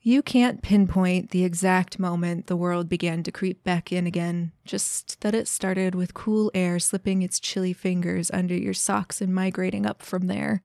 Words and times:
You 0.00 0.22
can't 0.22 0.62
pinpoint 0.62 1.30
the 1.30 1.44
exact 1.44 1.98
moment 1.98 2.46
the 2.46 2.56
world 2.56 2.88
began 2.88 3.24
to 3.24 3.32
creep 3.32 3.64
back 3.64 3.92
in 3.92 4.06
again, 4.06 4.52
just 4.64 5.20
that 5.22 5.34
it 5.34 5.48
started 5.48 5.96
with 5.96 6.14
cool 6.14 6.52
air 6.54 6.78
slipping 6.78 7.22
its 7.22 7.40
chilly 7.40 7.72
fingers 7.72 8.30
under 8.30 8.54
your 8.54 8.74
socks 8.74 9.20
and 9.20 9.34
migrating 9.34 9.84
up 9.84 10.02
from 10.02 10.28
there. 10.28 10.62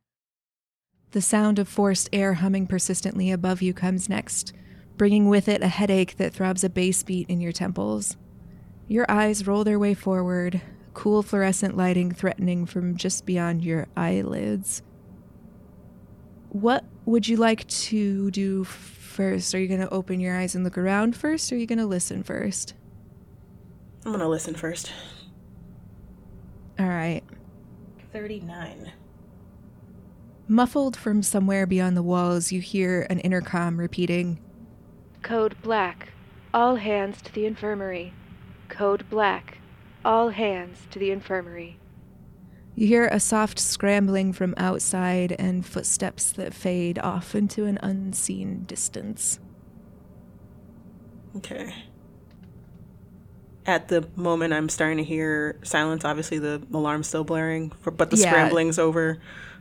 The 1.12 1.22
sound 1.22 1.58
of 1.58 1.68
forced 1.68 2.10
air 2.14 2.36
humming 2.36 2.68
persistently 2.68 3.32
above 3.32 3.62
you 3.64 3.74
comes 3.74 4.08
next, 4.08 4.54
bringing 4.98 5.28
with 5.30 5.48
it 5.48 5.64
a 5.64 5.68
headache 5.68 6.18
that 6.18 6.34
throbs 6.34 6.64
a 6.64 6.70
bass 6.70 7.02
beat 7.02 7.28
in 7.28 7.42
your 7.42 7.52
temples. 7.52 8.18
Your 8.88 9.06
eyes 9.10 9.48
roll 9.48 9.64
their 9.64 9.80
way 9.80 9.96
forward, 9.96 10.62
cool 10.94 11.24
fluorescent 11.24 11.76
lighting 11.76 12.12
threatening 12.12 12.68
from 12.68 12.98
just 12.98 13.26
beyond 13.26 13.64
your 13.64 13.88
eyelids. 13.98 14.84
What 16.50 16.86
would 17.06 17.28
you 17.28 17.38
like 17.38 17.68
to 17.68 18.30
do 18.30 18.64
first? 19.14 19.54
Are 19.56 19.60
you 19.60 19.68
going 19.68 19.80
to 19.80 19.90
open 19.90 20.20
your 20.20 20.36
eyes 20.36 20.56
and 20.56 20.64
look 20.64 20.78
around 20.78 21.16
first, 21.16 21.52
or 21.52 21.56
are 21.56 21.58
you 21.60 21.68
going 21.68 21.80
to 21.80 21.86
listen 21.86 22.24
first? 22.24 22.74
I'm 24.06 24.12
gonna 24.12 24.28
listen 24.28 24.54
first. 24.54 24.92
All 26.78 26.88
right. 26.88 27.24
39. 28.12 28.92
Muffled 30.48 30.98
from 30.98 31.24
somewhere 31.24 31.66
beyond 31.66 31.96
the 31.96 32.04
walls, 32.04 32.52
you 32.52 32.60
hear 32.60 33.08
an 33.10 33.20
intercom 33.20 33.80
repeating 33.80 34.40
Code 35.22 35.56
Black. 35.62 36.10
All 36.54 36.76
hands 36.76 37.22
to 37.22 37.34
the 37.34 37.46
infirmary. 37.46 38.14
Code 38.68 39.10
Black. 39.10 39.60
All 40.04 40.30
hands 40.30 40.80
to 40.92 41.00
the 41.00 41.12
infirmary. 41.12 41.80
You 42.76 42.88
hear 42.88 43.08
a 43.08 43.20
soft 43.20 43.60
scrambling 43.60 44.34
from 44.34 44.56
outside 44.58 45.36
and 45.38 45.66
footsteps 45.66 46.32
that 46.34 46.54
fade 46.54 46.98
off 47.00 47.36
into 47.36 47.66
an 47.66 47.78
unseen 47.84 48.64
distance. 48.64 49.40
Okay. 51.38 51.74
At 53.66 53.88
the 53.88 54.08
moment, 54.16 54.54
I'm 54.54 54.70
starting 54.70 54.98
to 54.98 55.04
hear 55.04 55.58
silence. 55.64 56.04
Obviously, 56.04 56.40
the 56.40 56.62
alarm's 56.74 57.08
still 57.08 57.24
blaring, 57.24 57.70
for, 57.80 57.92
but 57.92 58.10
the 58.10 58.18
Yeah. 58.18 58.30
scrambling's 58.30 58.78
over. 58.80 59.20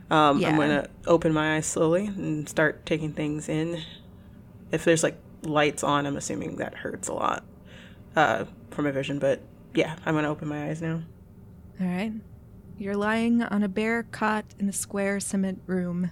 Um, 0.09 0.39
Yeah. 0.39 0.49
I'm 0.49 0.55
going 0.55 0.69
to 0.69 0.89
open 1.07 1.33
my 1.33 1.55
eyes 1.55 1.65
slowly 1.65 2.07
and 2.07 2.49
start 2.49 2.85
taking 2.85 3.13
things 3.13 3.47
in. 3.47 3.81
If 4.71 4.83
there's 4.85 5.03
like 5.03 5.17
lights 5.43 5.83
on, 5.83 6.05
I'm 6.05 6.17
assuming 6.17 6.57
that 6.57 6.73
hurts 6.73 7.07
a 7.07 7.13
lot 7.13 7.45
uh, 8.15 8.45
for 8.71 8.81
my 8.81 8.91
vision. 8.91 9.19
But 9.19 9.39
yeah, 9.73 9.95
I'm 10.05 10.15
going 10.15 10.25
to 10.25 10.29
open 10.29 10.47
my 10.47 10.65
eyes 10.67 10.81
now. 10.81 11.01
All 11.79 11.87
right. 11.87 12.11
You're 12.77 12.97
lying 12.97 13.41
on 13.43 13.63
a 13.63 13.69
bare 13.69 14.03
cot 14.03 14.45
in 14.59 14.67
a 14.67 14.73
square 14.73 15.19
cement 15.19 15.61
room. 15.67 16.11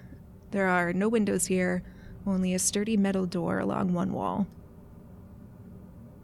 There 0.52 0.68
are 0.68 0.92
no 0.92 1.08
windows 1.08 1.46
here, 1.46 1.82
only 2.26 2.54
a 2.54 2.58
sturdy 2.58 2.96
metal 2.96 3.26
door 3.26 3.58
along 3.58 3.92
one 3.92 4.12
wall. 4.12 4.46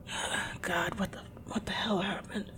God, 0.63 0.99
what 0.99 1.13
the 1.13 1.21
what 1.47 1.67
the 1.67 1.73
hell 1.73 1.99
happened? 1.99 2.53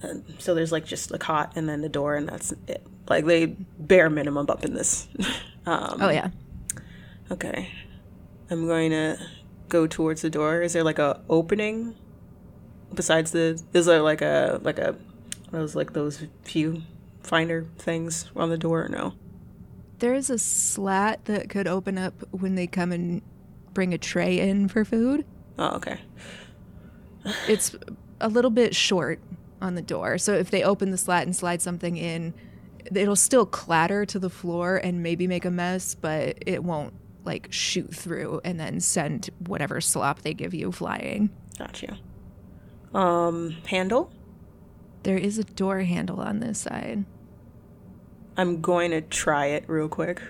And 0.00 0.24
so 0.38 0.54
there's 0.54 0.72
like 0.72 0.84
just 0.84 1.08
the 1.08 1.18
cot 1.18 1.52
and 1.56 1.68
then 1.68 1.80
the 1.80 1.88
door, 1.88 2.14
and 2.14 2.28
that's 2.28 2.52
it. 2.66 2.86
Like 3.08 3.24
they 3.24 3.46
bare 3.78 4.10
minimum 4.10 4.48
up 4.48 4.64
in 4.64 4.74
this. 4.74 5.08
um, 5.66 5.98
Oh, 6.00 6.10
yeah. 6.10 6.30
Okay. 7.30 7.70
I'm 8.50 8.66
going 8.66 8.90
to 8.90 9.18
go 9.68 9.86
towards 9.86 10.22
the 10.22 10.30
door. 10.30 10.62
Is 10.62 10.72
there 10.72 10.84
like 10.84 10.98
a 10.98 11.20
opening 11.28 11.94
besides 12.94 13.32
the 13.32 13.62
is 13.72 13.86
there 13.86 14.02
like 14.02 14.22
a 14.22 14.60
like 14.62 14.78
a 14.78 14.96
those 15.50 15.74
like 15.74 15.92
those 15.92 16.26
view 16.44 16.82
finder 17.22 17.66
things 17.78 18.30
on 18.36 18.50
the 18.50 18.58
door 18.58 18.84
or 18.84 18.88
no? 18.88 19.14
There 19.98 20.14
is 20.14 20.30
a 20.30 20.38
slat 20.38 21.24
that 21.24 21.48
could 21.48 21.66
open 21.66 21.98
up 21.98 22.14
when 22.30 22.54
they 22.54 22.66
come 22.66 22.92
and 22.92 23.22
bring 23.74 23.92
a 23.92 23.98
tray 23.98 24.38
in 24.38 24.68
for 24.68 24.84
food. 24.84 25.24
Oh, 25.58 25.76
okay. 25.76 26.00
It's 27.46 27.76
a 28.20 28.28
little 28.28 28.50
bit 28.50 28.74
short 28.74 29.20
on 29.60 29.74
the 29.74 29.82
door. 29.82 30.18
So 30.18 30.32
if 30.34 30.50
they 30.50 30.62
open 30.62 30.90
the 30.92 30.96
slat 30.96 31.24
and 31.24 31.36
slide 31.36 31.60
something 31.60 31.96
in, 31.96 32.32
it'll 32.94 33.16
still 33.16 33.44
clatter 33.44 34.06
to 34.06 34.18
the 34.18 34.30
floor 34.30 34.76
and 34.76 35.02
maybe 35.02 35.26
make 35.26 35.44
a 35.44 35.50
mess, 35.50 35.94
but 35.94 36.38
it 36.46 36.64
won't 36.64 36.94
like 37.24 37.48
shoot 37.50 37.94
through 37.94 38.40
and 38.44 38.58
then 38.58 38.80
send 38.80 39.28
whatever 39.46 39.80
slop 39.80 40.22
they 40.22 40.32
give 40.32 40.54
you 40.54 40.72
flying. 40.72 41.28
Got 41.58 41.82
you. 41.82 41.88
Um, 42.94 43.50
handle? 43.66 44.10
There 45.02 45.18
is 45.18 45.38
a 45.38 45.44
door 45.44 45.80
handle 45.80 46.20
on 46.20 46.40
this 46.40 46.58
side. 46.58 47.04
I'm 48.36 48.60
going 48.60 48.90
to 48.92 49.00
try 49.00 49.46
it 49.46 49.64
real 49.66 49.88
quick. 49.88 50.22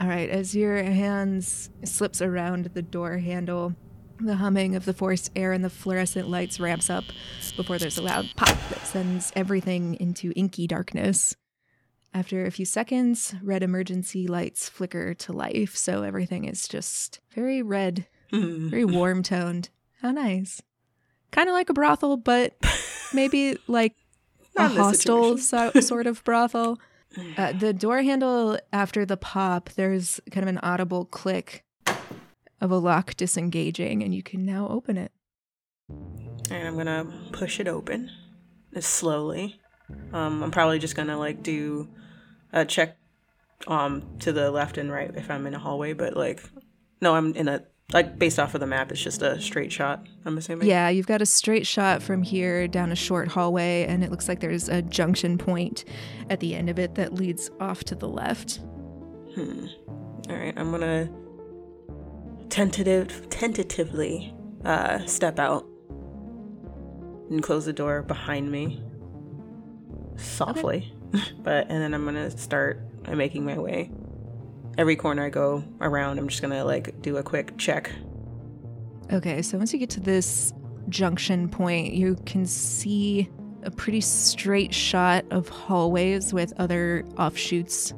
All 0.00 0.08
right, 0.08 0.30
as 0.30 0.54
your 0.54 0.82
hands 0.82 1.70
slips 1.84 2.22
around 2.22 2.70
the 2.74 2.82
door 2.82 3.18
handle, 3.18 3.74
the 4.18 4.36
humming 4.36 4.74
of 4.74 4.84
the 4.84 4.94
forced 4.94 5.30
air 5.36 5.52
and 5.52 5.64
the 5.64 5.70
fluorescent 5.70 6.28
lights 6.28 6.60
ramps 6.60 6.90
up 6.90 7.04
before 7.56 7.78
there's 7.78 7.98
a 7.98 8.02
loud 8.02 8.30
pop 8.36 8.56
that 8.70 8.86
sends 8.86 9.32
everything 9.36 9.94
into 9.94 10.32
inky 10.36 10.66
darkness. 10.66 11.34
After 12.12 12.44
a 12.44 12.50
few 12.50 12.64
seconds, 12.64 13.34
red 13.42 13.62
emergency 13.62 14.26
lights 14.26 14.68
flicker 14.68 15.14
to 15.14 15.32
life, 15.32 15.76
so 15.76 16.02
everything 16.02 16.44
is 16.44 16.66
just 16.66 17.20
very 17.34 17.62
red, 17.62 18.06
very 18.32 18.84
warm 18.84 19.22
toned. 19.22 19.70
How 20.02 20.10
nice. 20.10 20.60
Kind 21.30 21.48
of 21.48 21.54
like 21.54 21.70
a 21.70 21.72
brothel, 21.72 22.16
but 22.16 22.54
maybe 23.14 23.56
like 23.66 23.94
a 24.56 24.62
Not 24.62 24.70
in 24.70 24.76
this 24.76 24.86
hostel 24.86 25.38
so, 25.38 25.72
sort 25.80 26.06
of 26.06 26.22
brothel. 26.24 26.78
Uh, 27.36 27.50
the 27.50 27.72
door 27.72 28.02
handle 28.02 28.56
after 28.72 29.04
the 29.04 29.16
pop, 29.16 29.68
there's 29.70 30.20
kind 30.30 30.44
of 30.44 30.48
an 30.48 30.60
audible 30.62 31.04
click 31.04 31.64
of 32.60 32.70
a 32.70 32.76
lock 32.76 33.16
disengaging, 33.16 34.04
and 34.04 34.14
you 34.14 34.22
can 34.22 34.46
now 34.46 34.68
open 34.68 34.96
it. 34.96 35.10
And 35.88 36.68
I'm 36.68 36.76
gonna 36.76 37.06
push 37.32 37.58
it 37.58 37.66
open 37.66 38.12
slowly. 38.78 39.60
Um, 40.12 40.42
I'm 40.42 40.52
probably 40.52 40.78
just 40.78 40.94
gonna 40.94 41.18
like 41.18 41.42
do 41.42 41.88
a 42.52 42.64
check 42.64 42.96
um 43.66 44.16
to 44.20 44.32
the 44.32 44.50
left 44.50 44.78
and 44.78 44.90
right 44.90 45.10
if 45.16 45.30
I'm 45.30 45.46
in 45.48 45.54
a 45.54 45.58
hallway, 45.58 45.92
but 45.94 46.16
like 46.16 46.42
no, 47.00 47.14
I'm 47.14 47.34
in 47.34 47.48
a 47.48 47.64
like 47.92 48.18
based 48.18 48.38
off 48.38 48.54
of 48.54 48.60
the 48.60 48.66
map, 48.66 48.90
it's 48.90 49.02
just 49.02 49.22
a 49.22 49.40
straight 49.40 49.72
shot. 49.72 50.06
I'm 50.24 50.38
assuming. 50.38 50.68
Yeah, 50.68 50.88
you've 50.88 51.06
got 51.06 51.22
a 51.22 51.26
straight 51.26 51.66
shot 51.66 52.02
from 52.02 52.22
here 52.22 52.68
down 52.68 52.92
a 52.92 52.96
short 52.96 53.28
hallway, 53.28 53.84
and 53.86 54.04
it 54.04 54.10
looks 54.10 54.28
like 54.28 54.40
there's 54.40 54.68
a 54.68 54.82
junction 54.82 55.38
point 55.38 55.84
at 56.28 56.40
the 56.40 56.54
end 56.54 56.70
of 56.70 56.78
it 56.78 56.94
that 56.94 57.14
leads 57.14 57.50
off 57.60 57.84
to 57.84 57.94
the 57.94 58.08
left. 58.08 58.60
Hmm. 59.34 59.66
All 60.28 60.36
right, 60.36 60.54
I'm 60.56 60.70
gonna 60.70 61.10
tentative 62.48 63.28
tentatively 63.30 64.34
uh, 64.64 65.04
step 65.06 65.38
out 65.38 65.66
and 67.30 67.42
close 67.42 67.64
the 67.64 67.72
door 67.72 68.02
behind 68.02 68.50
me 68.50 68.82
softly. 70.16 70.92
but 71.38 71.68
and 71.68 71.82
then 71.82 71.94
I'm 71.94 72.04
gonna 72.04 72.30
start 72.36 72.80
uh, 73.06 73.16
making 73.16 73.44
my 73.44 73.58
way. 73.58 73.90
Every 74.80 74.96
corner 74.96 75.26
I 75.26 75.28
go 75.28 75.62
around, 75.82 76.18
I'm 76.18 76.26
just 76.26 76.40
gonna 76.40 76.64
like 76.64 77.02
do 77.02 77.18
a 77.18 77.22
quick 77.22 77.58
check. 77.58 77.92
Okay, 79.12 79.42
so 79.42 79.58
once 79.58 79.74
you 79.74 79.78
get 79.78 79.90
to 79.90 80.00
this 80.00 80.54
junction 80.88 81.50
point, 81.50 81.92
you 81.92 82.16
can 82.24 82.46
see 82.46 83.28
a 83.62 83.70
pretty 83.70 84.00
straight 84.00 84.72
shot 84.72 85.26
of 85.30 85.50
hallways 85.50 86.32
with 86.32 86.54
other 86.56 87.04
offshoots. 87.18 87.90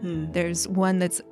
Hmm. 0.00 0.32
There's 0.32 0.66
one 0.66 0.98
that's 0.98 1.22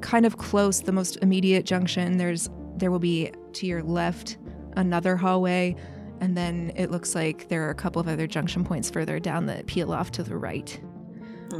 kind 0.00 0.24
of 0.24 0.38
close, 0.38 0.80
the 0.80 0.92
most 0.92 1.16
immediate 1.22 1.66
junction. 1.66 2.16
There's 2.16 2.48
there 2.76 2.92
will 2.92 3.00
be 3.00 3.32
to 3.54 3.66
your 3.66 3.82
left 3.82 4.38
another 4.76 5.16
hallway, 5.16 5.74
and 6.20 6.36
then 6.36 6.70
it 6.76 6.92
looks 6.92 7.16
like 7.16 7.48
there 7.48 7.66
are 7.66 7.70
a 7.70 7.74
couple 7.74 7.98
of 7.98 8.06
other 8.06 8.28
junction 8.28 8.62
points 8.62 8.88
further 8.90 9.18
down 9.18 9.46
that 9.46 9.66
peel 9.66 9.92
off 9.92 10.12
to 10.12 10.22
the 10.22 10.36
right. 10.36 10.80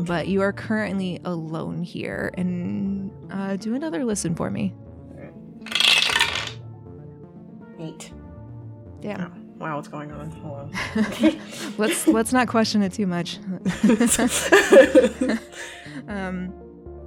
But 0.01 0.29
you 0.29 0.43
are 0.43 0.53
currently 0.53 1.21
alone 1.25 1.83
here, 1.83 2.33
and 2.37 3.11
uh, 3.31 3.57
do 3.57 3.75
another 3.75 4.05
listen 4.05 4.35
for 4.35 4.51
me. 4.51 4.75
Eight. 7.79 8.13
Damn. 9.01 9.21
Oh, 9.21 9.33
wow, 9.59 9.77
what's 9.77 9.89
going 9.89 10.13
on? 10.13 10.31
Hold 10.31 10.59
on. 10.59 10.71
let's 11.79 12.07
let's 12.07 12.33
not 12.33 12.49
question 12.49 12.83
it 12.83 12.93
too 12.93 13.07
much. 13.07 13.39
um, 16.09 16.49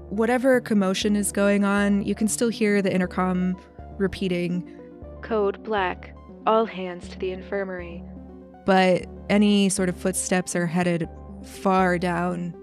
whatever 0.10 0.62
commotion 0.62 1.16
is 1.16 1.32
going 1.32 1.64
on, 1.64 2.02
you 2.04 2.16
can 2.16 2.28
still 2.28 2.50
hear 2.50 2.82
the 2.82 2.94
intercom 2.94 3.56
repeating 3.98 4.70
code 5.22 5.64
black 5.64 6.14
all 6.46 6.66
hands 6.66 7.08
to 7.08 7.18
the 7.18 7.32
infirmary 7.32 8.04
but 8.66 9.06
any 9.30 9.70
sort 9.70 9.90
of 9.90 9.96
footsteps 9.96 10.56
are 10.56 10.68
headed 10.68 11.08
far 11.44 11.98
down 11.98 12.56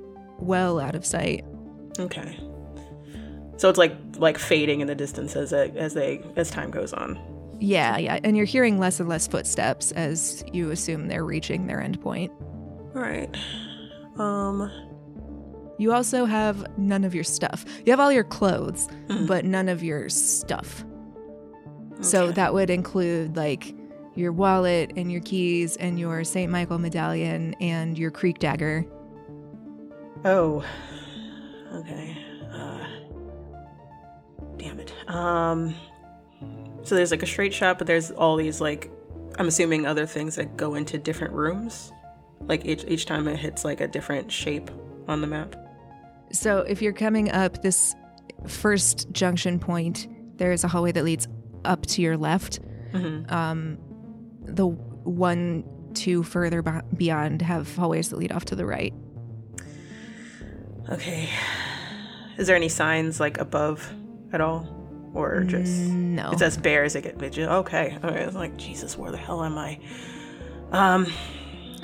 well 0.42 0.78
out 0.80 0.94
of 0.94 1.04
sight 1.06 1.44
okay. 1.98 2.38
So 3.58 3.68
it's 3.68 3.78
like 3.78 3.94
like 4.16 4.38
fading 4.38 4.80
in 4.80 4.86
the 4.88 4.94
distance 4.94 5.36
as 5.36 5.52
it, 5.52 5.76
as 5.76 5.94
they 5.94 6.20
as 6.36 6.50
time 6.50 6.70
goes 6.70 6.92
on. 6.92 7.18
yeah 7.60 7.96
yeah 7.98 8.18
and 8.24 8.36
you're 8.36 8.46
hearing 8.46 8.78
less 8.78 8.98
and 8.98 9.08
less 9.08 9.26
footsteps 9.28 9.92
as 9.92 10.42
you 10.52 10.70
assume 10.70 11.06
they're 11.08 11.24
reaching 11.24 11.66
their 11.68 11.80
end 11.80 12.00
point 12.00 12.32
All 12.94 13.02
right. 13.02 13.28
Um. 14.18 14.70
You 15.78 15.92
also 15.92 16.26
have 16.26 16.66
none 16.78 17.02
of 17.04 17.14
your 17.14 17.24
stuff. 17.24 17.64
You 17.84 17.92
have 17.92 17.98
all 18.00 18.12
your 18.12 18.24
clothes, 18.24 18.88
but 19.26 19.44
none 19.44 19.68
of 19.68 19.82
your 19.82 20.08
stuff. 20.08 20.84
So 22.00 22.30
that 22.32 22.52
would 22.54 22.68
include 22.70 23.36
like 23.36 23.74
your 24.14 24.32
wallet 24.32 24.92
and 24.96 25.10
your 25.10 25.22
keys 25.22 25.76
and 25.78 25.98
your 25.98 26.24
St. 26.24 26.50
Michael 26.52 26.78
medallion 26.78 27.54
and 27.60 27.98
your 27.98 28.10
creek 28.10 28.38
dagger. 28.38 28.84
Oh. 30.24 30.64
Okay. 31.74 32.16
Uh, 32.52 32.86
damn 34.56 34.78
it. 34.80 34.92
Um. 35.08 35.74
So 36.84 36.96
there's 36.96 37.10
like 37.10 37.22
a 37.22 37.26
straight 37.26 37.54
shot, 37.54 37.78
but 37.78 37.86
there's 37.86 38.10
all 38.10 38.36
these 38.36 38.60
like, 38.60 38.90
I'm 39.38 39.46
assuming 39.46 39.86
other 39.86 40.04
things 40.04 40.34
that 40.34 40.56
go 40.56 40.74
into 40.74 40.98
different 40.98 41.32
rooms. 41.32 41.92
Like 42.40 42.64
each 42.66 42.84
each 42.88 43.06
time 43.06 43.28
it 43.28 43.36
hits 43.36 43.64
like 43.64 43.80
a 43.80 43.86
different 43.86 44.32
shape 44.32 44.70
on 45.06 45.20
the 45.20 45.28
map. 45.28 45.54
So 46.32 46.58
if 46.60 46.82
you're 46.82 46.92
coming 46.92 47.30
up 47.30 47.62
this 47.62 47.94
first 48.48 49.12
junction 49.12 49.60
point, 49.60 50.08
there 50.38 50.50
is 50.50 50.64
a 50.64 50.68
hallway 50.68 50.90
that 50.92 51.04
leads 51.04 51.28
up 51.64 51.86
to 51.86 52.02
your 52.02 52.16
left. 52.16 52.58
Mm-hmm. 52.92 53.32
Um, 53.32 53.78
the 54.44 54.66
one, 54.66 55.64
two 55.94 56.24
further 56.24 56.62
beyond 56.96 57.42
have 57.42 57.76
hallways 57.76 58.08
that 58.10 58.16
lead 58.16 58.32
off 58.32 58.44
to 58.46 58.56
the 58.56 58.66
right. 58.66 58.92
Okay. 60.90 61.28
Is 62.38 62.46
there 62.46 62.56
any 62.56 62.68
signs 62.68 63.20
like 63.20 63.38
above 63.38 63.92
at 64.32 64.40
all, 64.40 64.66
or 65.14 65.40
just 65.44 65.72
No. 65.90 66.30
it's 66.32 66.42
as 66.42 66.56
bare 66.56 66.84
as 66.84 66.96
it 66.96 67.02
gets? 67.02 67.38
Okay. 67.38 67.98
Okay. 68.02 68.22
It's 68.22 68.34
like 68.34 68.56
Jesus. 68.56 68.96
Where 68.98 69.10
the 69.10 69.16
hell 69.18 69.44
am 69.44 69.58
I? 69.58 69.78
Um. 70.72 71.06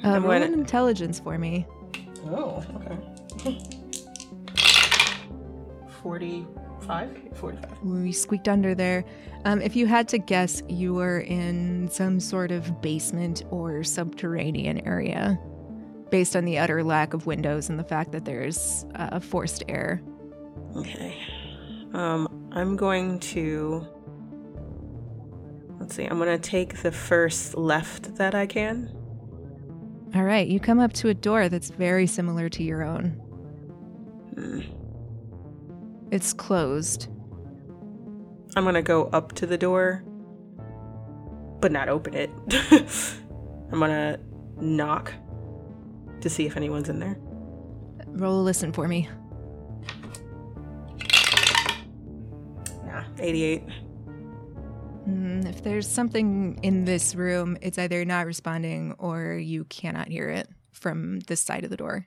Uh, 0.02 0.08
I'm 0.10 0.22
gonna- 0.22 0.46
intelligence 0.46 1.20
for 1.20 1.36
me. 1.38 1.66
Oh, 2.26 2.62
okay. 2.76 3.58
45? 6.02 7.10
45. 7.34 7.82
We 7.82 8.12
squeaked 8.12 8.48
under 8.48 8.74
there. 8.74 9.04
Um, 9.44 9.60
if 9.60 9.76
you 9.76 9.86
had 9.86 10.08
to 10.08 10.18
guess, 10.18 10.62
you 10.68 10.94
were 10.94 11.20
in 11.20 11.88
some 11.90 12.20
sort 12.20 12.50
of 12.50 12.80
basement 12.80 13.44
or 13.50 13.82
subterranean 13.84 14.78
area, 14.86 15.38
based 16.10 16.36
on 16.36 16.44
the 16.44 16.58
utter 16.58 16.82
lack 16.82 17.14
of 17.14 17.26
windows 17.26 17.68
and 17.68 17.78
the 17.78 17.84
fact 17.84 18.12
that 18.12 18.24
there's 18.24 18.84
uh, 18.94 19.20
forced 19.20 19.62
air. 19.68 20.02
Okay. 20.76 21.16
Um, 21.92 22.48
I'm 22.52 22.76
going 22.76 23.18
to. 23.20 23.86
Let's 25.80 25.94
see, 25.94 26.04
I'm 26.04 26.18
going 26.18 26.28
to 26.28 26.50
take 26.50 26.82
the 26.82 26.92
first 26.92 27.56
left 27.56 28.16
that 28.16 28.34
I 28.34 28.46
can. 28.46 28.94
All 30.14 30.24
right, 30.24 30.46
you 30.46 30.58
come 30.58 30.80
up 30.80 30.92
to 30.94 31.08
a 31.08 31.14
door 31.14 31.48
that's 31.48 31.70
very 31.70 32.06
similar 32.06 32.48
to 32.48 32.62
your 32.62 32.82
own. 32.82 33.10
Hmm. 34.34 34.60
It's 36.10 36.32
closed. 36.32 37.08
I'm 38.56 38.64
going 38.64 38.74
to 38.74 38.82
go 38.82 39.04
up 39.12 39.34
to 39.34 39.46
the 39.46 39.58
door, 39.58 40.02
but 41.60 41.70
not 41.70 41.88
open 41.88 42.14
it. 42.14 42.30
I'm 43.70 43.78
going 43.78 43.90
to 43.90 44.18
knock 44.60 45.12
to 46.20 46.30
see 46.30 46.46
if 46.46 46.56
anyone's 46.56 46.88
in 46.88 46.98
there. 46.98 47.16
Roll 48.08 48.40
a 48.40 48.42
listen 48.42 48.72
for 48.72 48.88
me. 48.88 49.08
Nah, 52.86 53.04
88. 53.18 53.62
Mm, 55.08 55.48
if 55.48 55.62
there's 55.62 55.86
something 55.88 56.58
in 56.62 56.84
this 56.84 57.14
room, 57.14 57.56
it's 57.62 57.78
either 57.78 58.04
not 58.04 58.26
responding 58.26 58.94
or 58.98 59.34
you 59.34 59.64
cannot 59.64 60.08
hear 60.08 60.28
it 60.28 60.48
from 60.72 61.20
this 61.20 61.40
side 61.40 61.64
of 61.64 61.70
the 61.70 61.76
door. 61.76 62.06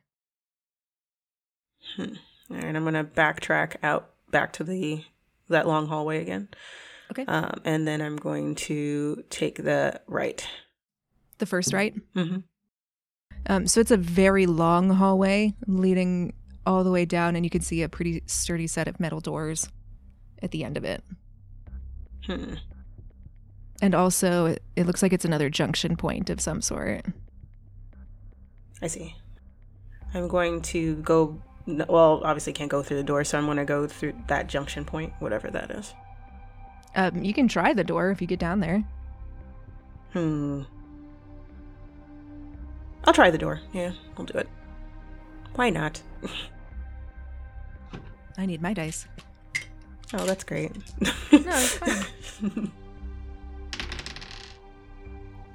All 1.99 2.07
right, 2.49 2.75
I'm 2.75 2.83
gonna 2.83 3.03
backtrack 3.03 3.77
out 3.83 4.11
back 4.29 4.53
to 4.53 4.63
the 4.63 5.03
that 5.49 5.67
long 5.67 5.87
hallway 5.87 6.21
again, 6.21 6.47
Okay. 7.11 7.25
um, 7.25 7.53
and 7.65 7.87
then 7.87 8.01
I'm 8.01 8.15
going 8.15 8.55
to 8.55 9.23
take 9.29 9.63
the 9.63 9.99
right. 10.07 10.47
the 11.39 11.45
first 11.45 11.73
right. 11.73 11.93
Mm-hmm. 12.15 12.37
Um, 13.47 13.67
so 13.67 13.79
it's 13.79 13.91
a 13.91 13.97
very 13.97 14.45
long 14.45 14.89
hallway 14.89 15.53
leading 15.67 16.33
all 16.65 16.83
the 16.83 16.91
way 16.91 17.05
down, 17.05 17.35
and 17.35 17.45
you 17.45 17.49
can 17.49 17.61
see 17.61 17.81
a 17.81 17.89
pretty 17.89 18.23
sturdy 18.25 18.67
set 18.67 18.87
of 18.87 18.99
metal 18.99 19.19
doors 19.19 19.69
at 20.41 20.51
the 20.51 20.63
end 20.63 20.77
of 20.77 20.83
it. 20.83 21.03
Hmm. 22.25 22.55
And 23.81 23.95
also, 23.95 24.45
it, 24.45 24.63
it 24.75 24.85
looks 24.85 25.01
like 25.01 25.11
it's 25.11 25.25
another 25.25 25.49
junction 25.49 25.95
point 25.95 26.29
of 26.29 26.39
some 26.39 26.61
sort. 26.61 27.05
I 28.81 28.87
see. 28.87 29.15
I'm 30.13 30.27
going 30.27 30.61
to 30.63 30.95
go. 30.97 31.41
Well, 31.65 32.21
obviously 32.23 32.53
can't 32.53 32.69
go 32.69 32.83
through 32.83 32.97
the 32.97 33.03
door, 33.03 33.23
so 33.23 33.37
I'm 33.37 33.45
gonna 33.45 33.65
go 33.65 33.87
through 33.87 34.13
that 34.27 34.47
junction 34.47 34.83
point, 34.83 35.13
whatever 35.19 35.49
that 35.51 35.71
is. 35.71 35.93
Um, 36.95 37.23
you 37.23 37.33
can 37.33 37.47
try 37.47 37.73
the 37.73 37.83
door 37.83 38.11
if 38.11 38.21
you 38.21 38.27
get 38.27 38.39
down 38.39 38.59
there. 38.59 38.83
Hmm. 40.13 40.63
I'll 43.05 43.13
try 43.13 43.31
the 43.31 43.37
door. 43.37 43.59
Yeah, 43.73 43.91
I'll 44.17 44.25
do 44.25 44.37
it. 44.37 44.47
Why 45.55 45.69
not? 45.69 46.01
I 48.37 48.45
need 48.45 48.61
my 48.61 48.73
dice. 48.73 49.07
Oh, 50.13 50.25
that's 50.25 50.43
great. 50.43 50.71
No, 51.01 51.11
it's 51.31 51.73
fine. 51.77 52.71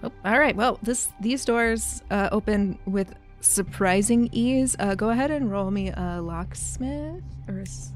Oh, 0.02 0.12
all 0.26 0.38
right. 0.38 0.54
Well, 0.54 0.78
this 0.82 1.08
these 1.20 1.44
doors 1.46 2.02
uh, 2.10 2.28
open 2.30 2.78
with 2.84 3.14
surprising 3.40 4.28
ease. 4.30 4.76
Uh, 4.78 4.94
go 4.94 5.08
ahead 5.08 5.30
and 5.30 5.50
roll 5.50 5.70
me 5.70 5.88
a 5.88 6.20
locksmith 6.20 7.22
or 7.48 7.58
a 7.60 7.62
s- 7.62 7.92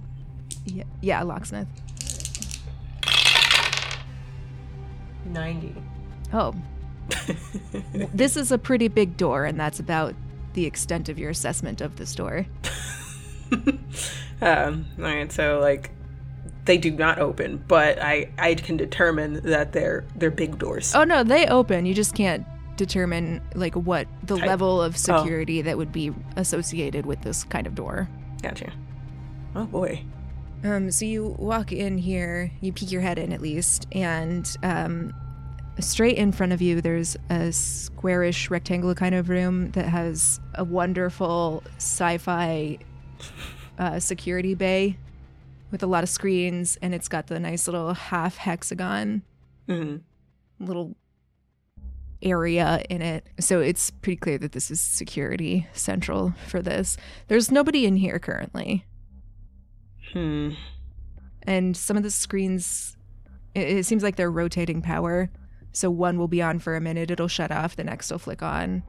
yeah, 0.65 0.85
yeah, 1.03 1.23
a 1.23 1.25
locksmith. 1.25 1.69
Ninety. 5.27 5.75
Oh, 6.33 6.55
this 8.15 8.37
is 8.37 8.53
a 8.53 8.59
pretty 8.59 8.89
big 8.89 9.17
door, 9.17 9.45
and 9.45 9.59
that's 9.59 9.81
about 9.81 10.15
the 10.55 10.67
extent 10.67 11.09
of 11.09 11.19
your 11.19 11.31
assessment 11.31 11.81
of 11.81 11.97
this 11.97 12.15
door. 12.15 12.47
um, 14.43 14.87
all 14.99 15.05
right, 15.05 15.31
so 15.31 15.59
like 15.61 15.91
they 16.65 16.79
do 16.79 16.91
not 16.91 17.19
open, 17.19 17.63
but 17.69 18.01
I 18.01 18.31
I 18.39 18.55
can 18.55 18.77
determine 18.77 19.41
that 19.43 19.73
they're 19.73 20.05
they're 20.17 20.31
big 20.31 20.59
doors. 20.59 20.95
Oh 20.95 21.05
no, 21.05 21.25
they 21.25 21.47
open. 21.47 21.87
You 21.87 21.95
just 21.95 22.15
can't 22.15 22.47
determine 22.77 23.43
like 23.55 23.75
what 23.75 24.09
the 24.23 24.37
Type. 24.37 24.47
level 24.47 24.81
of 24.81 24.97
security 24.97 25.63
that 25.63 25.77
would 25.77 25.93
be 25.93 26.13
associated 26.37 27.07
with 27.07 27.23
this 27.23 27.45
kind 27.45 27.67
of 27.67 27.75
door. 27.75 28.09
Gotcha. 28.43 28.73
Oh 29.55 29.65
boy. 29.65 30.03
Um, 30.63 30.91
so 30.91 31.05
you 31.05 31.35
walk 31.39 31.73
in 31.73 31.99
here, 31.99 32.51
you 32.61 32.73
peek 32.73 32.93
your 32.93 33.01
head 33.01 33.19
in 33.19 33.33
at 33.33 33.41
least, 33.41 33.87
and 33.93 34.57
um, 34.63 35.15
straight 35.79 36.17
in 36.17 36.33
front 36.33 36.53
of 36.53 36.61
you, 36.61 36.81
there's 36.81 37.17
a 37.29 37.53
squarish 37.53 38.51
rectangular 38.51 38.95
kind 38.95 39.15
of 39.15 39.29
room 39.29 39.71
that 39.73 39.87
has 39.87 40.41
a 40.55 40.65
wonderful 40.65 41.63
sci-fi 41.77 42.79
uh, 43.79 43.99
security 44.01 44.55
bay 44.55 44.97
with 45.71 45.83
a 45.83 45.87
lot 45.87 46.03
of 46.03 46.09
screens, 46.09 46.77
and 46.83 46.95
it's 46.95 47.09
got 47.09 47.29
the 47.29 47.39
nice 47.39 47.67
little 47.67 47.95
half 47.95 48.37
hexagon 48.37 49.23
hmm 49.69 49.97
little 50.59 50.95
area 52.23 52.83
in 52.91 53.01
it. 53.01 53.27
So 53.39 53.61
it's 53.61 53.91
pretty 53.91 54.17
clear 54.17 54.37
that 54.39 54.53
this 54.53 54.71
is 54.71 54.79
security 54.79 55.67
central 55.73 56.35
for 56.49 56.61
this. 56.61 56.99
There's 57.29 57.51
nobody 57.51 57.87
in 57.87 57.97
here 57.97 58.19
currently. 58.19 58.85
Hmm. 60.13 60.51
and 61.45 61.77
some 61.77 61.97
of 61.97 62.03
the 62.03 62.11
screens 62.11 62.97
it, 63.55 63.79
it 63.79 63.87
seems 63.87 64.03
like 64.03 64.17
they're 64.17 64.31
rotating 64.31 64.83
power 64.83 65.31
so 65.73 65.91
one 65.91 66.19
will 66.19 66.29
be 66.29 66.43
on 66.43 66.59
for 66.59 66.77
a 66.77 66.81
minute 66.81 67.11
it'll 67.11 67.29
shut 67.29 67.51
off 67.51 67.77
the 67.77 67.85
next 67.85 68.11
will 68.11 68.19
flick 68.19 68.43
on 68.43 68.83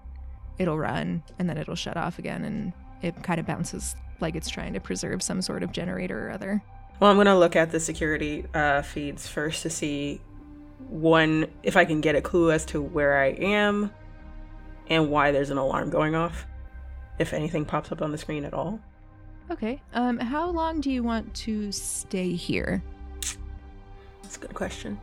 it'll 0.57 0.77
run 0.77 1.23
and 1.39 1.49
then 1.49 1.57
it'll 1.57 1.75
shut 1.75 1.97
off 1.97 2.19
again 2.19 2.43
and 2.43 2.73
it 3.01 3.23
kind 3.23 3.39
of 3.39 3.45
bounces 3.45 3.95
like 4.19 4.35
it's 4.35 4.49
trying 4.49 4.73
to 4.73 4.79
preserve 4.79 5.21
some 5.23 5.41
sort 5.41 5.63
of 5.63 5.71
generator 5.71 6.27
or 6.27 6.31
other 6.31 6.61
Well, 6.99 7.09
I'm 7.09 7.17
gonna 7.17 7.37
look 7.37 7.55
at 7.55 7.71
the 7.71 7.79
security 7.79 8.45
uh, 8.53 8.81
feeds 8.83 9.27
first 9.27 9.63
to 9.63 9.69
see 9.69 10.21
one 10.89 11.47
if 11.63 11.75
I 11.77 11.85
can 11.85 12.01
get 12.01 12.15
a 12.15 12.21
clue 12.21 12.51
as 12.51 12.65
to 12.67 12.81
where 12.81 13.17
I 13.19 13.27
am 13.29 13.91
and 14.87 15.09
why 15.09 15.31
there's 15.31 15.49
an 15.51 15.57
alarm 15.57 15.89
going 15.89 16.15
off. 16.15 16.45
If 17.17 17.33
anything 17.33 17.65
pops 17.65 17.91
up 17.91 18.01
on 18.01 18.11
the 18.11 18.17
screen 18.17 18.45
at 18.45 18.53
all. 18.53 18.79
okay 19.49 19.81
um 19.93 20.17
how 20.19 20.49
long 20.49 20.81
do 20.81 20.91
you 20.91 21.01
want 21.03 21.33
to 21.33 21.71
stay 21.71 22.33
here 22.33 22.83
That's 24.21 24.37
a 24.37 24.39
good 24.39 24.53
question. 24.53 24.99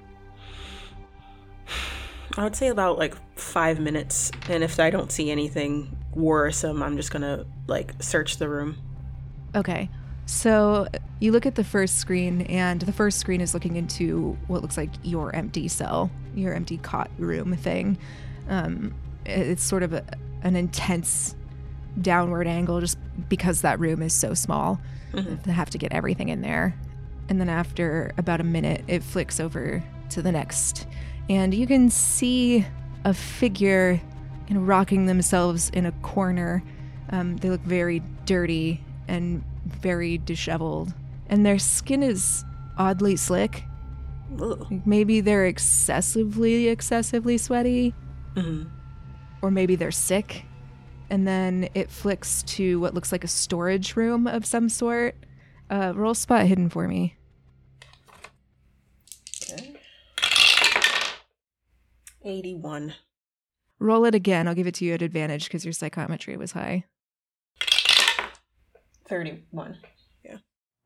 I 2.36 2.44
would 2.44 2.54
say 2.56 2.68
about 2.68 2.98
like 2.98 3.14
five 3.38 3.80
minutes, 3.80 4.30
and 4.48 4.62
if 4.62 4.78
I 4.78 4.90
don't 4.90 5.10
see 5.10 5.30
anything 5.30 5.96
worrisome, 6.14 6.82
I'm 6.82 6.96
just 6.96 7.10
gonna 7.10 7.46
like 7.66 7.94
search 8.02 8.36
the 8.38 8.48
room. 8.48 8.76
okay 9.54 9.88
so 10.26 10.86
you 11.20 11.32
look 11.32 11.46
at 11.46 11.54
the 11.54 11.64
first 11.64 11.96
screen 11.96 12.42
and 12.42 12.82
the 12.82 12.92
first 12.92 13.18
screen 13.18 13.40
is 13.40 13.54
looking 13.54 13.76
into 13.76 14.36
what 14.46 14.60
looks 14.60 14.76
like 14.76 14.90
your 15.02 15.34
empty 15.34 15.68
cell 15.68 16.10
your 16.34 16.52
empty 16.52 16.76
cot 16.76 17.10
room 17.18 17.56
thing 17.56 17.96
um, 18.50 18.94
it's 19.24 19.62
sort 19.62 19.82
of 19.82 19.94
a, 19.94 20.04
an 20.42 20.54
intense 20.54 21.34
downward 22.00 22.46
angle 22.46 22.80
just 22.80 22.98
because 23.28 23.62
that 23.62 23.78
room 23.80 24.02
is 24.02 24.12
so 24.12 24.34
small. 24.34 24.80
They 25.12 25.52
have 25.52 25.70
to 25.70 25.78
get 25.78 25.92
everything 25.92 26.28
in 26.28 26.42
there. 26.42 26.74
And 27.28 27.40
then 27.40 27.48
after 27.48 28.12
about 28.16 28.40
a 28.40 28.44
minute, 28.44 28.84
it 28.88 29.02
flicks 29.02 29.40
over 29.40 29.82
to 30.10 30.22
the 30.22 30.32
next. 30.32 30.86
And 31.28 31.52
you 31.54 31.66
can 31.66 31.90
see 31.90 32.66
a 33.04 33.12
figure 33.12 34.00
you 34.48 34.54
know, 34.54 34.60
rocking 34.60 35.06
themselves 35.06 35.70
in 35.70 35.86
a 35.86 35.92
corner. 35.92 36.62
Um, 37.10 37.36
they 37.36 37.50
look 37.50 37.60
very 37.60 38.02
dirty 38.24 38.82
and 39.06 39.44
very 39.66 40.18
disheveled. 40.18 40.94
And 41.28 41.44
their 41.44 41.58
skin 41.58 42.02
is 42.02 42.44
oddly 42.78 43.16
slick. 43.16 43.64
Ugh. 44.40 44.66
Maybe 44.86 45.20
they're 45.20 45.46
excessively, 45.46 46.68
excessively 46.68 47.36
sweaty. 47.36 47.94
Or 49.42 49.50
maybe 49.50 49.76
they're 49.76 49.90
sick. 49.90 50.44
And 51.10 51.26
then 51.26 51.68
it 51.74 51.90
flicks 51.90 52.42
to 52.44 52.80
what 52.80 52.94
looks 52.94 53.12
like 53.12 53.24
a 53.24 53.28
storage 53.28 53.96
room 53.96 54.26
of 54.26 54.46
some 54.46 54.68
sort. 54.68 55.16
Uh, 55.70 55.92
roll 55.94 56.14
spot 56.14 56.46
hidden 56.46 56.70
for 56.70 56.88
me. 56.88 57.17
81. 62.28 62.94
Roll 63.78 64.04
it 64.04 64.14
again. 64.14 64.46
I'll 64.46 64.54
give 64.54 64.66
it 64.66 64.74
to 64.74 64.84
you 64.84 64.94
at 64.94 65.02
advantage 65.02 65.44
because 65.44 65.64
your 65.64 65.72
psychometry 65.72 66.36
was 66.36 66.52
high. 66.52 66.84
31. 69.08 69.78
Yeah. 70.24 70.36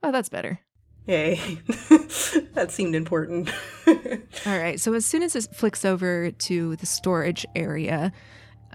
Oh, 0.03 0.13
that's 0.13 0.29
better. 0.29 0.61
Yay. 1.07 1.35
that 2.55 2.69
seemed 2.71 2.95
important. 2.95 3.51
All 3.87 4.59
right. 4.59 4.79
So 4.79 4.95
as 4.95 5.05
soon 5.05 5.23
as 5.23 5.35
it 5.35 5.49
flicks 5.55 5.85
over 5.85 6.31
to 6.31 6.77
the 6.77 6.87
storage 6.87 7.45
area, 7.57 8.13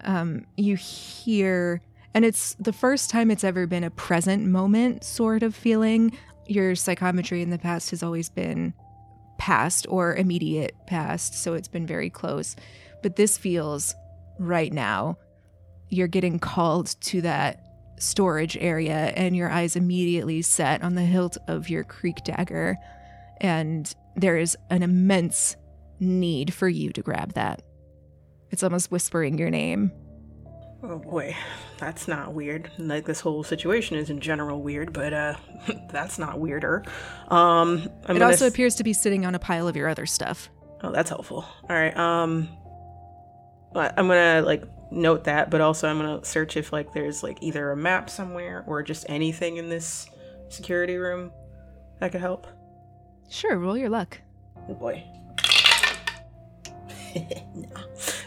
um, 0.03 0.45
you 0.57 0.75
hear, 0.75 1.81
and 2.13 2.25
it's 2.25 2.55
the 2.59 2.73
first 2.73 3.09
time 3.09 3.31
it's 3.31 3.43
ever 3.43 3.65
been 3.65 3.83
a 3.83 3.91
present 3.91 4.45
moment 4.45 5.03
sort 5.03 5.41
of 5.43 5.55
feeling. 5.55 6.17
Your 6.47 6.75
psychometry 6.75 7.41
in 7.41 7.49
the 7.49 7.57
past 7.57 7.91
has 7.91 8.03
always 8.03 8.29
been 8.29 8.73
past 9.37 9.85
or 9.89 10.15
immediate 10.15 10.75
past, 10.87 11.33
so 11.33 11.53
it's 11.53 11.67
been 11.67 11.85
very 11.85 12.09
close. 12.09 12.55
But 13.03 13.15
this 13.15 13.37
feels 13.37 13.93
right 14.39 14.71
now. 14.71 15.17
You're 15.89 16.07
getting 16.07 16.39
called 16.39 16.95
to 17.01 17.21
that 17.21 17.63
storage 17.99 18.57
area, 18.57 19.13
and 19.15 19.35
your 19.35 19.49
eyes 19.49 19.75
immediately 19.75 20.41
set 20.41 20.83
on 20.83 20.95
the 20.95 21.01
hilt 21.01 21.37
of 21.47 21.69
your 21.69 21.83
creek 21.83 22.23
dagger. 22.23 22.77
And 23.39 23.93
there 24.15 24.37
is 24.37 24.57
an 24.69 24.83
immense 24.83 25.55
need 25.99 26.53
for 26.53 26.67
you 26.67 26.91
to 26.91 27.01
grab 27.01 27.33
that. 27.33 27.61
It's 28.51 28.63
almost 28.63 28.91
whispering 28.91 29.37
your 29.37 29.49
name. 29.49 29.91
Oh 30.83 30.99
boy. 30.99 31.35
That's 31.77 32.07
not 32.07 32.33
weird. 32.33 32.71
Like 32.77 33.05
this 33.05 33.19
whole 33.19 33.43
situation 33.43 33.97
is 33.97 34.09
in 34.09 34.19
general 34.19 34.61
weird, 34.61 34.93
but 34.93 35.13
uh 35.13 35.35
that's 35.89 36.17
not 36.19 36.39
weirder. 36.39 36.83
Um 37.29 37.89
I'm 38.05 38.15
it 38.15 38.21
also 38.21 38.45
s- 38.45 38.51
appears 38.53 38.75
to 38.75 38.83
be 38.83 38.93
sitting 38.93 39.25
on 39.25 39.35
a 39.35 39.39
pile 39.39 39.67
of 39.67 39.75
your 39.75 39.87
other 39.87 40.05
stuff. 40.05 40.49
Oh, 40.81 40.91
that's 40.91 41.09
helpful. 41.09 41.45
All 41.69 41.75
right. 41.75 41.95
Um, 41.97 42.49
I'm 43.75 44.07
gonna 44.07 44.41
like 44.45 44.63
note 44.91 45.23
that, 45.25 45.49
but 45.49 45.59
also 45.61 45.87
I'm 45.89 45.97
gonna 45.97 46.23
search 46.23 46.55
if 46.57 46.71
like 46.71 46.93
there's 46.93 47.21
like 47.23 47.37
either 47.41 47.71
a 47.71 47.77
map 47.77 48.09
somewhere 48.09 48.63
or 48.67 48.81
just 48.83 49.05
anything 49.09 49.57
in 49.57 49.69
this 49.69 50.07
security 50.49 50.97
room 50.97 51.31
that 51.99 52.11
could 52.11 52.21
help. 52.21 52.47
Sure, 53.29 53.57
roll 53.57 53.77
your 53.77 53.89
luck. 53.89 54.19
Oh 54.69 54.73
boy. 54.73 55.03
no. 57.55 57.69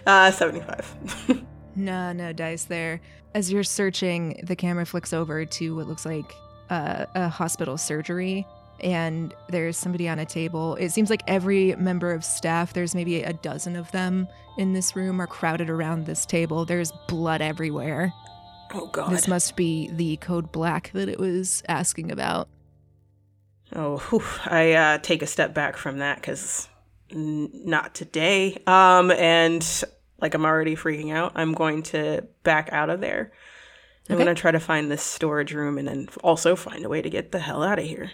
Uh, 0.07 0.31
75. 0.31 0.97
No, 1.77 2.13
no 2.13 2.33
dice 2.33 2.65
there. 2.65 3.01
As 3.35 3.51
you're 3.53 3.63
searching, 3.63 4.41
the 4.45 4.57
camera 4.57 4.85
flicks 4.85 5.13
over 5.13 5.45
to 5.45 5.77
what 5.77 5.87
looks 5.87 6.05
like 6.05 6.35
uh, 6.69 7.07
a 7.15 7.29
hospital 7.29 7.77
surgery, 7.79 8.47
and 8.81 9.35
there's 9.49 9.77
somebody 9.77 10.09
on 10.09 10.19
a 10.19 10.27
table. 10.27 10.75
It 10.77 10.91
seems 10.91 11.11
like 11.11 11.23
every 11.27 11.75
member 11.77 12.13
of 12.13 12.25
staff, 12.25 12.73
there's 12.73 12.95
maybe 12.95 13.23
a 13.23 13.33
dozen 13.33 13.77
of 13.77 13.91
them 13.93 14.27
in 14.59 14.73
this 14.73 14.97
room, 14.97 15.21
are 15.21 15.27
crowded 15.27 15.71
around 15.71 16.07
this 16.07 16.27
table. 16.27 16.65
There's 16.65 16.93
blood 17.09 17.41
everywhere. 17.41 18.13
oh 18.75 18.87
god. 18.89 19.13
This 19.13 19.29
must 19.29 19.57
be 19.57 19.89
the 19.93 20.17
code 20.17 20.51
black 20.53 20.91
that 20.93 21.09
it 21.09 21.19
was 21.19 21.63
asking 21.69 22.11
about. 22.11 22.49
Oh, 23.75 23.99
whew. 23.99 24.23
I 24.47 24.73
uh, 24.73 24.99
take 24.99 25.23
a 25.23 25.27
step 25.27 25.55
back 25.55 25.77
from 25.77 25.99
that 25.99 26.17
because 26.17 26.69
n- 27.13 27.51
not 27.53 27.95
today. 27.95 28.61
Um, 28.67 29.13
and 29.13 29.85
like 30.21 30.35
I'm 30.35 30.45
already 30.45 30.77
freaking 30.77 31.13
out. 31.13 31.33
I'm 31.35 31.53
going 31.53 31.83
to 31.85 32.27
back 32.43 32.69
out 32.73 32.91
of 32.91 33.01
there. 33.01 33.33
I'm 34.09 34.17
Okay. 34.17 34.25
gonna 34.25 34.35
try 34.35 34.51
to 34.51 34.61
find 34.61 34.91
this 34.91 35.03
storage 35.03 35.53
room 35.55 35.79
and 35.79 35.87
then 35.87 36.09
also 36.23 36.57
find 36.57 36.85
a 36.85 36.89
way 36.89 37.01
to 37.03 37.11
get 37.11 37.33
the 37.33 37.39
hell 37.39 37.63
out 37.63 37.79
of 37.79 37.85
here. 37.85 38.11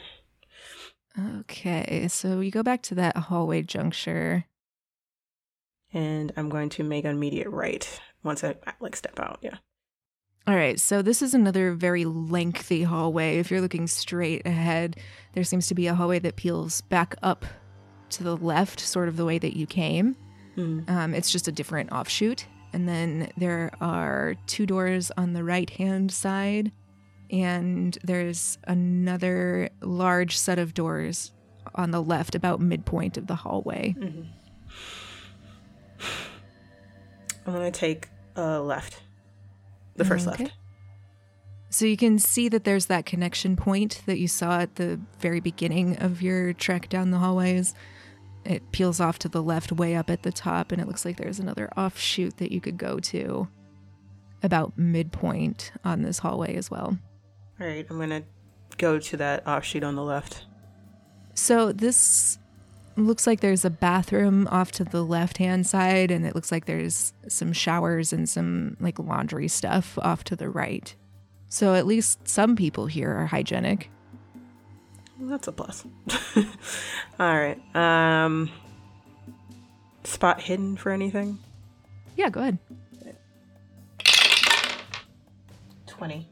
Okay, 1.40 2.08
so 2.08 2.40
you 2.40 2.50
go 2.50 2.62
back 2.62 2.82
to 2.82 2.94
that 2.96 3.16
hallway 3.16 3.62
juncture. 3.62 4.44
And 5.92 6.32
I'm 6.36 6.50
going 6.50 6.68
to 6.70 6.84
make 6.84 7.04
an 7.06 7.12
immediate 7.12 7.48
right 7.48 8.00
once 8.22 8.44
I 8.44 8.56
like 8.80 8.96
step 8.96 9.18
out. 9.18 9.38
Yeah. 9.40 9.56
All 10.46 10.54
right, 10.54 10.78
so 10.78 11.00
this 11.02 11.22
is 11.22 11.32
another 11.32 11.72
very 11.72 12.04
lengthy 12.04 12.82
hallway. 12.82 13.38
If 13.38 13.50
you're 13.50 13.62
looking 13.62 13.86
straight 13.86 14.46
ahead, 14.46 14.96
there 15.32 15.42
seems 15.42 15.66
to 15.68 15.74
be 15.74 15.86
a 15.86 15.94
hallway 15.94 16.18
that 16.20 16.36
peels 16.36 16.82
back 16.82 17.16
up 17.22 17.46
to 18.10 18.22
the 18.22 18.36
left, 18.36 18.78
sort 18.78 19.08
of 19.08 19.16
the 19.16 19.24
way 19.24 19.38
that 19.38 19.56
you 19.56 19.66
came. 19.66 20.16
Mm. 20.56 20.88
Um, 20.88 21.14
it's 21.14 21.30
just 21.30 21.48
a 21.48 21.52
different 21.52 21.92
offshoot. 21.92 22.46
And 22.72 22.88
then 22.88 23.30
there 23.36 23.70
are 23.80 24.34
two 24.46 24.66
doors 24.66 25.10
on 25.16 25.32
the 25.32 25.44
right 25.44 25.70
hand 25.70 26.12
side, 26.12 26.72
and 27.30 27.96
there's 28.04 28.58
another 28.64 29.70
large 29.80 30.36
set 30.36 30.58
of 30.58 30.74
doors 30.74 31.32
on 31.74 31.90
the 31.90 32.02
left, 32.02 32.34
about 32.34 32.60
midpoint 32.60 33.16
of 33.16 33.26
the 33.26 33.34
hallway. 33.34 33.94
I'm 37.46 37.52
gonna 37.52 37.70
take 37.70 38.08
uh 38.36 38.60
left. 38.62 39.02
The 39.94 40.04
first 40.04 40.26
Okay. 40.28 40.44
left. 40.44 40.56
So 41.70 41.84
you 41.84 41.96
can 41.96 42.18
see 42.18 42.48
that 42.48 42.64
there's 42.64 42.86
that 42.86 43.06
connection 43.06 43.56
point 43.56 44.02
that 44.06 44.18
you 44.18 44.28
saw 44.28 44.60
at 44.60 44.76
the 44.76 45.00
very 45.18 45.40
beginning 45.40 45.96
of 45.98 46.22
your 46.22 46.52
trek 46.52 46.88
down 46.88 47.10
the 47.10 47.18
hallways. 47.18 47.74
It 48.46 48.70
peels 48.72 49.00
off 49.00 49.18
to 49.20 49.28
the 49.28 49.42
left, 49.42 49.72
way 49.72 49.96
up 49.96 50.08
at 50.08 50.22
the 50.22 50.32
top, 50.32 50.70
and 50.70 50.80
it 50.80 50.86
looks 50.86 51.04
like 51.04 51.16
there's 51.16 51.40
another 51.40 51.68
offshoot 51.76 52.36
that 52.36 52.52
you 52.52 52.60
could 52.60 52.78
go 52.78 53.00
to 53.00 53.48
about 54.42 54.78
midpoint 54.78 55.72
on 55.84 56.02
this 56.02 56.20
hallway 56.20 56.54
as 56.56 56.70
well. 56.70 56.96
All 57.60 57.66
right. 57.66 57.86
I'm 57.90 57.98
gonna 57.98 58.22
go 58.78 58.98
to 58.98 59.16
that 59.16 59.46
offshoot 59.46 59.82
on 59.82 59.96
the 59.96 60.04
left. 60.04 60.44
So 61.34 61.72
this 61.72 62.38
looks 62.96 63.26
like 63.26 63.40
there's 63.40 63.64
a 63.64 63.70
bathroom 63.70 64.48
off 64.50 64.72
to 64.72 64.84
the 64.84 65.04
left 65.04 65.38
hand 65.38 65.66
side, 65.66 66.10
and 66.10 66.24
it 66.24 66.34
looks 66.34 66.52
like 66.52 66.66
there's 66.66 67.12
some 67.28 67.52
showers 67.52 68.12
and 68.12 68.28
some 68.28 68.76
like 68.80 68.98
laundry 68.98 69.48
stuff 69.48 69.98
off 70.02 70.24
to 70.24 70.36
the 70.36 70.48
right. 70.48 70.94
So 71.48 71.74
at 71.74 71.86
least 71.86 72.26
some 72.26 72.56
people 72.56 72.86
here 72.86 73.12
are 73.12 73.26
hygienic. 73.26 73.90
That's 75.18 75.48
a 75.48 75.52
plus. 75.52 75.84
All 76.36 76.44
right. 77.18 77.58
Um, 77.74 78.50
spot 80.04 80.40
hidden 80.40 80.76
for 80.76 80.92
anything? 80.92 81.38
Yeah, 82.16 82.30
go 82.30 82.40
ahead. 82.40 82.58
Twenty. 85.86 86.28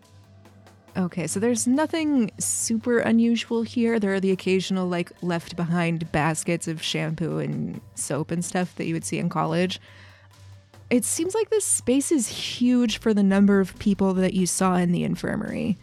Okay, 0.96 1.26
so 1.26 1.40
there's 1.40 1.66
nothing 1.66 2.30
super 2.38 3.00
unusual 3.00 3.62
here. 3.62 3.98
There 3.98 4.14
are 4.14 4.20
the 4.20 4.30
occasional, 4.30 4.86
like, 4.86 5.10
left 5.22 5.56
behind 5.56 6.12
baskets 6.12 6.68
of 6.68 6.80
shampoo 6.80 7.38
and 7.38 7.80
soap 7.96 8.30
and 8.30 8.44
stuff 8.44 8.76
that 8.76 8.86
you 8.86 8.94
would 8.94 9.04
see 9.04 9.18
in 9.18 9.28
college. 9.28 9.80
It 10.90 11.04
seems 11.04 11.34
like 11.34 11.50
this 11.50 11.64
space 11.64 12.12
is 12.12 12.28
huge 12.28 12.98
for 12.98 13.12
the 13.12 13.24
number 13.24 13.58
of 13.58 13.76
people 13.80 14.14
that 14.14 14.34
you 14.34 14.46
saw 14.46 14.76
in 14.76 14.92
the 14.92 15.02
infirmary. 15.02 15.78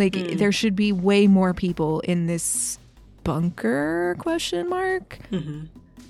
Like, 0.00 0.38
there 0.38 0.50
should 0.50 0.74
be 0.74 0.92
way 0.92 1.26
more 1.26 1.52
people 1.52 2.00
in 2.00 2.26
this 2.26 2.78
bunker? 3.22 4.16
Question 4.18 4.68
mark. 4.68 5.18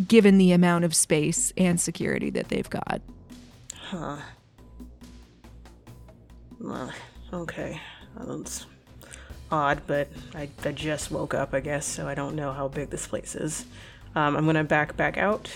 Given 0.07 0.39
the 0.39 0.53
amount 0.53 0.85
of 0.85 0.95
space 0.95 1.53
and 1.57 1.79
security 1.79 2.31
that 2.31 2.49
they've 2.49 2.71
got. 2.71 3.03
Huh. 3.75 4.17
Well, 6.61 6.93
okay. 7.33 7.81
That's 8.17 8.67
odd, 9.51 9.83
but 9.87 10.09
I, 10.35 10.49
I 10.65 10.73
just 10.73 11.11
woke 11.11 11.35
up, 11.35 11.53
I 11.53 11.61
guess, 11.61 11.85
so 11.85 12.07
I 12.07 12.15
don't 12.15 12.37
know 12.37 12.53
how 12.53 12.69
big 12.69 12.91
this 12.91 13.07
place 13.07 13.35
is. 13.35 13.65
Um, 14.15 14.37
I'm 14.37 14.47
gonna 14.47 14.65
back 14.65 14.97
back 14.97 15.19
out, 15.19 15.51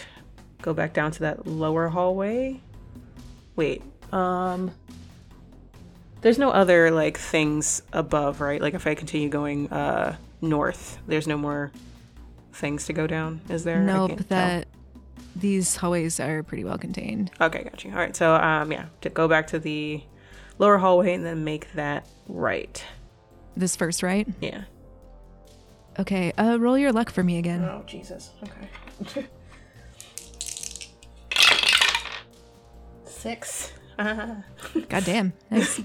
go 0.62 0.74
back 0.74 0.92
down 0.92 1.10
to 1.12 1.20
that 1.20 1.46
lower 1.46 1.88
hallway. 1.88 2.60
Wait, 3.56 3.82
um, 4.12 4.72
there's 6.24 6.38
no 6.38 6.50
other 6.50 6.90
like 6.90 7.18
things 7.18 7.82
above, 7.92 8.40
right? 8.40 8.58
Like 8.60 8.72
if 8.72 8.86
I 8.86 8.94
continue 8.94 9.28
going 9.28 9.70
uh 9.70 10.16
north, 10.40 10.98
there's 11.06 11.26
no 11.26 11.36
more 11.36 11.70
things 12.54 12.86
to 12.86 12.94
go 12.94 13.06
down, 13.06 13.42
is 13.50 13.62
there? 13.64 13.82
I 13.82 13.84
Nope, 13.84 14.16
tell. 14.16 14.26
that 14.30 14.68
these 15.36 15.76
hallways 15.76 16.18
are 16.20 16.42
pretty 16.42 16.64
well 16.64 16.78
contained. 16.78 17.30
Okay, 17.40 17.64
got 17.64 17.84
you. 17.84 17.90
All 17.90 17.98
right, 17.98 18.16
so 18.16 18.34
um, 18.36 18.72
yeah, 18.72 18.86
to 19.02 19.10
go 19.10 19.28
back 19.28 19.48
to 19.48 19.58
the 19.58 20.02
lower 20.58 20.78
hallway 20.78 21.12
and 21.12 21.26
then 21.26 21.44
make 21.44 21.70
that 21.74 22.08
right. 22.26 22.82
This 23.54 23.76
first, 23.76 24.02
right? 24.02 24.26
Yeah. 24.40 24.64
Okay, 25.98 26.32
uh, 26.38 26.56
roll 26.58 26.78
your 26.78 26.92
luck 26.92 27.10
for 27.10 27.22
me 27.22 27.36
again. 27.36 27.62
Oh, 27.64 27.82
Jesus. 27.86 28.30
Okay. 29.02 29.26
Six. 33.04 33.72
God 33.98 35.04
damn. 35.04 35.32
Nice. 35.50 35.80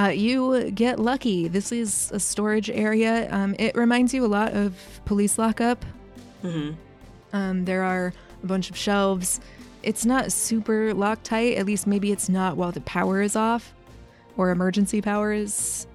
Uh, 0.00 0.08
you 0.08 0.70
get 0.70 0.98
lucky. 0.98 1.46
This 1.46 1.72
is 1.72 2.10
a 2.12 2.20
storage 2.20 2.70
area. 2.70 3.28
Um, 3.30 3.54
it 3.58 3.76
reminds 3.76 4.14
you 4.14 4.24
a 4.24 4.28
lot 4.28 4.54
of 4.54 4.74
police 5.04 5.36
lockup. 5.36 5.84
Mm-hmm. 6.42 6.72
Um, 7.34 7.64
there 7.66 7.82
are 7.82 8.14
a 8.42 8.46
bunch 8.46 8.70
of 8.70 8.76
shelves. 8.76 9.40
It's 9.82 10.06
not 10.06 10.32
super 10.32 10.94
locked 10.94 11.24
tight. 11.24 11.58
At 11.58 11.66
least 11.66 11.86
maybe 11.86 12.12
it's 12.12 12.30
not 12.30 12.56
while 12.56 12.72
the 12.72 12.80
power 12.80 13.20
is 13.20 13.36
off 13.36 13.74
or 14.38 14.50
emergency 14.50 15.02
power 15.02 15.32
is 15.32 15.86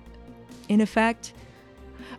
in 0.70 0.82
effect. 0.82 1.34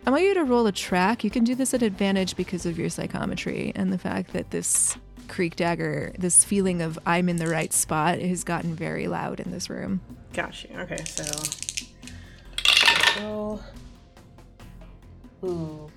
I 0.05 0.09
want 0.09 0.23
you 0.23 0.33
to 0.33 0.43
roll 0.43 0.67
a 0.67 0.73
track. 0.73 1.23
You 1.23 1.29
can 1.29 1.45
do 1.45 1.55
this 1.55 1.73
at 1.73 1.81
advantage 1.83 2.35
because 2.35 2.65
of 2.65 2.77
your 2.77 2.89
psychometry 2.89 3.71
and 3.75 3.93
the 3.93 3.97
fact 3.97 4.33
that 4.33 4.51
this 4.51 4.97
creek 5.29 5.55
dagger, 5.55 6.13
this 6.17 6.43
feeling 6.43 6.81
of 6.81 6.99
I'm 7.05 7.29
in 7.29 7.37
the 7.37 7.47
right 7.47 7.71
spot, 7.71 8.19
has 8.19 8.43
gotten 8.43 8.75
very 8.75 9.07
loud 9.07 9.39
in 9.39 9.51
this 9.51 9.69
room. 9.69 10.01
Gotcha. 10.33 10.81
Okay, 10.81 11.03
so. 11.05 11.23
Roll. 13.47 13.61
Ooh. 15.45 15.89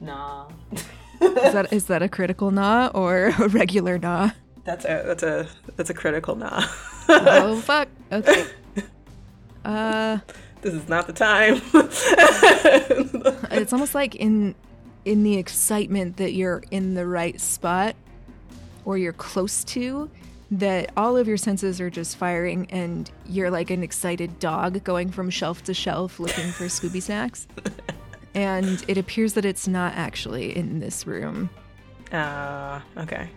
Nah. 0.00 0.48
Is 1.20 1.52
that 1.52 1.72
is 1.72 1.86
that 1.86 2.02
a 2.02 2.08
critical 2.08 2.50
gnaw 2.50 2.90
or 2.94 3.32
a 3.38 3.48
regular 3.48 3.98
gnaw? 3.98 4.30
That's 4.64 4.84
a 4.84 5.02
that's 5.06 5.22
a 5.22 5.46
that's 5.76 5.90
a 5.90 5.94
critical 5.94 6.34
nah. 6.36 6.64
oh 7.08 7.60
fuck. 7.60 7.88
Okay. 8.12 8.46
Uh 9.64 10.18
this 10.60 10.74
is 10.74 10.90
not 10.90 11.06
the 11.06 11.12
time. 11.14 11.62
it's 13.50 13.72
almost 13.72 13.94
like 13.94 14.14
in 14.14 14.54
in 15.06 15.22
the 15.22 15.38
excitement 15.38 16.18
that 16.18 16.34
you're 16.34 16.62
in 16.70 16.92
the 16.92 17.06
right 17.06 17.40
spot 17.40 17.96
or 18.84 18.98
you're 18.98 19.14
close 19.14 19.64
to 19.64 20.10
that 20.50 20.92
all 20.96 21.16
of 21.16 21.26
your 21.26 21.36
senses 21.36 21.80
are 21.80 21.90
just 21.90 22.16
firing 22.16 22.66
and 22.70 23.10
you're 23.26 23.50
like 23.50 23.70
an 23.70 23.82
excited 23.82 24.38
dog 24.38 24.84
going 24.84 25.10
from 25.10 25.30
shelf 25.30 25.64
to 25.64 25.74
shelf 25.74 26.20
looking 26.20 26.50
for 26.50 26.64
Scooby 26.68 27.02
snacks. 27.02 27.46
And 28.34 28.84
it 28.88 28.98
appears 28.98 29.34
that 29.34 29.44
it's 29.44 29.68
not 29.68 29.94
actually 29.94 30.56
in 30.56 30.80
this 30.80 31.06
room. 31.06 31.50
Uh, 32.12 32.80
okay. 32.96 33.28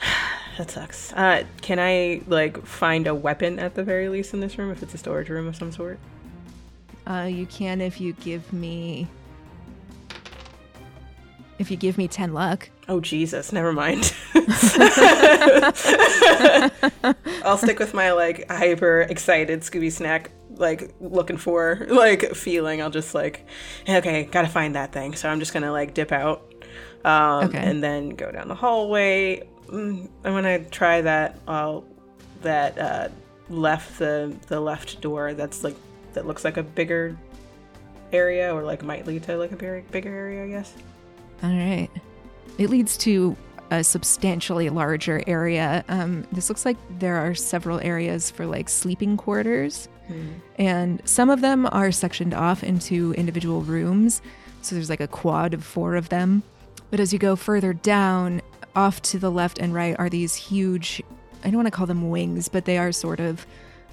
that 0.58 0.70
sucks. 0.70 1.12
Uh, 1.12 1.44
can 1.60 1.78
I 1.78 2.22
like 2.26 2.64
find 2.66 3.06
a 3.06 3.14
weapon 3.14 3.58
at 3.58 3.74
the 3.74 3.84
very 3.84 4.08
least 4.08 4.34
in 4.34 4.40
this 4.40 4.58
room 4.58 4.70
if 4.70 4.82
it's 4.82 4.94
a 4.94 4.98
storage 4.98 5.28
room 5.28 5.46
of 5.46 5.56
some 5.56 5.72
sort? 5.72 5.98
Uh, 7.06 7.28
you 7.30 7.46
can 7.46 7.80
if 7.80 8.00
you 8.00 8.12
give 8.14 8.52
me. 8.52 9.08
If 11.62 11.70
you 11.70 11.76
give 11.76 11.96
me 11.96 12.08
10 12.08 12.34
luck. 12.34 12.68
Oh, 12.88 12.98
Jesus. 12.98 13.52
Never 13.52 13.72
mind. 13.72 14.12
I'll 17.44 17.56
stick 17.56 17.78
with 17.78 17.94
my 17.94 18.10
like 18.10 18.50
hyper 18.50 19.02
excited 19.02 19.60
Scooby 19.60 19.92
snack, 19.92 20.32
like 20.56 20.92
looking 21.00 21.36
for 21.36 21.86
like 21.88 22.34
feeling. 22.34 22.82
I'll 22.82 22.90
just 22.90 23.14
like, 23.14 23.46
okay, 23.88 24.24
gotta 24.24 24.48
find 24.48 24.74
that 24.74 24.90
thing. 24.90 25.14
So 25.14 25.28
I'm 25.28 25.38
just 25.38 25.52
gonna 25.52 25.70
like 25.70 25.94
dip 25.94 26.10
out 26.10 26.52
um, 27.04 27.44
okay. 27.44 27.58
and 27.58 27.80
then 27.80 28.08
go 28.10 28.32
down 28.32 28.48
the 28.48 28.56
hallway. 28.56 29.46
Mm, 29.68 30.08
I'm 30.24 30.32
gonna 30.32 30.64
try 30.64 31.00
that. 31.00 31.38
I'll 31.46 31.84
that 32.40 32.76
uh, 32.76 33.08
left 33.50 34.00
the 34.00 34.36
the 34.48 34.58
left 34.58 35.00
door. 35.00 35.32
That's 35.32 35.62
like 35.62 35.76
that 36.14 36.26
looks 36.26 36.44
like 36.44 36.56
a 36.56 36.64
bigger 36.64 37.16
area 38.12 38.52
or 38.52 38.64
like 38.64 38.82
might 38.82 39.06
lead 39.06 39.22
to 39.22 39.36
like 39.36 39.52
a 39.52 39.56
bigger, 39.56 39.84
bigger 39.92 40.10
area, 40.10 40.44
I 40.44 40.48
guess. 40.48 40.74
All 41.42 41.50
right. 41.50 41.88
It 42.58 42.70
leads 42.70 42.96
to 42.98 43.36
a 43.70 43.82
substantially 43.82 44.68
larger 44.68 45.22
area. 45.26 45.84
Um, 45.88 46.26
this 46.30 46.48
looks 46.48 46.64
like 46.64 46.76
there 46.98 47.16
are 47.16 47.34
several 47.34 47.80
areas 47.80 48.30
for 48.30 48.46
like 48.46 48.68
sleeping 48.68 49.16
quarters, 49.16 49.88
mm. 50.08 50.34
and 50.58 51.00
some 51.08 51.30
of 51.30 51.40
them 51.40 51.66
are 51.72 51.90
sectioned 51.90 52.34
off 52.34 52.62
into 52.62 53.14
individual 53.14 53.62
rooms. 53.62 54.20
So 54.60 54.74
there's 54.74 54.90
like 54.90 55.00
a 55.00 55.08
quad 55.08 55.54
of 55.54 55.64
four 55.64 55.96
of 55.96 56.10
them. 56.10 56.42
But 56.90 57.00
as 57.00 57.12
you 57.12 57.18
go 57.18 57.34
further 57.34 57.72
down, 57.72 58.42
off 58.76 59.02
to 59.02 59.18
the 59.18 59.30
left 59.30 59.58
and 59.58 59.74
right 59.74 59.98
are 59.98 60.08
these 60.08 60.34
huge, 60.34 61.02
I 61.42 61.48
don't 61.48 61.56
want 61.56 61.66
to 61.66 61.70
call 61.70 61.86
them 61.86 62.10
wings, 62.10 62.48
but 62.48 62.66
they 62.66 62.78
are 62.78 62.92
sort 62.92 63.20
of 63.20 63.46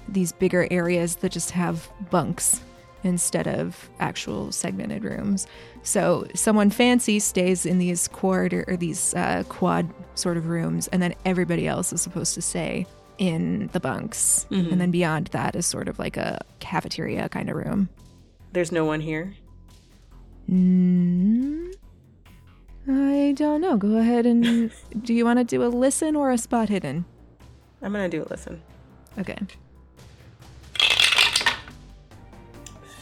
these 0.08 0.32
bigger 0.32 0.68
areas 0.70 1.16
that 1.16 1.32
just 1.32 1.50
have 1.52 1.88
bunks 2.10 2.60
instead 3.02 3.46
of 3.46 3.88
actual 3.98 4.52
segmented 4.52 5.04
rooms. 5.04 5.46
So 5.82 6.26
someone 6.34 6.70
fancy 6.70 7.18
stays 7.18 7.64
in 7.64 7.78
these 7.78 8.08
quad 8.08 8.52
or 8.52 8.76
these 8.76 9.14
uh, 9.14 9.44
quad 9.48 9.92
sort 10.14 10.36
of 10.36 10.48
rooms, 10.48 10.88
and 10.88 11.02
then 11.02 11.14
everybody 11.24 11.66
else 11.66 11.92
is 11.92 12.02
supposed 12.02 12.34
to 12.34 12.42
stay 12.42 12.86
in 13.18 13.68
the 13.72 13.80
bunks. 13.80 14.46
Mm-hmm. 14.50 14.72
And 14.72 14.80
then 14.80 14.90
beyond 14.90 15.28
that 15.28 15.54
is 15.56 15.66
sort 15.66 15.88
of 15.88 15.98
like 15.98 16.16
a 16.16 16.40
cafeteria 16.58 17.28
kind 17.28 17.48
of 17.48 17.56
room. 17.56 17.88
There's 18.52 18.72
no 18.72 18.84
one 18.84 19.00
here. 19.00 19.34
Mm, 20.50 21.72
I 22.88 23.34
don't 23.36 23.60
know. 23.60 23.76
Go 23.76 23.96
ahead 23.96 24.26
and 24.26 24.72
do 25.02 25.14
you 25.14 25.24
want 25.24 25.38
to 25.38 25.44
do 25.44 25.62
a 25.62 25.68
listen 25.68 26.16
or 26.16 26.30
a 26.30 26.38
spot 26.38 26.68
hidden? 26.68 27.04
I'm 27.82 27.92
gonna 27.92 28.08
do 28.08 28.22
a 28.22 28.28
listen. 28.28 28.60
Okay. 29.18 29.38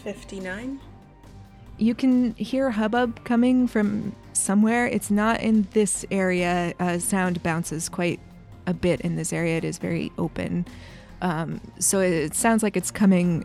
59. 0.08 0.80
You 1.76 1.94
can 1.94 2.34
hear 2.36 2.70
hubbub 2.70 3.22
coming 3.24 3.68
from 3.68 4.16
somewhere. 4.32 4.86
It's 4.86 5.10
not 5.10 5.42
in 5.42 5.68
this 5.72 6.06
area. 6.10 6.72
Uh, 6.80 6.98
sound 6.98 7.42
bounces 7.42 7.90
quite 7.90 8.18
a 8.66 8.72
bit 8.72 9.02
in 9.02 9.16
this 9.16 9.34
area. 9.34 9.58
It 9.58 9.64
is 9.64 9.76
very 9.76 10.10
open. 10.16 10.64
Um, 11.20 11.60
so 11.78 12.00
it 12.00 12.34
sounds 12.34 12.62
like 12.62 12.74
it's 12.74 12.90
coming 12.90 13.44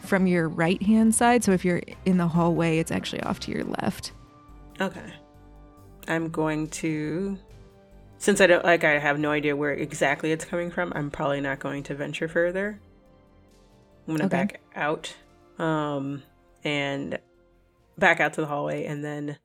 from 0.00 0.26
your 0.26 0.48
right 0.48 0.82
hand 0.82 1.14
side. 1.14 1.44
So 1.44 1.52
if 1.52 1.62
you're 1.62 1.82
in 2.06 2.16
the 2.16 2.28
hallway, 2.28 2.78
it's 2.78 2.90
actually 2.90 3.20
off 3.24 3.38
to 3.40 3.52
your 3.52 3.64
left. 3.64 4.12
Okay. 4.80 5.12
I'm 6.08 6.30
going 6.30 6.68
to 6.68 7.38
since 8.16 8.40
I 8.40 8.46
don't 8.46 8.64
like 8.64 8.82
I 8.82 8.98
have 8.98 9.18
no 9.18 9.30
idea 9.30 9.54
where 9.54 9.74
exactly 9.74 10.32
it's 10.32 10.46
coming 10.46 10.70
from, 10.70 10.90
I'm 10.96 11.10
probably 11.10 11.42
not 11.42 11.58
going 11.58 11.82
to 11.82 11.94
venture 11.94 12.28
further. 12.28 12.80
I'm 14.08 14.14
gonna 14.14 14.24
okay. 14.24 14.36
back 14.36 14.60
out 14.74 15.14
um, 15.58 16.22
and 16.64 17.18
back 17.98 18.20
out 18.20 18.34
to 18.34 18.40
the 18.40 18.46
hallway 18.46 18.84
and 18.84 19.04
then 19.04 19.38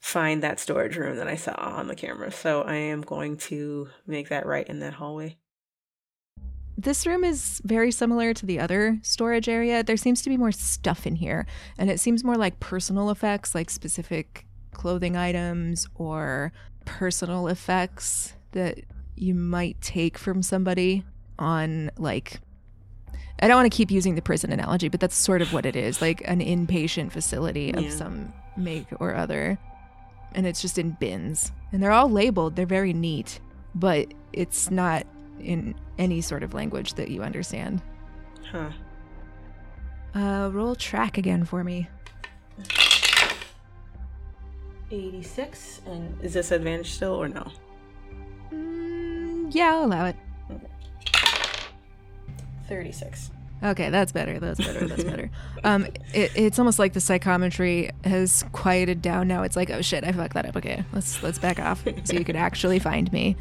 find 0.00 0.42
that 0.42 0.58
storage 0.58 0.96
room 0.96 1.16
that 1.16 1.28
I 1.28 1.36
saw 1.36 1.52
on 1.52 1.86
the 1.86 1.94
camera. 1.94 2.30
So 2.30 2.62
I 2.62 2.74
am 2.74 3.02
going 3.02 3.36
to 3.36 3.88
make 4.06 4.30
that 4.30 4.46
right 4.46 4.66
in 4.66 4.80
that 4.80 4.94
hallway. 4.94 5.36
This 6.76 7.06
room 7.06 7.24
is 7.24 7.60
very 7.64 7.92
similar 7.92 8.32
to 8.32 8.46
the 8.46 8.58
other 8.58 8.98
storage 9.02 9.50
area. 9.50 9.82
There 9.82 9.98
seems 9.98 10.22
to 10.22 10.30
be 10.30 10.38
more 10.38 10.52
stuff 10.52 11.06
in 11.06 11.16
here, 11.16 11.46
and 11.76 11.90
it 11.90 12.00
seems 12.00 12.24
more 12.24 12.36
like 12.36 12.58
personal 12.58 13.10
effects, 13.10 13.54
like 13.54 13.68
specific 13.68 14.46
clothing 14.72 15.14
items 15.14 15.86
or 15.94 16.52
personal 16.86 17.48
effects 17.48 18.32
that 18.52 18.78
you 19.14 19.34
might 19.34 19.78
take 19.82 20.16
from 20.16 20.42
somebody 20.42 21.04
on 21.38 21.90
like 21.98 22.40
I 23.40 23.48
don't 23.48 23.56
want 23.56 23.70
to 23.70 23.76
keep 23.76 23.90
using 23.90 24.14
the 24.14 24.22
prison 24.22 24.52
analogy, 24.52 24.88
but 24.88 25.00
that's 25.00 25.16
sort 25.16 25.42
of 25.42 25.52
what 25.52 25.64
it 25.64 25.76
is 25.76 26.02
like 26.02 26.22
an 26.26 26.40
inpatient 26.40 27.12
facility 27.12 27.72
of 27.72 27.84
yeah. 27.84 27.90
some 27.90 28.32
make 28.56 28.86
or 29.00 29.14
other. 29.14 29.58
And 30.32 30.46
it's 30.46 30.60
just 30.60 30.78
in 30.78 30.92
bins. 30.92 31.52
And 31.72 31.82
they're 31.82 31.90
all 31.90 32.10
labeled, 32.10 32.56
they're 32.56 32.66
very 32.66 32.92
neat, 32.92 33.40
but 33.74 34.12
it's 34.32 34.70
not 34.70 35.06
in 35.40 35.74
any 35.98 36.20
sort 36.20 36.42
of 36.42 36.54
language 36.54 36.94
that 36.94 37.08
you 37.08 37.22
understand. 37.22 37.82
Huh. 38.50 38.70
Uh, 40.14 40.50
roll 40.52 40.74
track 40.74 41.18
again 41.18 41.44
for 41.44 41.64
me. 41.64 41.88
86. 44.90 45.82
And 45.86 46.20
is 46.22 46.34
this 46.34 46.50
advantage 46.50 46.90
still 46.90 47.14
or 47.14 47.28
no? 47.28 47.50
Mm, 48.52 49.54
yeah, 49.54 49.74
I'll 49.74 49.84
allow 49.84 50.06
it. 50.06 50.16
36. 52.70 53.30
Okay, 53.62 53.90
that's 53.90 54.12
better. 54.12 54.38
That's 54.38 54.58
better. 54.58 54.86
That's 54.86 55.04
better. 55.12 55.30
Um, 55.64 55.84
it, 56.14 56.32
it's 56.34 56.58
almost 56.58 56.78
like 56.78 56.94
the 56.94 57.00
psychometry 57.00 57.90
has 58.04 58.44
quieted 58.52 59.02
down 59.02 59.28
now. 59.28 59.42
It's 59.42 59.56
like, 59.56 59.68
oh 59.68 59.82
shit, 59.82 60.04
I 60.04 60.12
fucked 60.12 60.34
that 60.34 60.46
up. 60.46 60.56
Okay, 60.56 60.82
let's 60.92 61.22
let's 61.22 61.38
back 61.38 61.58
off 61.58 61.84
so 62.04 62.14
you 62.14 62.24
could 62.24 62.36
actually 62.48 62.78
find 62.78 63.12
me. 63.12 63.36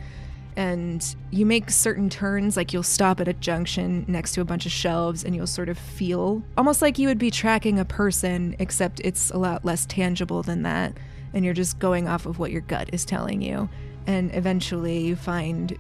And 0.57 1.15
you 1.31 1.45
make 1.45 1.69
certain 1.69 2.09
turns, 2.09 2.57
like 2.57 2.73
you'll 2.73 2.83
stop 2.83 3.21
at 3.21 3.29
a 3.29 3.33
junction 3.33 4.03
next 4.09 4.33
to 4.33 4.41
a 4.41 4.45
bunch 4.45 4.65
of 4.65 4.73
shelves, 4.73 5.23
and 5.23 5.33
you'll 5.33 5.47
sort 5.47 5.69
of 5.69 5.77
feel 5.77 6.43
almost 6.57 6.81
like 6.81 6.99
you 6.99 7.07
would 7.07 7.19
be 7.19 7.31
tracking 7.31 7.79
a 7.79 7.85
person, 7.85 8.57
except 8.59 8.99
it's 9.05 9.31
a 9.31 9.37
lot 9.37 9.63
less 9.63 9.85
tangible 9.85 10.43
than 10.43 10.63
that. 10.63 10.97
And 11.33 11.45
you're 11.45 11.53
just 11.53 11.79
going 11.79 12.09
off 12.09 12.25
of 12.25 12.39
what 12.39 12.51
your 12.51 12.61
gut 12.61 12.89
is 12.91 13.05
telling 13.05 13.41
you. 13.41 13.69
And 14.05 14.35
eventually, 14.35 14.99
you 14.99 15.15
find 15.15 15.77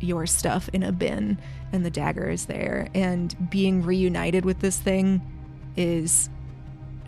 your 0.00 0.26
stuff 0.26 0.70
in 0.72 0.82
a 0.82 0.92
bin 0.92 1.38
and 1.72 1.84
the 1.84 1.90
dagger 1.90 2.28
is 2.28 2.46
there. 2.46 2.88
And 2.94 3.50
being 3.50 3.82
reunited 3.82 4.44
with 4.44 4.60
this 4.60 4.78
thing 4.78 5.20
is 5.76 6.28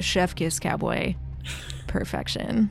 chef 0.01 0.35
kiss 0.35 0.59
cowboy 0.59 1.15
perfection. 1.87 2.71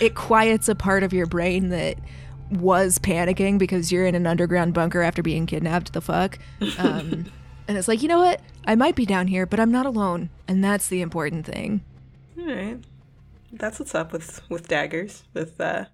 it 0.00 0.14
quiets 0.14 0.68
a 0.68 0.74
part 0.74 1.02
of 1.02 1.12
your 1.12 1.26
brain 1.26 1.68
that 1.70 1.98
was 2.50 2.98
panicking 2.98 3.58
because 3.58 3.92
you're 3.92 4.06
in 4.06 4.14
an 4.14 4.26
underground 4.26 4.74
bunker 4.74 5.02
after 5.02 5.22
being 5.22 5.46
kidnapped. 5.46 5.92
The 5.92 6.00
fuck. 6.00 6.38
Um, 6.78 7.26
and 7.68 7.78
it's 7.78 7.88
like, 7.88 8.02
you 8.02 8.08
know 8.08 8.18
what? 8.18 8.40
I 8.66 8.74
might 8.74 8.96
be 8.96 9.06
down 9.06 9.28
here, 9.28 9.46
but 9.46 9.60
I'm 9.60 9.70
not 9.70 9.86
alone, 9.86 10.30
and 10.48 10.62
that's 10.62 10.88
the 10.88 11.00
important 11.00 11.46
thing. 11.46 11.82
All 12.38 12.46
right, 12.46 12.78
that's 13.52 13.78
what's 13.78 13.94
up 13.94 14.12
with 14.12 14.42
with 14.50 14.68
daggers, 14.68 15.24
with 15.32 15.60
uh, 15.60 15.86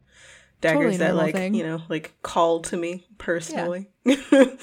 daggers 0.60 0.78
totally 0.78 0.96
that 0.98 1.14
like 1.14 1.34
thing. 1.34 1.54
you 1.54 1.64
know 1.64 1.82
like 1.88 2.14
call 2.22 2.60
to 2.60 2.76
me 2.76 3.06
personally. 3.18 3.88
Yeah. 4.04 4.16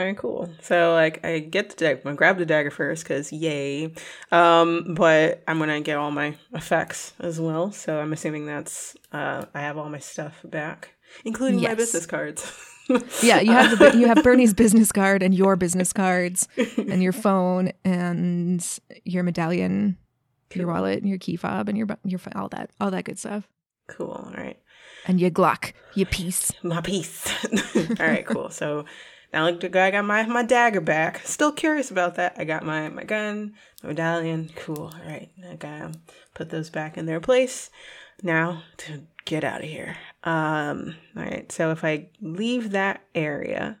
All 0.00 0.06
right, 0.06 0.16
cool. 0.16 0.48
So 0.62 0.94
like 0.94 1.22
I 1.26 1.40
get 1.40 1.68
the 1.68 1.76
dagger, 1.76 1.98
I'm 1.98 2.04
gonna 2.04 2.16
grab 2.16 2.38
the 2.38 2.46
dagger 2.46 2.70
first 2.70 3.04
because 3.04 3.30
yay. 3.32 3.92
Um, 4.32 4.94
but 4.94 5.42
I'm 5.46 5.58
gonna 5.58 5.82
get 5.82 5.98
all 5.98 6.10
my 6.10 6.36
effects 6.54 7.12
as 7.20 7.38
well. 7.38 7.70
So 7.70 8.00
I'm 8.00 8.14
assuming 8.14 8.46
that's 8.46 8.96
uh, 9.12 9.44
I 9.52 9.60
have 9.60 9.76
all 9.76 9.90
my 9.90 9.98
stuff 9.98 10.40
back, 10.42 10.94
including 11.26 11.58
yes. 11.58 11.68
my 11.68 11.74
business 11.74 12.06
cards. 12.06 12.50
yeah, 13.22 13.40
you 13.40 13.52
have 13.52 13.78
the, 13.78 13.96
you 13.98 14.06
have 14.06 14.22
Bernie's 14.22 14.54
business 14.54 14.90
card 14.90 15.22
and 15.22 15.34
your 15.34 15.54
business 15.56 15.92
cards 15.92 16.48
and 16.78 17.02
your 17.02 17.12
phone 17.12 17.72
and 17.84 18.66
your 19.04 19.22
medallion, 19.22 19.98
cool. 20.48 20.60
your 20.60 20.72
wallet 20.72 21.00
and 21.00 21.08
your 21.08 21.18
key 21.18 21.36
fob 21.36 21.68
and 21.68 21.76
your 21.76 21.88
your 22.04 22.20
all 22.34 22.48
that 22.48 22.70
all 22.80 22.90
that 22.90 23.04
good 23.04 23.18
stuff. 23.18 23.46
Cool. 23.86 24.12
All 24.12 24.32
right. 24.32 24.58
And 25.06 25.20
your 25.20 25.30
Glock, 25.30 25.72
your 25.94 26.06
piece. 26.06 26.52
My 26.62 26.80
piece. 26.80 27.26
all 27.76 28.06
right. 28.06 28.26
Cool. 28.26 28.50
So 28.50 28.84
now 29.32 29.48
look, 29.48 29.76
I 29.76 29.90
got 29.90 30.04
my 30.04 30.24
my 30.26 30.42
dagger 30.42 30.80
back. 30.80 31.20
Still 31.24 31.52
curious 31.52 31.90
about 31.90 32.16
that. 32.16 32.34
I 32.36 32.44
got 32.44 32.64
my 32.64 32.88
my 32.88 33.04
gun, 33.04 33.54
my 33.82 33.90
medallion. 33.90 34.50
Cool. 34.56 34.92
All 34.92 35.06
right. 35.06 35.30
I 35.48 35.54
gotta 35.56 35.92
put 36.34 36.50
those 36.50 36.70
back 36.70 36.98
in 36.98 37.06
their 37.06 37.20
place. 37.20 37.70
Now 38.22 38.62
to 38.78 39.02
get 39.24 39.44
out 39.44 39.62
of 39.62 39.68
here. 39.68 39.96
Um, 40.24 40.96
all 41.16 41.22
right. 41.22 41.50
So 41.52 41.70
if 41.70 41.84
I 41.84 42.08
leave 42.20 42.72
that 42.72 43.02
area, 43.14 43.78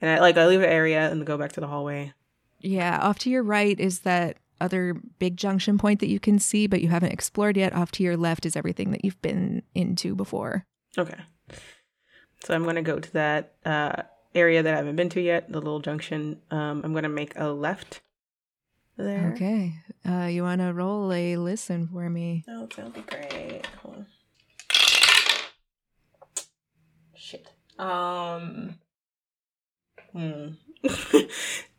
and 0.00 0.10
I 0.10 0.20
like 0.20 0.36
I 0.36 0.46
leave 0.46 0.60
the 0.60 0.68
area 0.68 1.10
and 1.10 1.26
go 1.26 1.38
back 1.38 1.52
to 1.52 1.60
the 1.60 1.66
hallway. 1.68 2.12
Yeah, 2.60 2.98
off 3.00 3.18
to 3.20 3.30
your 3.30 3.42
right 3.42 3.78
is 3.78 4.00
that 4.00 4.36
other 4.60 4.94
big 5.18 5.36
junction 5.36 5.78
point 5.78 6.00
that 6.00 6.08
you 6.08 6.20
can 6.20 6.38
see, 6.38 6.66
but 6.66 6.80
you 6.80 6.88
haven't 6.88 7.12
explored 7.12 7.56
yet. 7.56 7.72
Off 7.72 7.90
to 7.92 8.02
your 8.02 8.16
left 8.16 8.46
is 8.46 8.56
everything 8.56 8.90
that 8.90 9.04
you've 9.04 9.20
been 9.22 9.62
into 9.74 10.14
before. 10.14 10.64
Okay. 10.96 11.18
So 12.44 12.54
I'm 12.54 12.64
gonna 12.64 12.82
go 12.82 12.98
to 12.98 13.12
that 13.12 13.54
uh, 13.64 14.02
area 14.34 14.62
that 14.62 14.72
I 14.72 14.76
haven't 14.76 14.96
been 14.96 15.08
to 15.10 15.20
yet, 15.20 15.50
the 15.50 15.58
little 15.58 15.80
junction. 15.80 16.40
Um, 16.50 16.82
I'm 16.84 16.94
gonna 16.94 17.08
make 17.08 17.32
a 17.36 17.48
left 17.48 18.00
there. 18.96 19.32
Okay. 19.34 19.74
Uh, 20.08 20.26
you 20.26 20.42
want 20.42 20.60
to 20.60 20.72
roll 20.72 21.12
a 21.12 21.36
listen 21.36 21.88
for 21.88 22.08
me? 22.08 22.44
Oh, 22.48 22.66
that'll 22.74 22.90
be 22.90 23.02
great. 23.02 23.66
Hold 23.82 23.96
on. 23.96 24.06
Shit. 27.14 27.48
Um. 27.78 28.76
Hmm. 30.12 30.48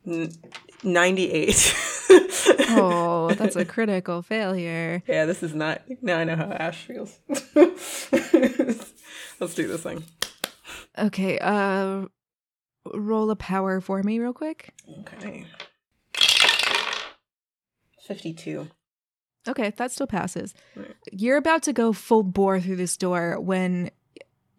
98. 0.83 1.75
oh, 2.09 3.33
that's 3.37 3.55
a 3.55 3.65
critical 3.75 4.21
failure. 4.21 5.03
Yeah, 5.07 5.25
this 5.25 5.43
is 5.43 5.53
not. 5.53 5.81
Now 6.01 6.19
I 6.19 6.23
know 6.23 6.35
how 6.35 6.51
Ash 6.51 6.85
feels. 6.85 7.19
Let's 9.39 9.53
do 9.55 9.67
this 9.67 9.83
thing. 9.83 10.03
Okay, 10.97 11.39
uh 11.39 12.05
roll 12.93 13.31
a 13.31 13.35
power 13.35 13.81
for 13.81 14.01
me 14.03 14.19
real 14.19 14.33
quick. 14.33 14.73
Okay. 14.99 15.45
52. 18.07 18.69
Okay, 19.47 19.71
that 19.77 19.91
still 19.91 20.07
passes. 20.07 20.53
Right. 20.75 20.95
You're 21.11 21.37
about 21.37 21.63
to 21.63 21.73
go 21.73 21.93
full 21.93 22.23
bore 22.23 22.59
through 22.59 22.77
this 22.77 22.97
door 22.97 23.39
when 23.39 23.91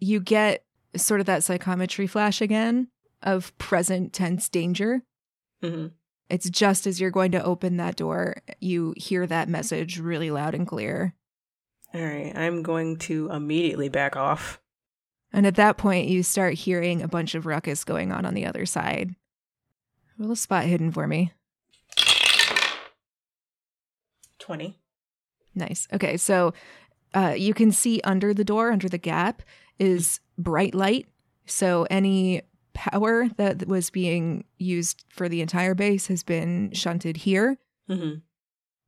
you 0.01 0.21
get 0.21 0.65
sort 0.97 1.21
of 1.21 1.27
that 1.27 1.45
psychometry 1.45 2.07
flash 2.07 2.41
again 2.41 2.89
of 3.23 3.57
present 3.59 4.13
tense 4.13 4.49
danger. 4.49 5.03
Mm-hmm. 5.63 5.89
It's 6.31 6.51
just 6.51 6.87
as 6.87 7.01
you're 7.01 7.11
going 7.11 7.33
to 7.33 7.43
open 7.43 7.79
that 7.79 7.97
door, 7.97 8.37
you 8.61 8.95
hear 8.97 9.27
that 9.27 9.49
message 9.49 9.99
really 9.99 10.31
loud 10.31 10.55
and 10.55 10.67
clear. 10.67 11.15
All 11.95 12.03
right, 12.03 12.33
I'm 12.37 12.63
going 12.63 12.97
to 12.99 13.31
immediately 13.31 13.89
back 13.89 14.15
off. 14.15 14.61
And 15.33 15.47
at 15.47 15.57
that 15.57 15.79
point, 15.79 16.09
you 16.09 16.23
start 16.23 16.55
hearing 16.55 17.03
a 17.03 17.09
bunch 17.09 17.35
of 17.35 17.47
ruckus 17.47 17.85
going 17.85 18.13
on 18.13 18.27
on 18.27 18.35
the 18.35 18.47
other 18.47 18.67
side. 18.67 19.15
Roll 20.19 20.33
a 20.33 20.37
spot 20.37 20.65
hidden 20.65 20.91
for 20.93 21.07
me. 21.07 21.33
20. 24.39 24.79
Nice. 25.55 25.89
Okay, 25.93 26.17
so 26.17 26.55
uh, 27.15 27.35
you 27.37 27.55
can 27.55 27.73
see 27.73 28.01
under 28.05 28.35
the 28.35 28.45
door, 28.45 28.71
under 28.71 28.89
the 28.89 28.99
gap, 28.99 29.43
is 29.79 30.21
bright 30.37 30.75
light. 30.75 31.07
So 31.47 31.87
any 31.91 32.43
power 32.79 33.29
that 33.37 33.67
was 33.67 33.91
being 33.91 34.45
used 34.57 35.05
for 35.09 35.29
the 35.29 35.43
entire 35.43 35.75
base 35.75 36.07
has 36.07 36.23
been 36.23 36.71
shunted 36.73 37.17
here. 37.17 37.59
Mm-hmm. 37.91 38.21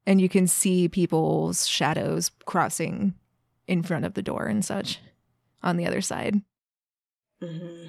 And 0.07 0.21
you 0.21 0.29
can 0.29 0.47
see 0.47 0.89
people's 0.89 1.67
shadows 1.67 2.31
crossing 2.47 3.15
in 3.67 3.83
front 3.83 4.05
of 4.05 4.15
the 4.15 4.23
door 4.23 4.47
and 4.47 4.65
such 4.65 5.01
on 5.63 5.77
the 5.77 5.87
other 5.87 6.01
side. 6.01 6.41
Mm-hmm. 7.43 7.89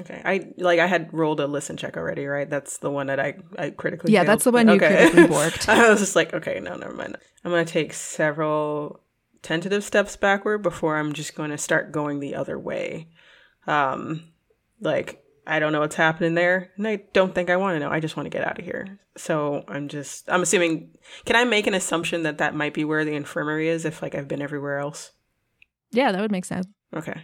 Okay, 0.00 0.22
I 0.24 0.52
like 0.56 0.80
I 0.80 0.86
had 0.86 1.12
rolled 1.12 1.38
a 1.38 1.46
listen 1.46 1.76
check 1.76 1.98
already, 1.98 2.24
right? 2.24 2.48
That's 2.48 2.78
the 2.78 2.90
one 2.90 3.08
that 3.08 3.20
I 3.20 3.34
I 3.58 3.70
critically. 3.70 4.14
Yeah, 4.14 4.20
failed. 4.20 4.28
that's 4.28 4.44
the 4.44 4.52
one 4.52 4.68
you 4.68 4.74
okay. 4.74 5.10
critically 5.10 5.22
borked. 5.36 5.68
I 5.68 5.90
was 5.90 6.00
just 6.00 6.16
like, 6.16 6.32
okay, 6.32 6.60
no, 6.60 6.76
never 6.76 6.94
mind. 6.94 7.18
I'm 7.44 7.50
gonna 7.50 7.66
take 7.66 7.92
several 7.92 9.02
tentative 9.42 9.84
steps 9.84 10.16
backward 10.16 10.62
before 10.62 10.96
I'm 10.96 11.12
just 11.12 11.34
going 11.34 11.50
to 11.50 11.58
start 11.58 11.92
going 11.92 12.20
the 12.20 12.36
other 12.36 12.58
way. 12.58 13.08
Um, 13.66 14.32
like 14.80 15.22
I 15.46 15.58
don't 15.58 15.72
know 15.72 15.80
what's 15.80 15.96
happening 15.96 16.34
there, 16.34 16.70
and 16.76 16.86
I 16.86 17.02
don't 17.12 17.34
think 17.34 17.50
I 17.50 17.56
want 17.56 17.76
to 17.76 17.80
know. 17.80 17.90
I 17.90 18.00
just 18.00 18.16
want 18.16 18.26
to 18.26 18.30
get 18.30 18.46
out 18.46 18.58
of 18.58 18.64
here. 18.64 18.98
So 19.16 19.64
I'm 19.68 19.88
just 19.88 20.30
I'm 20.30 20.42
assuming. 20.42 20.90
Can 21.24 21.36
I 21.36 21.44
make 21.44 21.66
an 21.66 21.74
assumption 21.74 22.22
that 22.22 22.38
that 22.38 22.54
might 22.54 22.74
be 22.74 22.84
where 22.84 23.04
the 23.04 23.14
infirmary 23.14 23.68
is? 23.68 23.84
If 23.84 24.02
like 24.02 24.14
I've 24.14 24.28
been 24.28 24.42
everywhere 24.42 24.78
else. 24.78 25.12
Yeah, 25.90 26.12
that 26.12 26.20
would 26.20 26.32
make 26.32 26.44
sense. 26.44 26.66
Okay. 26.94 27.22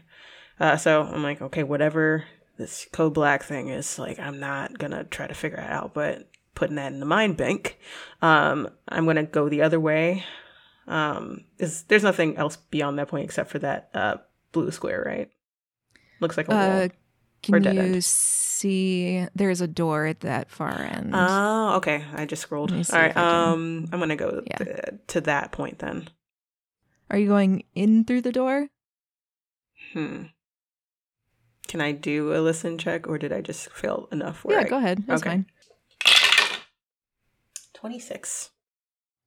Uh, 0.61 0.77
so 0.77 1.03
I'm 1.03 1.23
like, 1.23 1.41
okay, 1.41 1.63
whatever 1.63 2.25
this 2.59 2.87
code 2.93 3.15
black 3.15 3.43
thing 3.43 3.69
is 3.69 3.99
like 3.99 4.19
i'm 4.19 4.39
not 4.39 4.77
gonna 4.79 5.05
try 5.05 5.27
to 5.27 5.35
figure 5.35 5.59
it 5.59 5.71
out 5.71 5.95
but 5.95 6.29
putting 6.55 6.77
that 6.77 6.93
in 6.93 7.01
the 7.01 7.07
mind 7.07 7.37
bank 7.37 7.79
um, 8.21 8.69
i'm 8.89 9.07
gonna 9.07 9.23
go 9.23 9.49
the 9.49 9.63
other 9.63 9.81
way 9.81 10.25
um, 10.89 11.45
is 11.59 11.85
there's 11.85 12.03
nothing 12.03 12.37
else 12.37 12.57
beyond 12.57 12.99
that 12.99 13.09
point 13.09 13.25
except 13.25 13.51
for 13.51 13.59
that 13.61 13.89
uh, 13.95 14.17
blue 14.53 14.71
square 14.71 15.03
right 15.07 15.31
looks 16.21 16.37
like 16.37 16.49
a 16.49 16.51
wall 16.51 16.61
uh, 16.61 16.89
can 17.43 17.63
you 17.63 18.01
see 18.01 19.27
there's 19.35 19.61
a 19.61 19.69
door 19.69 20.07
at 20.07 20.21
that 20.21 20.51
far 20.51 20.73
end 20.73 21.11
oh 21.15 21.75
okay 21.77 22.05
i 22.15 22.25
just 22.25 22.43
scrolled 22.43 22.73
all 22.73 22.83
right 22.93 23.17
um 23.17 23.89
i'm 23.93 24.01
gonna 24.01 24.17
go 24.17 24.43
yeah. 24.47 24.57
to, 24.57 24.99
to 25.07 25.21
that 25.21 25.53
point 25.53 25.79
then 25.79 26.09
are 27.11 27.19
you 27.19 27.29
going 27.29 27.63
in 27.75 28.05
through 28.05 28.21
the 28.21 28.33
door 28.33 28.69
hmm 29.93 30.25
can 31.69 31.83
I 31.83 31.93
do 31.93 32.35
a 32.35 32.41
listen 32.41 32.79
check 32.79 33.07
or 33.07 33.19
did 33.19 33.33
I 33.33 33.43
just 33.43 33.71
fail 33.71 34.09
enough? 34.11 34.45
yeah, 34.49 34.61
I... 34.61 34.65
go 34.65 34.79
ahead. 34.79 35.05
That's 35.07 35.23
okay. 35.23 35.31
fine. 35.31 35.47
26. 37.75 38.51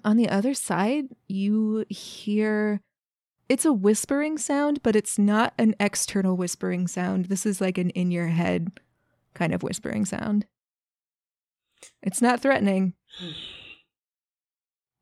On 0.04 0.18
the 0.18 0.28
other 0.28 0.56
side, 0.56 1.06
you 1.28 1.86
hear 1.88 2.82
it's 3.52 3.66
a 3.66 3.74
whispering 3.74 4.38
sound, 4.38 4.82
but 4.82 4.96
it's 4.96 5.20
not 5.20 5.54
an 5.58 5.76
external 5.78 6.38
whispering 6.38 6.88
sound. 6.88 7.26
This 7.26 7.46
is 7.46 7.60
like 7.60 7.78
an 7.78 7.90
in 7.90 8.10
your 8.10 8.28
head 8.28 8.72
kind 9.34 9.54
of 9.54 9.62
whispering 9.62 10.06
sound. 10.06 10.46
It's 12.02 12.22
not 12.22 12.42
threatening. 12.42 12.94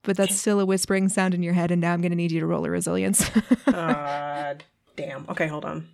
But 0.05 0.15
that's 0.15 0.33
still 0.33 0.61
a 0.61 0.65
whispering 0.65 1.09
sound 1.09 1.33
in 1.35 1.43
your 1.43 1.53
head, 1.53 1.71
and 1.71 1.81
now 1.81 1.91
I'm 1.91 1.99
going 1.99 2.13
to 2.13 2.15
need 2.15 2.31
you 2.31 2.39
to 2.39 2.45
roll 2.45 2.65
a 2.65 2.69
resilience. 2.69 3.29
uh, 3.67 4.55
damn. 4.95 5.25
Okay, 5.27 5.45
hold 5.45 5.65
on. 5.65 5.89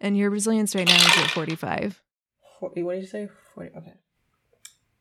And 0.00 0.18
your 0.18 0.28
resilience 0.28 0.74
right 0.74 0.86
now 0.86 0.96
is 0.96 1.18
at 1.18 1.30
45. 1.30 2.02
40, 2.58 2.82
what 2.82 2.94
did 2.94 3.02
you 3.02 3.06
say? 3.06 3.28
40. 3.54 3.70
Okay. 3.76 3.92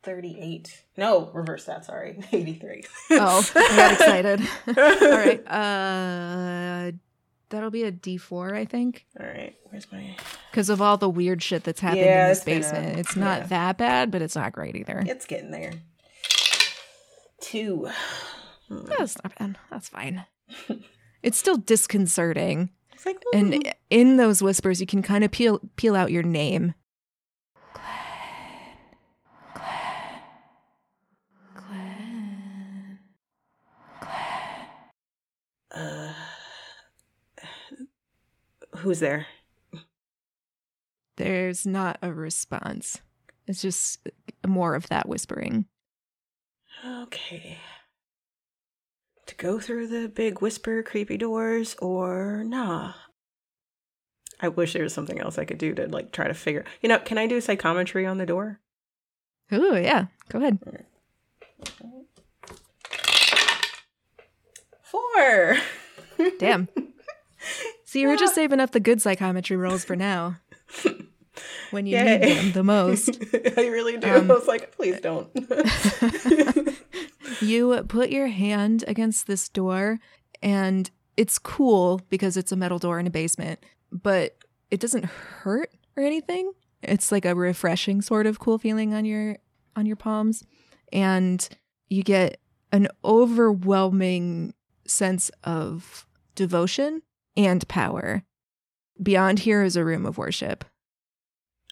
38. 0.03 0.83
No, 0.97 1.31
reverse 1.33 1.65
that. 1.65 1.85
Sorry. 1.85 2.19
83. 2.31 2.83
oh, 3.11 3.49
I 3.55 3.75
got 3.75 3.93
excited. 3.93 4.41
All 4.67 5.17
right. 5.17 5.47
Uh, 5.47 6.91
that'll 7.49 7.71
be 7.71 7.83
a 7.83 7.91
D4, 7.91 8.53
I 8.53 8.65
think. 8.65 9.05
All 9.19 9.25
right. 9.25 9.55
Where's 9.69 9.91
my. 9.91 10.15
Because 10.51 10.69
of 10.69 10.81
all 10.81 10.97
the 10.97 11.09
weird 11.09 11.41
shit 11.41 11.63
that's 11.63 11.79
happened 11.79 12.01
yeah, 12.01 12.25
in 12.25 12.29
this 12.29 12.43
basement. 12.43 12.85
Gonna, 12.89 12.99
it's 12.99 13.15
not 13.15 13.41
yeah. 13.41 13.47
that 13.47 13.77
bad, 13.77 14.11
but 14.11 14.21
it's 14.21 14.35
not 14.35 14.53
great 14.53 14.75
either. 14.75 15.03
It's 15.07 15.25
getting 15.25 15.51
there. 15.51 15.73
Two. 17.41 17.89
That's 18.69 19.17
not 19.23 19.37
bad. 19.37 19.57
That's 19.71 19.89
fine. 19.89 20.25
it's 21.23 21.37
still 21.37 21.57
disconcerting. 21.57 22.69
It's 22.93 23.05
like, 23.05 23.21
and 23.33 23.73
in 23.89 24.17
those 24.17 24.41
whispers, 24.41 24.79
you 24.79 24.87
can 24.87 25.01
kind 25.01 25.23
of 25.23 25.31
peel 25.31 25.59
peel 25.75 25.95
out 25.95 26.11
your 26.11 26.23
name. 26.23 26.73
Uh, 35.73 36.13
who's 38.77 38.99
there? 38.99 39.27
There's 41.17 41.65
not 41.65 41.97
a 42.01 42.11
response. 42.11 43.01
It's 43.47 43.61
just 43.61 44.07
more 44.45 44.75
of 44.75 44.87
that 44.89 45.07
whispering. 45.07 45.65
Okay. 46.85 47.57
To 49.25 49.35
go 49.35 49.59
through 49.59 49.87
the 49.87 50.09
big 50.09 50.41
whisper 50.41 50.83
creepy 50.83 51.17
doors 51.17 51.75
or 51.79 52.43
nah. 52.45 52.93
I 54.39 54.49
wish 54.49 54.73
there 54.73 54.83
was 54.83 54.93
something 54.93 55.19
else 55.19 55.37
I 55.37 55.45
could 55.45 55.57
do 55.57 55.73
to 55.75 55.87
like 55.87 56.11
try 56.11 56.27
to 56.27 56.33
figure. 56.33 56.65
You 56.81 56.89
know, 56.89 56.99
can 56.99 57.17
I 57.17 57.27
do 57.27 57.39
psychometry 57.39 58.05
on 58.05 58.17
the 58.17 58.25
door? 58.25 58.59
Ooh, 59.53 59.77
yeah. 59.77 60.07
Go 60.29 60.39
ahead. 60.39 60.59
All 60.65 60.73
right. 60.73 60.85
All 61.81 61.89
right. 61.93 62.05
Four. 65.13 65.57
Damn. 66.39 66.67
So 67.85 67.99
you 67.99 68.07
were 68.07 68.15
just 68.15 68.33
saving 68.33 68.59
up 68.59 68.71
the 68.71 68.79
good 68.79 69.01
psychometry 69.03 69.55
rolls 69.55 69.85
for 69.85 69.95
now. 69.95 70.37
When 71.69 71.85
you 71.85 71.95
Yay. 71.97 72.17
need 72.17 72.37
them 72.37 72.51
the 72.53 72.63
most. 72.63 73.19
I 73.57 73.67
really 73.67 73.97
do. 73.97 74.07
Um, 74.07 74.31
I 74.31 74.33
was 74.33 74.47
like, 74.47 74.71
please 74.75 74.99
don't. 74.99 75.29
You 77.41 77.83
put 77.87 78.09
your 78.09 78.27
hand 78.27 78.83
against 78.87 79.27
this 79.27 79.49
door, 79.49 79.99
and 80.41 80.89
it's 81.17 81.37
cool 81.37 82.01
because 82.09 82.37
it's 82.37 82.51
a 82.51 82.55
metal 82.55 82.79
door 82.79 82.99
in 82.99 83.07
a 83.07 83.11
basement, 83.11 83.59
but 83.91 84.37
it 84.71 84.79
doesn't 84.79 85.05
hurt 85.05 85.69
or 85.97 86.03
anything. 86.03 86.51
It's 86.81 87.11
like 87.11 87.25
a 87.25 87.35
refreshing 87.35 88.01
sort 88.01 88.25
of 88.25 88.39
cool 88.39 88.57
feeling 88.57 88.93
on 88.93 89.05
your 89.05 89.37
on 89.75 89.85
your 89.85 89.95
palms, 89.95 90.43
and 90.91 91.47
you 91.89 92.03
get 92.03 92.39
an 92.71 92.87
overwhelming 93.03 94.53
sense 94.85 95.29
of 95.43 96.05
devotion 96.35 97.01
and 97.35 97.67
power. 97.67 98.23
Beyond 99.01 99.39
here 99.39 99.63
is 99.63 99.75
a 99.75 99.83
room 99.85 100.05
of 100.05 100.17
worship. 100.17 100.65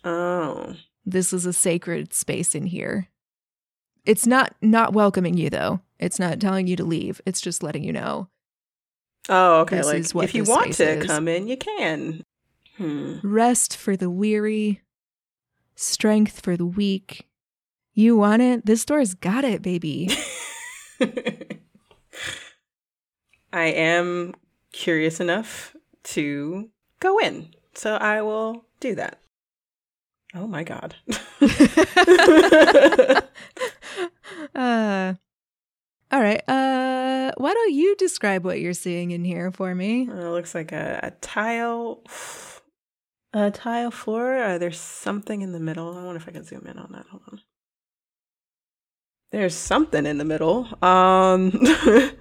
oh. 0.03 0.75
This 1.03 1.33
is 1.33 1.47
a 1.47 1.53
sacred 1.53 2.13
space 2.13 2.53
in 2.53 2.67
here. 2.67 3.09
It's 4.05 4.27
not 4.27 4.53
not 4.61 4.93
welcoming 4.93 5.35
you 5.35 5.49
though. 5.49 5.81
It's 5.97 6.19
not 6.19 6.39
telling 6.39 6.67
you 6.67 6.75
to 6.75 6.83
leave. 6.83 7.19
It's 7.25 7.41
just 7.41 7.63
letting 7.63 7.83
you 7.83 7.91
know. 7.91 8.27
Oh, 9.27 9.61
okay. 9.61 9.77
This 9.77 9.85
like 9.87 9.97
is 9.97 10.13
what 10.13 10.25
if 10.25 10.35
you 10.35 10.43
want 10.43 10.73
to 10.73 10.99
is. 10.99 11.05
come 11.07 11.27
in, 11.27 11.47
you 11.47 11.57
can. 11.57 12.23
Hmm. 12.77 13.17
Rest 13.23 13.75
for 13.75 13.97
the 13.97 14.11
weary, 14.11 14.81
strength 15.75 16.39
for 16.41 16.55
the 16.55 16.65
weak. 16.67 17.27
You 17.93 18.15
want 18.15 18.43
it? 18.43 18.65
This 18.65 18.85
door's 18.85 19.15
got 19.15 19.43
it, 19.43 19.63
baby. 19.63 20.09
I 23.53 23.65
am 23.65 24.33
curious 24.71 25.19
enough 25.19 25.75
to 26.03 26.69
go 26.99 27.19
in, 27.19 27.53
so 27.73 27.95
I 27.95 28.21
will 28.21 28.65
do 28.79 28.95
that. 28.95 29.19
Oh 30.33 30.47
my 30.47 30.63
god. 30.63 30.95
uh 34.55 35.13
all 36.11 36.21
right. 36.21 36.41
Uh 36.47 37.31
why 37.37 37.53
don't 37.53 37.73
you 37.73 37.95
describe 37.97 38.45
what 38.45 38.59
you're 38.59 38.73
seeing 38.73 39.11
in 39.11 39.25
here 39.25 39.51
for 39.51 39.75
me? 39.75 40.07
Uh, 40.09 40.15
it 40.15 40.29
looks 40.29 40.55
like 40.55 40.71
a, 40.71 40.99
a 41.03 41.11
tile, 41.21 42.01
a 43.33 43.51
tile 43.51 43.91
floor. 43.91 44.37
Uh, 44.37 44.57
there's 44.57 44.79
something 44.79 45.41
in 45.41 45.51
the 45.51 45.59
middle. 45.59 45.97
I 45.97 46.03
wonder 46.03 46.17
if 46.17 46.27
I 46.27 46.31
can 46.31 46.43
zoom 46.43 46.65
in 46.67 46.77
on 46.77 46.91
that. 46.93 47.07
Hold 47.07 47.23
on. 47.31 47.41
There's 49.31 49.55
something 49.55 50.05
in 50.05 50.17
the 50.17 50.25
middle. 50.25 50.67
Um, 50.83 51.51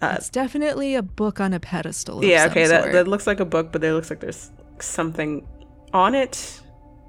uh, 0.00 0.14
It's 0.16 0.28
definitely 0.28 0.94
a 0.94 1.02
book 1.02 1.40
on 1.40 1.52
a 1.52 1.60
pedestal. 1.60 2.24
Yeah, 2.24 2.46
okay. 2.50 2.66
That 2.66 2.92
that 2.92 3.08
looks 3.08 3.26
like 3.26 3.40
a 3.40 3.44
book, 3.44 3.72
but 3.72 3.80
there 3.80 3.94
looks 3.94 4.10
like 4.10 4.20
there's 4.20 4.50
something 4.80 5.46
on 5.92 6.14
it, 6.14 6.60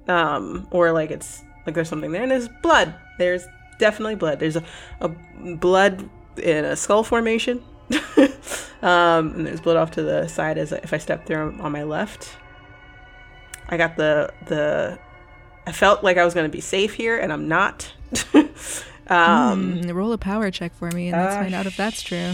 um, 0.08 0.68
or 0.72 0.92
like 0.92 1.12
it's 1.12 1.42
like 1.66 1.76
there's 1.76 1.90
something 1.90 2.12
there. 2.12 2.24
And 2.24 2.32
there's 2.32 2.48
blood. 2.64 2.94
There's 3.18 3.46
definitely 3.78 4.16
blood. 4.16 4.40
There's 4.40 4.56
a, 4.56 4.64
a 5.02 5.10
blood 5.56 6.10
in 6.42 6.66
a 6.66 6.76
skull 6.76 7.04
formation. 7.04 7.64
um, 8.82 9.34
and 9.34 9.46
there's 9.48 9.62
blood 9.62 9.78
off 9.78 9.92
to 9.92 10.04
the 10.04 10.28
side 10.28 10.58
as 10.58 10.72
if 10.72 10.94
I 10.94 10.98
step 10.98 11.26
through 11.26 11.58
on 11.60 11.72
my 11.72 11.84
left. 11.84 12.38
I 13.68 13.78
got 13.78 13.98
the 13.98 14.32
the. 14.48 14.98
I 15.68 15.72
felt 15.72 16.04
like 16.04 16.18
I 16.18 16.26
was 16.26 16.34
going 16.34 16.50
to 16.50 16.52
be 16.52 16.62
safe 16.62 16.96
here, 16.96 17.20
and 17.20 17.32
I'm 17.32 17.48
not. 17.48 17.94
um, 19.08 19.82
Hmm, 19.82 19.90
roll 19.92 20.14
a 20.14 20.18
power 20.18 20.50
check 20.50 20.74
for 20.74 20.90
me 20.92 21.10
and 21.10 21.18
let's 21.22 21.36
Ah, 21.36 21.42
find 21.42 21.54
out 21.54 21.66
if 21.68 21.78
that's 21.78 22.02
true. 22.02 22.34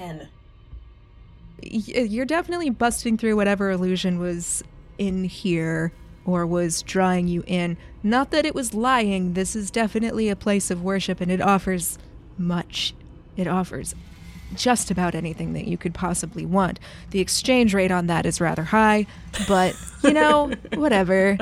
10. 0.00 0.28
You're 1.62 2.24
definitely 2.24 2.70
busting 2.70 3.18
through 3.18 3.36
whatever 3.36 3.70
illusion 3.70 4.18
was 4.18 4.64
in 4.96 5.24
here 5.24 5.92
or 6.24 6.46
was 6.46 6.80
drawing 6.82 7.28
you 7.28 7.44
in. 7.46 7.76
Not 8.02 8.30
that 8.30 8.46
it 8.46 8.54
was 8.54 8.72
lying, 8.72 9.34
this 9.34 9.54
is 9.54 9.70
definitely 9.70 10.30
a 10.30 10.36
place 10.36 10.70
of 10.70 10.82
worship 10.82 11.20
and 11.20 11.30
it 11.30 11.42
offers 11.42 11.98
much. 12.38 12.94
It 13.36 13.46
offers 13.46 13.94
just 14.54 14.90
about 14.90 15.14
anything 15.14 15.52
that 15.52 15.66
you 15.66 15.76
could 15.76 15.92
possibly 15.92 16.46
want. 16.46 16.80
The 17.10 17.20
exchange 17.20 17.74
rate 17.74 17.90
on 17.90 18.06
that 18.06 18.24
is 18.24 18.40
rather 18.40 18.64
high, 18.64 19.06
but 19.46 19.76
you 20.02 20.14
know, 20.14 20.50
whatever. 20.74 21.36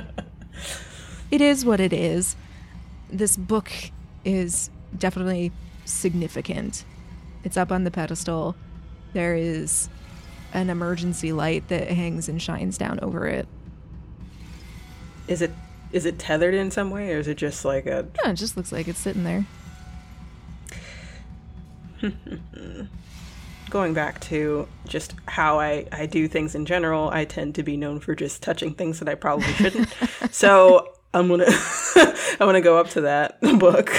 It 1.31 1.40
is 1.40 1.64
what 1.64 1.79
it 1.79 1.92
is. 1.92 2.35
This 3.09 3.37
book 3.37 3.71
is 4.25 4.68
definitely 4.99 5.53
significant 5.85 6.85
it's 7.44 7.57
up 7.57 7.70
on 7.72 7.85
the 7.85 7.90
pedestal. 7.90 8.57
There 9.12 9.35
is 9.35 9.88
an 10.53 10.70
emergency 10.70 11.33
light 11.33 11.68
that 11.68 11.88
hangs 11.88 12.29
and 12.29 12.40
shines 12.40 12.79
down 12.79 12.98
over 13.01 13.27
it. 13.27 13.46
Is 15.27 15.42
it 15.42 15.53
is 15.92 16.05
it 16.05 16.18
tethered 16.18 16.55
in 16.55 16.70
some 16.70 16.90
way, 16.90 17.12
or 17.14 17.18
is 17.18 17.29
it 17.29 17.37
just 17.37 17.64
like 17.64 17.87
a? 17.87 18.07
No, 18.22 18.31
it 18.31 18.35
just 18.35 18.57
looks 18.57 18.72
like 18.72 18.88
it's 18.88 18.98
sitting 18.98 19.24
there. 19.24 19.46
Going 23.70 23.94
back 23.94 24.20
to 24.22 24.66
just 24.87 25.14
how 25.27 25.59
I 25.61 25.87
I 25.92 26.07
do 26.07 26.29
things 26.29 26.55
in 26.55 26.66
general, 26.66 27.11
I 27.11 27.24
tend 27.24 27.55
to 27.57 27.62
be 27.62 27.77
known 27.77 28.01
for 28.01 28.14
just 28.14 28.42
touching 28.42 28.74
things 28.74 28.98
that 28.98 29.09
I 29.09 29.14
probably 29.14 29.53
shouldn't. 29.55 29.88
so 30.31 30.94
I'm 31.14 31.29
gonna 31.29 31.46
I'm 31.96 32.38
gonna 32.38 32.61
go 32.61 32.79
up 32.79 32.90
to 32.90 33.03
that 33.03 33.40
book. 33.59 33.90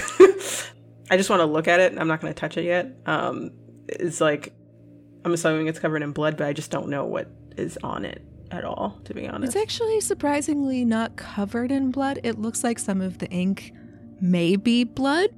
I 1.10 1.18
just 1.18 1.30
want 1.30 1.42
to 1.42 1.46
look 1.46 1.68
at 1.68 1.80
it. 1.80 1.98
I'm 1.98 2.08
not 2.08 2.22
gonna 2.22 2.34
touch 2.34 2.58
it 2.58 2.66
yet. 2.66 2.96
Um, 3.06 3.52
it's 3.88 4.22
like 4.22 4.54
I'm 5.26 5.34
assuming 5.34 5.68
it's 5.68 5.80
covered 5.80 6.02
in 6.02 6.12
blood, 6.12 6.38
but 6.38 6.48
I 6.48 6.54
just 6.54 6.72
don't 6.72 6.90
know 6.90 7.06
what 7.06 7.30
is 7.58 7.78
on 7.84 8.06
it 8.06 8.24
at 8.52 8.64
all. 8.64 9.00
To 9.06 9.14
be 9.14 9.28
honest. 9.28 9.56
It's 9.56 9.62
actually 9.62 10.02
surprisingly 10.02 10.86
not 10.86 11.16
covered 11.16 11.72
in 11.72 11.92
blood. 11.92 12.20
It 12.24 12.40
looks 12.40 12.64
like 12.64 12.80
some 12.80 13.02
of 13.02 13.18
the 13.18 13.28
ink 13.28 13.74
may 14.22 14.56
be 14.56 14.84
blood. 14.84 15.30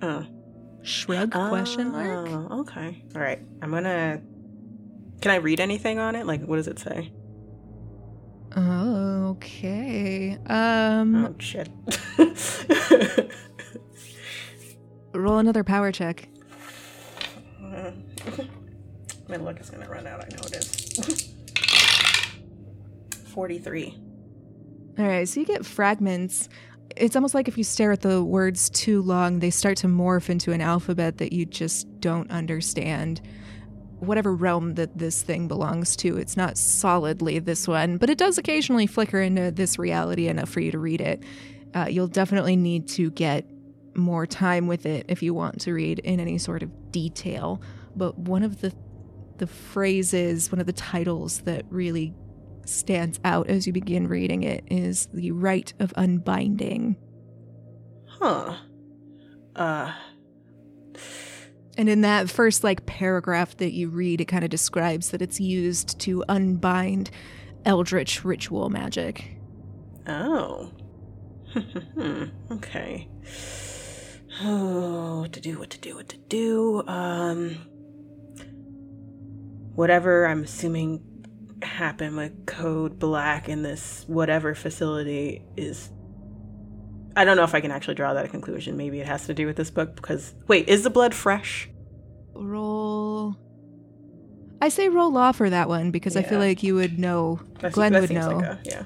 Uh. 0.00 0.24
Shrug 0.82 1.30
question 1.32 1.92
mark. 1.92 2.28
Oh, 2.30 2.60
okay. 2.60 3.04
All 3.14 3.20
right. 3.20 3.38
I'm 3.60 3.70
gonna. 3.70 4.22
Can 5.20 5.30
I 5.30 5.36
read 5.36 5.60
anything 5.60 5.98
on 5.98 6.16
it? 6.16 6.26
Like, 6.26 6.42
what 6.42 6.56
does 6.56 6.68
it 6.68 6.78
say? 6.78 7.12
Okay. 8.56 10.38
Um 10.46 11.26
Oh 11.26 11.34
shit. 11.38 11.68
roll 15.12 15.38
another 15.38 15.64
power 15.64 15.92
check. 15.92 16.28
My 19.28 19.36
luck 19.36 19.60
is 19.60 19.70
gonna 19.70 19.88
run 19.88 20.06
out. 20.06 20.24
I 20.24 20.28
know 20.34 20.42
it 20.46 20.56
is. 20.56 21.32
Forty-three. 23.32 23.96
All 24.98 25.06
right, 25.06 25.28
so 25.28 25.40
you 25.40 25.46
get 25.46 25.64
fragments. 25.64 26.48
It's 26.96 27.14
almost 27.14 27.34
like 27.34 27.46
if 27.46 27.56
you 27.56 27.62
stare 27.62 27.92
at 27.92 28.00
the 28.00 28.24
words 28.24 28.68
too 28.68 29.00
long, 29.02 29.38
they 29.38 29.50
start 29.50 29.76
to 29.78 29.86
morph 29.86 30.28
into 30.28 30.50
an 30.52 30.60
alphabet 30.60 31.18
that 31.18 31.32
you 31.32 31.46
just 31.46 31.86
don't 32.00 32.28
understand. 32.30 33.20
Whatever 34.00 34.34
realm 34.34 34.74
that 34.74 34.98
this 34.98 35.22
thing 35.22 35.46
belongs 35.46 35.94
to, 35.96 36.16
it's 36.16 36.36
not 36.36 36.58
solidly 36.58 37.38
this 37.38 37.68
one, 37.68 37.98
but 37.98 38.10
it 38.10 38.18
does 38.18 38.36
occasionally 38.38 38.86
flicker 38.86 39.20
into 39.20 39.52
this 39.52 39.78
reality 39.78 40.26
enough 40.26 40.48
for 40.48 40.60
you 40.60 40.72
to 40.72 40.78
read 40.78 41.00
it. 41.00 41.22
Uh, 41.74 41.86
you'll 41.88 42.08
definitely 42.08 42.56
need 42.56 42.88
to 42.88 43.10
get 43.12 43.46
more 43.94 44.26
time 44.26 44.66
with 44.66 44.86
it 44.86 45.06
if 45.08 45.22
you 45.22 45.34
want 45.34 45.60
to 45.62 45.72
read 45.72 45.98
in 46.00 46.20
any 46.20 46.38
sort 46.38 46.62
of 46.62 46.92
detail. 46.92 47.60
But 47.96 48.18
one 48.18 48.42
of 48.42 48.60
the 48.60 48.72
the 49.38 49.46
phrases, 49.46 50.52
one 50.52 50.60
of 50.60 50.66
the 50.66 50.72
titles 50.72 51.40
that 51.40 51.64
really 51.70 52.14
stands 52.66 53.18
out 53.24 53.48
as 53.48 53.66
you 53.66 53.72
begin 53.72 54.06
reading 54.06 54.42
it 54.42 54.62
is 54.70 55.08
the 55.14 55.30
rite 55.30 55.72
of 55.80 55.94
unbinding. 55.96 56.96
Huh. 58.06 58.56
Uh. 59.56 59.92
And 61.78 61.88
in 61.88 62.02
that 62.02 62.28
first 62.28 62.62
like 62.62 62.84
paragraph 62.84 63.56
that 63.56 63.72
you 63.72 63.88
read, 63.88 64.20
it 64.20 64.26
kind 64.26 64.44
of 64.44 64.50
describes 64.50 65.10
that 65.10 65.22
it's 65.22 65.40
used 65.40 65.98
to 66.00 66.22
unbind 66.28 67.10
eldritch 67.64 68.24
ritual 68.24 68.68
magic. 68.68 69.36
Oh. 70.06 70.70
okay. 72.52 73.08
Oh, 74.42 75.20
what 75.22 75.32
to 75.34 75.40
do, 75.40 75.58
what 75.58 75.70
to 75.70 75.78
do, 75.78 75.96
what 75.96 76.08
to 76.08 76.16
do. 76.16 76.82
Um, 76.86 77.56
whatever 79.74 80.26
I'm 80.26 80.44
assuming 80.44 81.02
happened 81.62 82.16
with 82.16 82.46
Code 82.46 82.98
Black 82.98 83.48
in 83.48 83.62
this 83.62 84.04
whatever 84.06 84.54
facility 84.54 85.42
is. 85.56 85.90
I 87.16 87.24
don't 87.24 87.36
know 87.36 87.44
if 87.44 87.54
I 87.54 87.60
can 87.60 87.70
actually 87.70 87.94
draw 87.94 88.14
that 88.14 88.30
conclusion. 88.30 88.76
Maybe 88.76 89.00
it 89.00 89.06
has 89.06 89.26
to 89.26 89.34
do 89.34 89.46
with 89.46 89.56
this 89.56 89.70
book 89.70 89.96
because. 89.96 90.34
Wait, 90.46 90.68
is 90.68 90.84
the 90.84 90.90
blood 90.90 91.14
fresh? 91.14 91.68
Roll. 92.34 93.36
I 94.62 94.68
say 94.68 94.88
roll 94.88 95.16
off 95.16 95.36
for 95.36 95.50
that 95.50 95.68
one 95.68 95.90
because 95.90 96.16
I 96.16 96.22
feel 96.22 96.38
like 96.38 96.62
you 96.62 96.74
would 96.76 96.98
know. 96.98 97.40
That 97.60 97.70
se- 97.72 97.74
Glenn 97.74 97.94
would 97.94 98.10
know. 98.10 98.36
like 98.36 98.44
a- 98.46 98.60
yeah. 98.64 98.82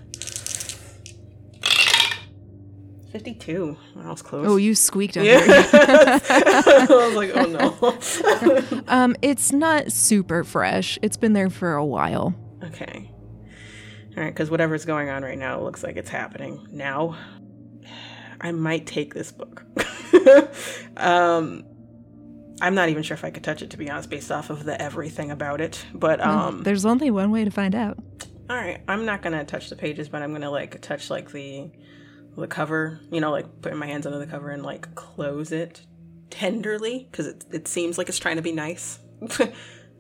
52. 3.15 3.77
That 3.95 4.07
was 4.07 4.23
close. 4.23 4.45
oh, 4.45 4.57
you 4.57 4.75
squeaked 4.75 5.17
under. 5.17 5.31
Yeah. 5.31 5.39
I 5.73 6.87
was 6.91 7.15
like, 7.15 7.31
oh 7.33 8.73
no. 8.73 8.83
um, 8.89 9.15
it's 9.23 9.53
not 9.53 9.93
super 9.93 10.43
fresh. 10.43 10.99
It's 11.01 11.17
been 11.17 11.33
there 11.33 11.49
for 11.49 11.75
a 11.75 11.85
while. 11.85 12.35
okay. 12.65 13.09
All 14.17 14.23
right, 14.25 14.35
because 14.35 14.51
whatever's 14.51 14.85
going 14.85 15.11
on 15.11 15.23
right 15.23 15.39
now 15.39 15.61
looks 15.61 15.85
like 15.85 15.97
it's 15.97 16.11
happening 16.11 16.67
now. 16.73 17.17
I 18.41 18.51
might 18.51 18.85
take 18.85 19.15
this 19.15 19.31
book. 19.31 19.65
um, 20.97 21.65
I'm 22.61 22.75
not 22.75 22.89
even 22.89 23.05
sure 23.05 23.15
if 23.15 23.25
I 23.25 23.31
could 23.31 23.45
touch 23.45 23.63
it 23.63 23.71
to 23.71 23.77
be 23.77 23.89
honest, 23.89 24.11
based 24.11 24.33
off 24.33 24.51
of 24.51 24.65
the 24.65 24.81
everything 24.83 25.31
about 25.31 25.61
it. 25.61 25.87
But 25.95 26.21
um, 26.21 26.65
There's 26.65 26.85
only 26.85 27.13
one 27.13 27.31
way 27.31 27.45
to 27.45 27.51
find 27.53 27.77
out. 27.77 27.97
all 28.51 28.57
right, 28.57 28.81
I'm 28.89 29.05
not 29.05 29.23
gonna 29.23 29.45
touch 29.45 29.71
the 29.71 29.77
pages, 29.77 30.09
but 30.09 30.21
I'm 30.21 30.33
gonna 30.33 30.51
like 30.51 30.81
touch 30.81 31.11
like 31.11 31.31
the 31.31 31.71
the 32.37 32.47
cover. 32.47 33.01
You 33.11 33.21
know, 33.21 33.31
like 33.31 33.63
putting 33.63 33.79
my 33.79 33.87
hands 33.87 34.07
under 34.07 34.19
the 34.19 34.27
cover 34.27 34.51
and 34.51 34.63
like 34.63 34.95
close 34.95 35.53
it 35.53 35.83
tenderly 36.31 37.07
because 37.11 37.27
it 37.27 37.45
it 37.53 37.69
seems 37.69 37.99
like 37.99 38.09
it's 38.09 38.19
trying 38.19 38.37
to 38.37 38.43
be 38.43 38.53
nice. 38.53 38.99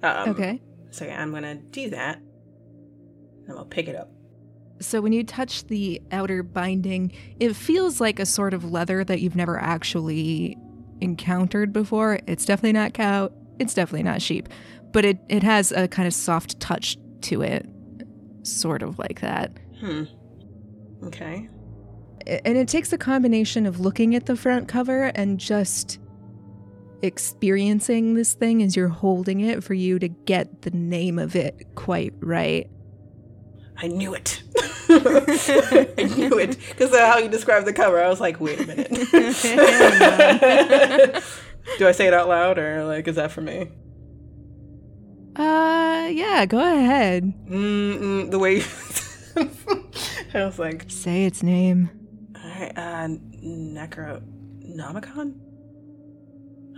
um, 0.02 0.30
Okay. 0.30 0.60
So 0.90 1.04
yeah, 1.04 1.20
I'm 1.20 1.32
gonna 1.32 1.56
do 1.56 1.90
that. 1.90 2.18
And 3.46 3.58
I'll 3.58 3.64
pick 3.64 3.88
it 3.88 3.96
up. 3.96 4.10
So 4.80 5.00
when 5.00 5.12
you 5.12 5.22
touch 5.24 5.66
the 5.66 6.00
outer 6.10 6.42
binding, 6.42 7.12
it 7.38 7.54
feels 7.54 8.00
like 8.00 8.18
a 8.18 8.26
sort 8.26 8.54
of 8.54 8.70
leather 8.70 9.04
that 9.04 9.20
you've 9.20 9.36
never 9.36 9.58
actually 9.58 10.56
encountered 11.00 11.72
before. 11.72 12.18
It's 12.26 12.44
definitely 12.44 12.72
not 12.72 12.94
cow. 12.94 13.30
It's 13.58 13.74
definitely 13.74 14.02
not 14.02 14.20
sheep, 14.20 14.48
but 14.92 15.04
it 15.04 15.18
it 15.28 15.42
has 15.42 15.72
a 15.72 15.88
kind 15.88 16.06
of 16.06 16.14
soft 16.14 16.58
touch 16.60 16.96
to 17.22 17.42
it, 17.42 17.66
sort 18.42 18.82
of 18.82 18.98
like 18.98 19.20
that. 19.20 19.52
Hmm. 19.80 20.04
Okay. 21.04 21.48
And 22.26 22.56
it 22.56 22.68
takes 22.68 22.92
a 22.92 22.98
combination 22.98 23.66
of 23.66 23.80
looking 23.80 24.14
at 24.14 24.26
the 24.26 24.36
front 24.36 24.68
cover 24.68 25.04
and 25.14 25.38
just 25.38 25.98
experiencing 27.02 28.14
this 28.14 28.34
thing 28.34 28.62
as 28.62 28.76
you're 28.76 28.88
holding 28.88 29.40
it 29.40 29.62
for 29.62 29.74
you 29.74 29.98
to 29.98 30.08
get 30.08 30.62
the 30.62 30.70
name 30.70 31.18
of 31.18 31.36
it 31.36 31.66
quite 31.74 32.14
right. 32.20 32.68
I 33.76 33.88
knew 33.88 34.14
it. 34.14 34.42
I 34.88 36.10
knew 36.16 36.38
it 36.38 36.56
because 36.70 36.92
of 36.92 37.00
how 37.00 37.18
you 37.18 37.28
described 37.28 37.66
the 37.66 37.72
cover. 37.72 38.02
I 38.02 38.08
was 38.08 38.20
like, 38.20 38.40
wait 38.40 38.60
a 38.60 38.66
minute. 38.66 38.90
Do 41.78 41.88
I 41.88 41.92
say 41.92 42.06
it 42.06 42.14
out 42.14 42.28
loud 42.28 42.58
or 42.58 42.84
like 42.84 43.08
is 43.08 43.16
that 43.16 43.32
for 43.32 43.40
me? 43.40 43.68
Uh, 45.36 46.08
yeah, 46.12 46.46
go 46.46 46.58
ahead. 46.58 47.24
Mm-mm, 47.48 48.30
the 48.30 48.38
way 48.38 48.56
you 48.56 48.62
I 50.34 50.44
was 50.44 50.58
like, 50.58 50.84
Say 50.88 51.24
its 51.24 51.42
name. 51.42 51.90
Right, 52.64 52.78
uh, 52.78 53.08
Necronomicon? 53.42 55.34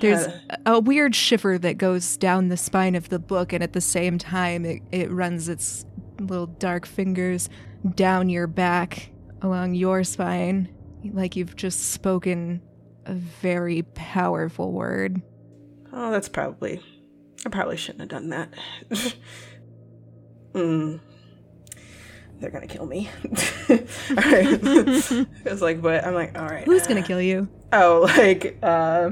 There's 0.01 0.27
Uh, 0.27 0.57
a 0.67 0.81
weird 0.81 1.15
shiver 1.15 1.59
that 1.59 1.79
goes 1.79 2.17
down 2.17 2.49
the 2.49 2.57
spine 2.57 2.95
of 2.95 3.09
the 3.09 3.19
book, 3.19 3.53
and 3.53 3.63
at 3.63 3.73
the 3.73 3.81
same 3.81 4.19
time, 4.19 4.65
it, 4.65 4.83
it 4.93 5.11
runs 5.11 5.49
its 5.49 5.87
little 6.21 6.47
dark 6.47 6.87
fingers 6.87 7.49
down 7.95 8.29
your 8.29 8.47
back 8.47 9.11
along 9.43 9.75
your 9.75 10.05
spine, 10.05 10.69
like 11.13 11.37
you've 11.37 11.57
just 11.57 11.93
spoken 11.93 12.61
a 13.07 13.15
very 13.15 13.83
powerful 13.95 14.73
word. 14.73 15.23
Oh, 15.93 16.11
that's 16.11 16.29
probably. 16.29 16.83
I 17.45 17.49
probably 17.49 17.77
shouldn't 17.77 18.01
have 18.01 18.09
done 18.09 18.31
that. 18.31 18.53
mm. 20.53 21.01
They're 22.39 22.51
gonna 22.51 22.67
kill 22.67 22.87
me. 22.87 23.09
all 23.71 23.77
right. 24.17 24.59
it's 25.45 25.63
like, 25.63 25.81
but 25.81 26.05
I'm 26.05 26.15
like, 26.15 26.39
all 26.39 26.47
right. 26.47 26.65
Who's 26.65 26.87
gonna 26.87 27.01
uh, 27.01 27.07
kill 27.07 27.21
you? 27.21 27.49
Oh, 27.73 28.07
like 28.17 28.59
uh, 28.63 29.11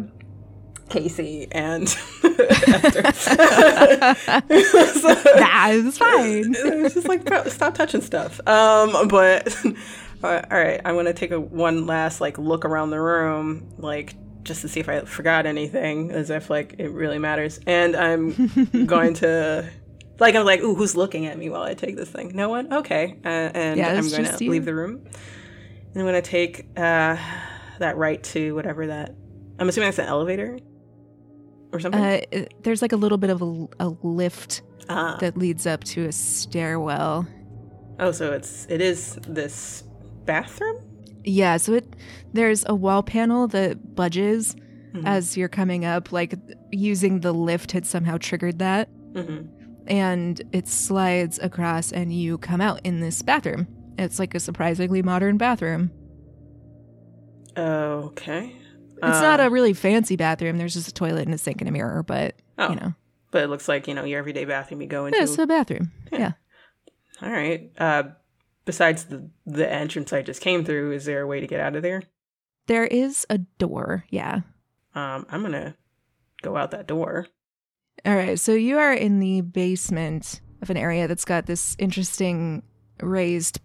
Casey 0.91 1.49
and 1.51 1.85
Esther. 1.85 3.03
That's 4.49 5.99
fine. 5.99 6.55
it's 6.55 6.95
just 6.95 7.09
like 7.09 7.27
stop 7.49 7.75
touching 7.75 8.03
stuff. 8.03 8.47
Um, 8.47 9.09
but 9.09 9.57
uh, 10.23 10.43
all 10.51 10.59
right, 10.59 10.81
I'm 10.85 10.95
gonna 10.95 11.15
take 11.15 11.31
a 11.31 11.41
one 11.41 11.87
last 11.87 12.21
like 12.21 12.39
look 12.39 12.65
around 12.65 12.91
the 12.91 13.01
room, 13.01 13.73
like 13.79 14.15
just 14.45 14.61
to 14.61 14.69
see 14.69 14.81
if 14.81 14.89
I 14.89 15.01
forgot 15.01 15.47
anything, 15.47 16.11
as 16.11 16.31
if 16.31 16.51
like 16.51 16.75
it 16.79 16.89
really 16.91 17.19
matters. 17.19 17.59
And 17.67 17.97
I'm 17.97 18.87
going 18.87 19.15
to. 19.15 19.69
Like 20.19 20.35
I'm 20.35 20.45
like, 20.45 20.61
ooh, 20.61 20.75
who's 20.75 20.97
looking 20.97 21.27
at 21.27 21.39
me 21.39 21.51
while 21.51 21.63
I 21.63 21.75
take 21.75 21.97
this 21.97 22.11
thing? 22.11 22.33
No 22.35 22.49
one. 22.49 22.73
Okay, 22.73 23.19
uh, 23.25 23.29
and 23.29 23.79
Yeah, 23.79 23.89
I'm 23.89 24.09
going 24.09 24.25
to 24.25 24.51
leave 24.51 24.65
the 24.65 24.75
room. 24.75 25.05
And 25.07 26.03
I'm 26.03 26.03
going 26.03 26.15
to 26.15 26.23
take 26.23 26.67
uh, 26.77 27.17
that 27.79 27.97
right 27.97 28.23
to 28.25 28.55
whatever 28.55 28.87
that. 28.89 29.15
I'm 29.59 29.69
assuming 29.69 29.89
that's 29.89 29.99
an 29.99 30.07
elevator 30.07 30.59
or 31.73 31.81
something. 31.81 32.01
Uh, 32.01 32.47
there's 32.63 32.83
like 32.83 32.93
a 32.93 32.97
little 32.97 33.19
bit 33.19 33.31
of 33.31 33.43
a, 33.43 33.67
a 33.81 33.89
lift 34.03 34.63
ah. 34.89 35.17
that 35.21 35.37
leads 35.37 35.67
up 35.67 35.85
to 35.85 36.07
a 36.07 36.13
stairwell. 36.13 37.27
Oh, 38.01 38.11
so 38.11 38.33
it's 38.33 38.67
it 38.69 38.81
is 38.81 39.19
this 39.29 39.85
bathroom. 40.25 40.79
Yeah, 41.23 41.57
so 41.57 41.75
it 41.75 41.95
there's 42.33 42.65
a 42.69 42.75
wall 42.75 43.03
panel 43.03 43.47
that 43.49 43.95
budges 43.95 44.57
Mhm. 44.95 45.07
as 45.07 45.37
you're 45.37 45.49
coming 45.49 45.85
up. 45.85 46.13
Like 46.13 46.35
using 46.73 47.21
the 47.21 47.33
lift 47.33 47.73
had 47.73 47.87
somehow 47.87 48.17
triggered 48.19 48.59
that, 48.59 48.89
Mhm. 49.13 49.49
And 49.87 50.41
it 50.53 50.69
slides 50.69 51.39
across, 51.41 51.93
and 51.93 52.13
you 52.13 52.39
come 52.39 52.61
out 52.61 52.81
in 52.85 53.01
this 53.01 53.23
bathroom. 53.23 53.67
It's 53.99 54.19
like 54.19 54.35
a 54.35 54.41
surprisingly 54.41 55.03
modern 55.03 55.37
bathroom. 55.37 55.91
Okay. 57.57 58.57
It's 58.97 59.21
not 59.21 59.41
a 59.41 59.51
really 59.51 59.75
fancy 59.75 60.17
bathroom. 60.17 60.57
There's 60.57 60.75
just 60.75 60.89
a 60.89 60.93
toilet 60.95 61.27
and 61.27 61.35
a 61.35 61.39
sink 61.39 61.61
and 61.61 61.69
a 61.69 61.73
mirror, 61.73 62.03
but 62.03 62.37
Oh, 62.59 62.71
you 62.71 62.77
know, 62.77 62.95
but 63.31 63.43
it 63.43 63.49
looks 63.49 63.69
like 63.69 63.87
you 63.87 63.95
know 63.95 64.05
your 64.05 64.19
everyday 64.19 64.45
bathroom 64.45 64.81
you 64.81 64.87
go 64.87 65.07
into. 65.07 65.21
it's 65.21 65.37
a 65.39 65.47
bathroom. 65.47 65.93
Yeah. 66.11 66.33
All 67.21 67.31
right. 67.31 67.71
Uh, 67.77 68.05
besides 68.65 69.05
the 69.05 69.29
the 69.45 69.71
entrance 69.71 70.13
I 70.13 70.23
just 70.23 70.41
came 70.41 70.65
through, 70.65 70.93
is 70.93 71.05
there 71.05 71.21
a 71.21 71.27
way 71.27 71.41
to 71.41 71.47
get 71.47 71.61
out 71.61 71.77
of 71.77 71.83
there? 71.83 72.03
There 72.67 72.87
is 72.87 73.27
a 73.29 73.39
door. 73.39 74.05
Yeah. 74.09 74.41
Um, 74.95 75.27
I'm 75.29 75.43
gonna 75.43 75.77
go 76.43 76.57
out 76.57 76.71
that 76.71 76.87
door. 76.87 77.27
All 78.07 78.15
right, 78.15 78.39
so 78.39 78.53
you 78.53 78.79
are 78.79 78.93
in 78.93 79.21
the 79.21 79.41
basement 79.41 80.41
of 80.61 80.69
an 80.69 80.77
area 80.77 81.09
that's 81.09 81.25
got 81.25 81.47
this 81.47 81.75
interesting 81.79 82.63
raised 83.01 83.61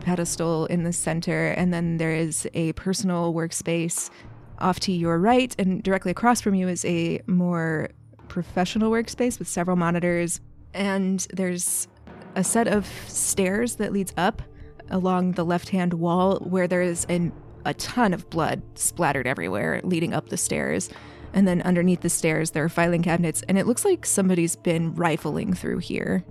pedestal 0.00 0.66
in 0.66 0.82
the 0.82 0.92
center, 0.92 1.48
and 1.48 1.72
then 1.72 1.98
there 1.98 2.12
is 2.12 2.48
a 2.54 2.72
personal 2.72 3.32
workspace 3.32 4.10
off 4.58 4.80
to 4.80 4.92
your 4.92 5.18
right, 5.18 5.54
and 5.60 5.82
directly 5.82 6.10
across 6.10 6.40
from 6.40 6.54
you 6.54 6.66
is 6.66 6.84
a 6.84 7.20
more 7.28 7.88
professional 8.26 8.90
workspace 8.90 9.38
with 9.38 9.46
several 9.46 9.76
monitors, 9.76 10.40
and 10.72 11.28
there's 11.32 11.86
a 12.34 12.42
set 12.42 12.66
of 12.66 12.86
stairs 13.06 13.76
that 13.76 13.92
leads 13.92 14.12
up 14.16 14.42
along 14.90 15.32
the 15.32 15.44
left-hand 15.44 15.94
wall 15.94 16.38
where 16.38 16.66
there 16.66 16.82
is 16.82 17.04
an, 17.08 17.32
a 17.64 17.74
ton 17.74 18.12
of 18.12 18.28
blood 18.28 18.60
splattered 18.74 19.26
everywhere 19.26 19.80
leading 19.84 20.12
up 20.12 20.30
the 20.30 20.36
stairs. 20.36 20.90
And 21.34 21.48
then 21.48 21.60
underneath 21.62 22.00
the 22.00 22.08
stairs, 22.08 22.52
there 22.52 22.62
are 22.64 22.68
filing 22.68 23.02
cabinets, 23.02 23.42
and 23.48 23.58
it 23.58 23.66
looks 23.66 23.84
like 23.84 24.06
somebody's 24.06 24.54
been 24.54 24.94
rifling 24.94 25.52
through 25.52 25.78
here. 25.78 26.24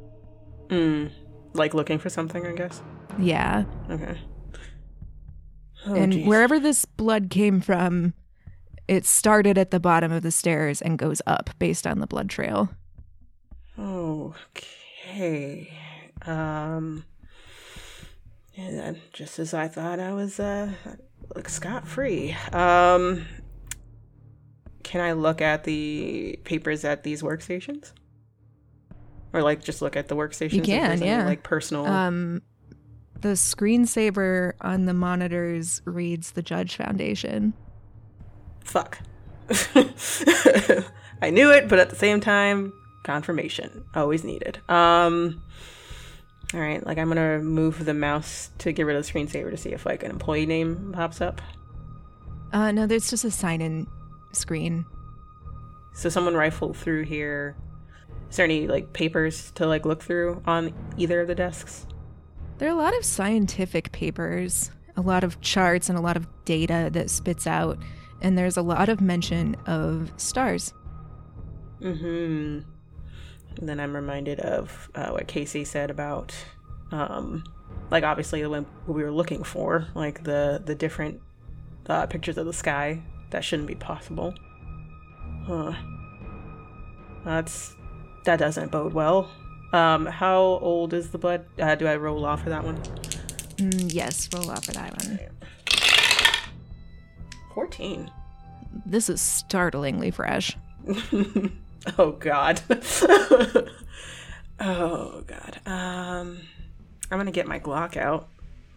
Mm, 0.70 1.12
like 1.54 1.74
looking 1.74 2.00
for 2.00 2.10
something, 2.10 2.48
I 2.48 2.54
guess. 2.54 2.82
Yeah. 3.20 3.66
Okay. 3.90 4.18
Oh, 5.86 5.96
and 5.96 6.14
geez. 6.14 6.26
wherever 6.26 6.58
this 6.58 6.86
blood 6.86 7.30
came 7.30 7.60
from, 7.60 8.14
it 8.88 9.06
started 9.06 9.58
at 9.58 9.72
the 9.72 9.80
bottom 9.80 10.14
of 10.14 10.24
the 10.24 10.32
stairs 10.32 10.82
and 10.82 10.98
goes 10.98 11.22
up 11.28 11.50
based 11.60 11.86
on 11.86 12.00
the 12.00 12.08
blood 12.08 12.30
trail. 12.30 12.70
Okay. 13.78 15.74
Um. 16.26 17.04
Yeah, 18.54 18.94
just 19.12 19.40
as 19.40 19.54
I 19.54 19.68
thought, 19.68 20.00
I 20.00 20.14
was 20.14 20.40
uh 20.40 20.72
like 21.36 21.50
scot 21.50 21.86
free. 21.88 22.38
Um. 22.54 23.26
Can 24.84 25.02
I 25.02 25.14
look 25.14 25.42
at 25.42 25.64
the 25.64 26.40
papers 26.44 26.84
at 26.84 27.04
these 27.04 27.22
workstations? 27.22 27.94
Or 29.32 29.42
like 29.42 29.64
just 29.64 29.82
look 29.82 29.96
at 29.96 30.08
the 30.08 30.16
workstations? 30.16 30.60
if 30.60 30.66
can, 30.66 30.92
any, 30.92 31.06
yeah. 31.06 31.26
like 31.26 31.44
personal. 31.44 31.86
Um, 31.86 32.42
the 33.22 33.30
screensaver 33.30 34.54
on 34.62 34.86
the 34.86 34.94
monitors 34.94 35.82
reads 35.86 36.32
the 36.32 36.42
Judge 36.42 36.76
Foundation. 36.76 37.54
Fuck. 38.64 39.00
I 41.22 41.30
knew 41.30 41.52
it, 41.52 41.70
but 41.70 41.80
at 41.80 41.90
the 41.90 41.96
same 41.96 42.20
time, 42.20 42.74
confirmation 43.04 43.86
always 43.96 44.24
needed. 44.24 44.58
Um, 44.70 45.42
all 46.54 46.60
right, 46.60 46.86
like 46.86 46.98
I'm 46.98 47.08
gonna 47.08 47.40
move 47.40 47.86
the 47.86 47.94
mouse 47.94 48.52
to 48.60 48.72
get 48.72 48.86
rid 48.86 48.96
of 48.96 49.06
the 49.06 49.12
screensaver 49.12 49.50
to 49.50 49.58
see 49.58 49.70
if 49.70 49.86
like 49.86 50.04
an 50.04 50.12
employee 50.12 50.46
name 50.46 50.92
pops 50.94 51.22
up. 51.22 51.42
Uh, 52.52 52.72
no, 52.72 52.86
there's 52.86 53.10
just 53.10 53.26
a 53.26 53.32
sign-in 53.32 53.88
screen. 54.36 54.86
So 55.94 56.10
someone 56.10 56.36
rifled 56.36 56.76
through 56.76 57.04
here. 57.04 57.56
Is 58.30 58.38
there 58.38 58.46
any 58.46 58.68
like 58.68 58.94
papers 58.94 59.52
to 59.56 59.68
like 59.68 59.86
look 59.86 60.02
through 60.02 60.42
on 60.46 60.74
either 60.98 61.22
of 61.22 61.28
the 61.28 61.36
desks? 61.36 61.86
There 62.58 62.68
are 62.68 62.72
a 62.72 62.82
lot 62.82 62.98
of 62.98 63.06
scientific 63.06 63.92
papers, 63.92 64.72
a 64.96 65.02
lot 65.02 65.24
of 65.24 65.42
charts, 65.42 65.90
and 65.90 65.98
a 65.98 66.02
lot 66.02 66.18
of 66.18 66.28
data 66.46 66.90
that 66.94 67.10
spits 67.10 67.46
out, 67.46 67.78
and 68.22 68.38
there's 68.38 68.58
a 68.58 68.62
lot 68.62 68.90
of 68.90 69.02
mention 69.02 69.56
of 69.66 70.12
stars. 70.18 70.74
Mm 71.82 72.00
hmm. 72.00 73.66
Then 73.66 73.80
I'm 73.80 73.96
reminded 73.96 74.40
of 74.40 74.90
uh, 74.96 75.10
what 75.10 75.28
Casey 75.28 75.64
said 75.64 75.92
about, 75.92 76.34
um, 76.92 77.44
like 77.92 78.04
obviously 78.04 78.46
what 78.48 78.66
we 78.88 79.04
were 79.04 79.12
looking 79.12 79.44
for, 79.44 79.88
like 79.94 80.24
the 80.24 80.62
the 80.66 80.74
different 80.74 81.22
uh, 81.88 82.08
pictures 82.08 82.38
of 82.38 82.46
the 82.46 82.54
sky. 82.54 83.04
That 83.34 83.44
shouldn't 83.44 83.68
be 83.68 83.74
possible. 83.74 84.36
Huh. 85.48 85.74
That's 87.26 87.76
that 88.26 88.38
doesn't 88.38 88.72
bode 88.72 88.94
well. 88.94 89.32
Um, 89.74 90.06
how 90.06 90.40
old 90.40 90.94
is 90.94 91.10
the 91.10 91.18
blood? 91.18 91.44
Uh, 91.60 91.74
do 91.74 91.88
I 91.88 91.96
roll 91.96 92.26
off 92.26 92.44
for 92.44 92.52
that 92.52 92.64
one? 92.64 92.78
Mm, 93.58 93.92
yes, 93.92 94.30
roll 94.36 94.52
off 94.52 94.66
for 94.66 94.74
that 94.74 94.96
one. 95.04 95.20
14. 97.56 98.12
This 98.86 99.10
is 99.10 99.20
startlingly 99.20 100.12
fresh. 100.12 100.56
oh 101.98 102.12
god. 102.12 102.62
oh 104.60 105.24
god. 105.26 105.60
Um 105.66 106.38
I'm 107.10 107.18
going 107.18 107.26
to 107.26 107.32
get 107.32 107.48
my 107.48 107.60
Glock 107.60 107.98
out 107.98 108.28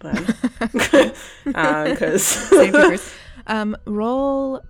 then. 0.01 1.15
uh, 1.55 1.95
cuz 1.99 3.15
um 3.47 3.77
roll 3.87 4.63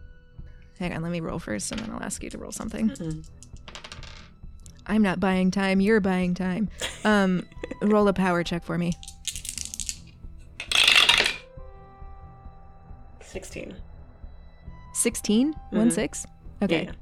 Hang 0.78 0.94
on, 0.94 1.02
let 1.02 1.10
me 1.10 1.20
roll 1.20 1.38
first 1.38 1.72
and 1.72 1.80
then 1.80 1.90
I'll 1.90 2.02
ask 2.02 2.22
you 2.22 2.28
to 2.30 2.38
roll 2.38 2.52
something. 2.52 2.90
Mm-hmm. 2.90 3.20
I'm 4.86 5.02
not 5.02 5.18
buying 5.18 5.50
time, 5.50 5.80
you're 5.80 6.00
buying 6.00 6.34
time. 6.34 6.68
Um 7.04 7.46
roll 7.82 8.08
a 8.08 8.12
power 8.12 8.42
check 8.42 8.64
for 8.64 8.76
me. 8.76 8.92
16. 13.36 13.76
16? 14.94 15.52
Mm-hmm. 15.52 15.76
1 15.76 15.90
6? 15.90 16.26
Okay. 16.62 16.84
Yeah. 16.84 16.92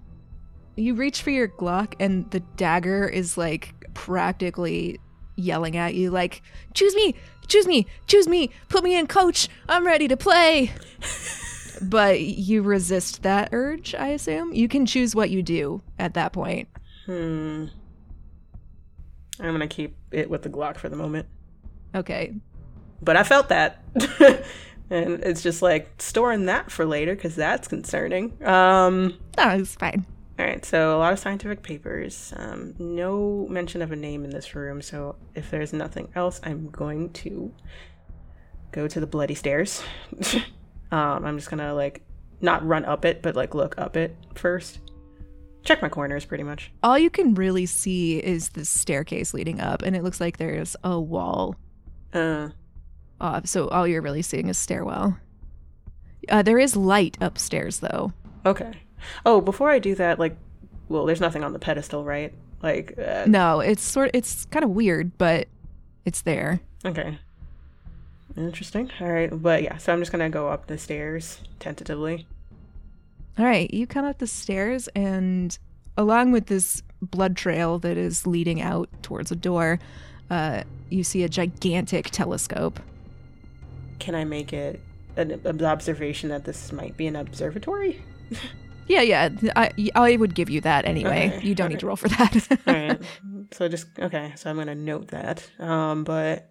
You 0.77 0.95
reach 0.97 1.23
for 1.23 1.31
your 1.31 1.47
Glock, 1.47 1.95
and 2.01 2.29
the 2.33 2.41
dagger 2.41 3.07
is 3.07 3.39
like 3.39 3.73
practically 3.95 4.99
yelling 5.37 5.77
at 5.77 5.95
you, 5.95 6.11
like, 6.11 6.43
choose 6.75 6.95
me, 6.97 7.15
choose 7.47 7.69
me, 7.69 7.87
choose 8.09 8.27
me, 8.27 8.51
put 8.69 8.83
me 8.83 8.97
in, 8.97 9.07
coach, 9.07 9.49
I'm 9.69 9.87
ready 9.87 10.09
to 10.09 10.17
play. 10.17 10.73
but 11.83 12.21
you 12.21 12.63
resist 12.63 13.23
that 13.23 13.51
urge, 13.53 13.95
I 13.95 14.09
assume. 14.09 14.53
You 14.53 14.69
can 14.69 14.87
choose 14.87 15.15
what 15.15 15.31
you 15.31 15.43
do 15.43 15.83
at 15.99 16.15
that 16.15 16.33
point. 16.33 16.69
Hmm. 17.07 17.67
I'm 19.41 19.53
gonna 19.53 19.67
keep 19.67 19.97
it 20.11 20.31
with 20.31 20.43
the 20.43 20.49
Glock 20.49 20.79
for 20.79 20.89
the 20.89 20.97
moment. 20.97 21.27
Okay. 21.95 22.35
But 23.03 23.17
I 23.17 23.23
felt 23.23 23.49
that. 23.49 23.83
and 24.91 25.23
it's 25.23 25.43
just 25.43 25.63
like 25.63 25.91
storing 25.99 26.47
that 26.47 26.71
for 26.71 26.85
later 26.85 27.15
because 27.15 27.35
that's 27.35 27.69
concerning. 27.69 28.33
Um, 28.45 29.19
no, 29.37 29.51
it's 29.51 29.75
fine. 29.75 30.07
All 30.37 30.45
right, 30.45 30.65
so 30.65 30.97
a 30.97 30.99
lot 30.99 31.13
of 31.13 31.21
scientific 31.21 31.63
papers. 31.63 32.33
Um, 32.37 32.75
no 32.79 33.47
mention 33.49 33.83
of 33.83 33.93
a 33.93 33.97
name 33.97 34.25
in 34.25 34.31
this 34.31 34.55
room. 34.57 34.83
So 34.83 35.15
if 35.35 35.51
there's 35.51 35.73
nothing 35.73 36.09
else, 36.17 36.41
I'm 36.43 36.71
going 36.71 37.13
to 37.13 37.53
go 38.73 38.89
to 38.89 38.99
the 38.99 39.07
bloody 39.07 39.37
stairs. 39.37 39.83
um, 40.95 41.25
I'm 41.25 41.37
just 41.37 41.51
gonna 41.51 41.75
like 41.75 42.03
not 42.41 42.65
run 42.65 42.85
up 42.85 43.05
it, 43.05 43.21
but 43.21 43.35
like 43.35 43.53
look 43.53 43.77
up 43.79 43.97
it 43.97 44.17
first. 44.35 44.79
Check 45.65 45.83
my 45.83 45.89
corners, 45.89 46.25
pretty 46.25 46.45
much. 46.45 46.71
All 46.85 46.97
you 46.97 47.11
can 47.11 47.35
really 47.35 47.67
see 47.67 48.19
is 48.19 48.51
the 48.51 48.65
staircase 48.65 49.35
leading 49.35 49.61
up, 49.61 49.83
and 49.83 49.97
it 49.97 50.05
looks 50.05 50.21
like 50.21 50.37
there's 50.37 50.77
a 50.85 51.01
wall. 51.01 51.57
Uh, 52.13 52.51
uh, 53.21 53.41
so 53.45 53.67
all 53.69 53.89
you're 53.89 54.03
really 54.03 54.23
seeing 54.23 54.49
is 54.49 54.57
stairwell. 54.57 55.19
Uh, 56.29 56.43
there 56.43 56.59
is 56.61 56.77
light 56.77 57.17
upstairs, 57.21 57.81
though. 57.81 58.13
Okay. 58.47 58.73
Oh, 59.27 59.41
before 59.41 59.71
I 59.71 59.81
do 59.81 59.95
that, 59.97 60.21
like, 60.21 60.37
well, 60.89 61.07
there's 61.07 61.21
nothing 61.21 61.43
on 61.43 61.53
the 61.53 61.59
pedestal, 61.59 62.05
right? 62.05 62.33
Like, 62.63 62.97
uh... 62.99 63.25
no, 63.27 63.61
it's 63.61 63.83
sort. 63.83 64.11
It's 64.15 64.45
kind 64.47 64.65
of 64.65 64.71
weird, 64.71 65.19
but 65.19 65.49
it's 66.05 66.23
there. 66.23 66.61
Okay. 66.85 67.19
Interesting. 68.37 68.91
All 69.01 69.09
right, 69.09 69.31
but 69.31 69.63
yeah, 69.63 69.77
so 69.77 69.93
I'm 69.93 70.01
just 70.01 70.13
gonna 70.13 70.31
go 70.31 70.49
up 70.49 70.67
the 70.67 70.79
stairs 70.79 71.41
tentatively. 71.61 72.27
All 73.39 73.45
right, 73.45 73.73
you 73.73 73.87
come 73.87 74.05
up 74.05 74.19
the 74.19 74.27
stairs, 74.27 74.89
and 74.95 75.57
along 75.97 76.33
with 76.33 76.47
this 76.47 76.83
blood 77.01 77.37
trail 77.37 77.79
that 77.81 77.97
is 77.97 78.27
leading 78.27 78.61
out 78.61 78.89
towards 79.03 79.31
a 79.31 79.37
door, 79.37 79.79
uh, 80.31 80.63
you 80.91 81.05
see 81.05 81.23
a 81.23 81.29
gigantic 81.29 82.11
telescope 82.11 82.81
can 83.99 84.15
I 84.15 84.25
make 84.25 84.53
it 84.53 84.81
an 85.17 85.65
observation 85.65 86.29
that 86.29 86.45
this 86.45 86.73
might 86.73 86.97
be 86.97 87.07
an 87.07 87.17
observatory? 87.17 88.03
yeah, 88.87 89.01
yeah. 89.01 89.31
I, 89.57 89.71
I 89.95 90.17
would 90.17 90.35
give 90.35 90.51
you 90.51 90.61
that 90.63 90.85
anyway. 90.85 91.33
Okay, 91.37 91.47
you 91.47 91.55
don't 91.55 91.67
okay. 91.67 91.75
need 91.75 91.81
to 91.81 91.87
roll 91.87 91.97
for 91.97 92.09
that. 92.09 92.49
All 92.67 92.75
right. 92.75 93.01
So 93.53 93.69
just 93.69 93.87
okay. 93.99 94.33
So 94.37 94.51
I'm 94.51 94.57
gonna 94.57 94.75
note 94.75 95.09
that. 95.09 95.49
Um, 95.59 96.05
but 96.05 96.51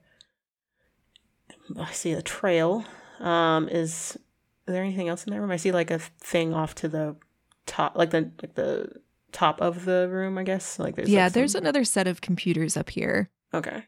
I 1.77 1.91
see 1.91 2.11
a 2.11 2.21
trail. 2.21 2.85
Um, 3.19 3.67
is, 3.69 4.17
is 4.17 4.19
there 4.67 4.83
anything 4.83 5.09
else 5.09 5.25
in 5.25 5.33
that 5.33 5.39
room? 5.39 5.51
I 5.51 5.57
see 5.57 5.71
like 5.71 5.91
a 5.91 5.99
thing 5.99 6.53
off 6.53 6.75
to 6.75 6.87
the 6.87 7.15
top, 7.65 7.95
like 7.95 8.11
the 8.11 8.31
like 8.41 8.55
the 8.55 8.91
top 9.31 9.61
of 9.61 9.85
the 9.85 10.07
room. 10.09 10.37
I 10.37 10.43
guess 10.43 10.79
like 10.79 10.95
there's 10.95 11.09
yeah. 11.09 11.25
Like 11.25 11.33
there's 11.33 11.55
another 11.55 11.83
set 11.83 12.07
of 12.07 12.21
computers 12.21 12.77
up 12.77 12.89
here. 12.89 13.29
Okay. 13.53 13.83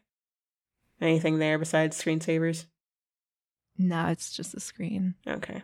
Anything 1.00 1.38
there 1.38 1.58
besides 1.58 2.02
screensavers? 2.02 2.66
No, 3.78 4.06
it's 4.06 4.30
just 4.34 4.54
a 4.54 4.60
screen. 4.60 5.14
Okay. 5.26 5.62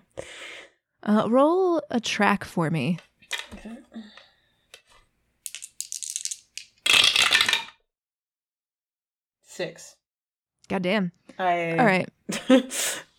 Uh, 1.02 1.26
roll 1.28 1.82
a 1.90 2.00
track 2.00 2.44
for 2.44 2.70
me. 2.70 2.98
Okay. 3.54 3.76
Six. 9.42 9.96
Goddamn. 10.68 11.12
I. 11.38 11.76
All 11.78 11.84
right. 11.84 12.08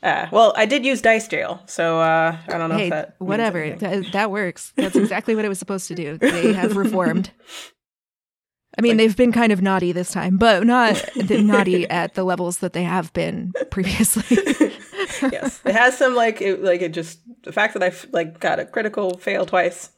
uh, 0.04 0.28
well, 0.32 0.54
I 0.56 0.66
did 0.66 0.86
use 0.86 1.02
dice 1.02 1.28
jail, 1.28 1.62
so 1.66 2.00
uh, 2.00 2.38
I 2.48 2.58
don't 2.58 2.70
know 2.70 2.78
hey, 2.78 2.86
if 2.86 2.90
that. 2.92 3.16
Whatever. 3.20 3.76
Th- 3.76 4.12
that 4.12 4.32
works. 4.32 4.74
That's 4.76 4.96
exactly 4.96 5.36
what 5.36 5.46
it 5.46 5.50
was 5.50 5.60
supposed 5.60 5.88
to 5.90 5.96
do. 5.96 6.18
They 6.18 6.54
have 6.54 6.76
reformed. 6.78 7.32
I 8.78 8.82
mean, 8.82 8.94
like, 8.94 8.98
they've 8.98 9.18
been 9.18 9.32
kind 9.32 9.52
of 9.52 9.62
naughty 9.62 9.92
this 9.92 10.12
time, 10.12 10.38
but 10.38 10.66
not 10.66 11.00
naughty 11.30 11.88
at 11.90 12.16
the 12.16 12.24
levels 12.24 12.58
that 12.60 12.74
they 12.74 12.84
have 12.84 13.14
been 13.14 13.54
previously. 13.70 14.38
yes, 15.22 15.62
it 15.64 15.76
has 15.76 15.98
some 15.98 16.16
like 16.16 16.42
it, 16.42 16.64
like 16.64 16.82
it 16.82 16.94
just 16.94 17.20
the 17.44 17.52
fact 17.52 17.74
that 17.74 17.84
I've 17.84 18.08
like 18.12 18.40
got 18.40 18.60
a 18.60 18.66
critical 18.66 19.18
fail 19.18 19.46
twice. 19.46 19.92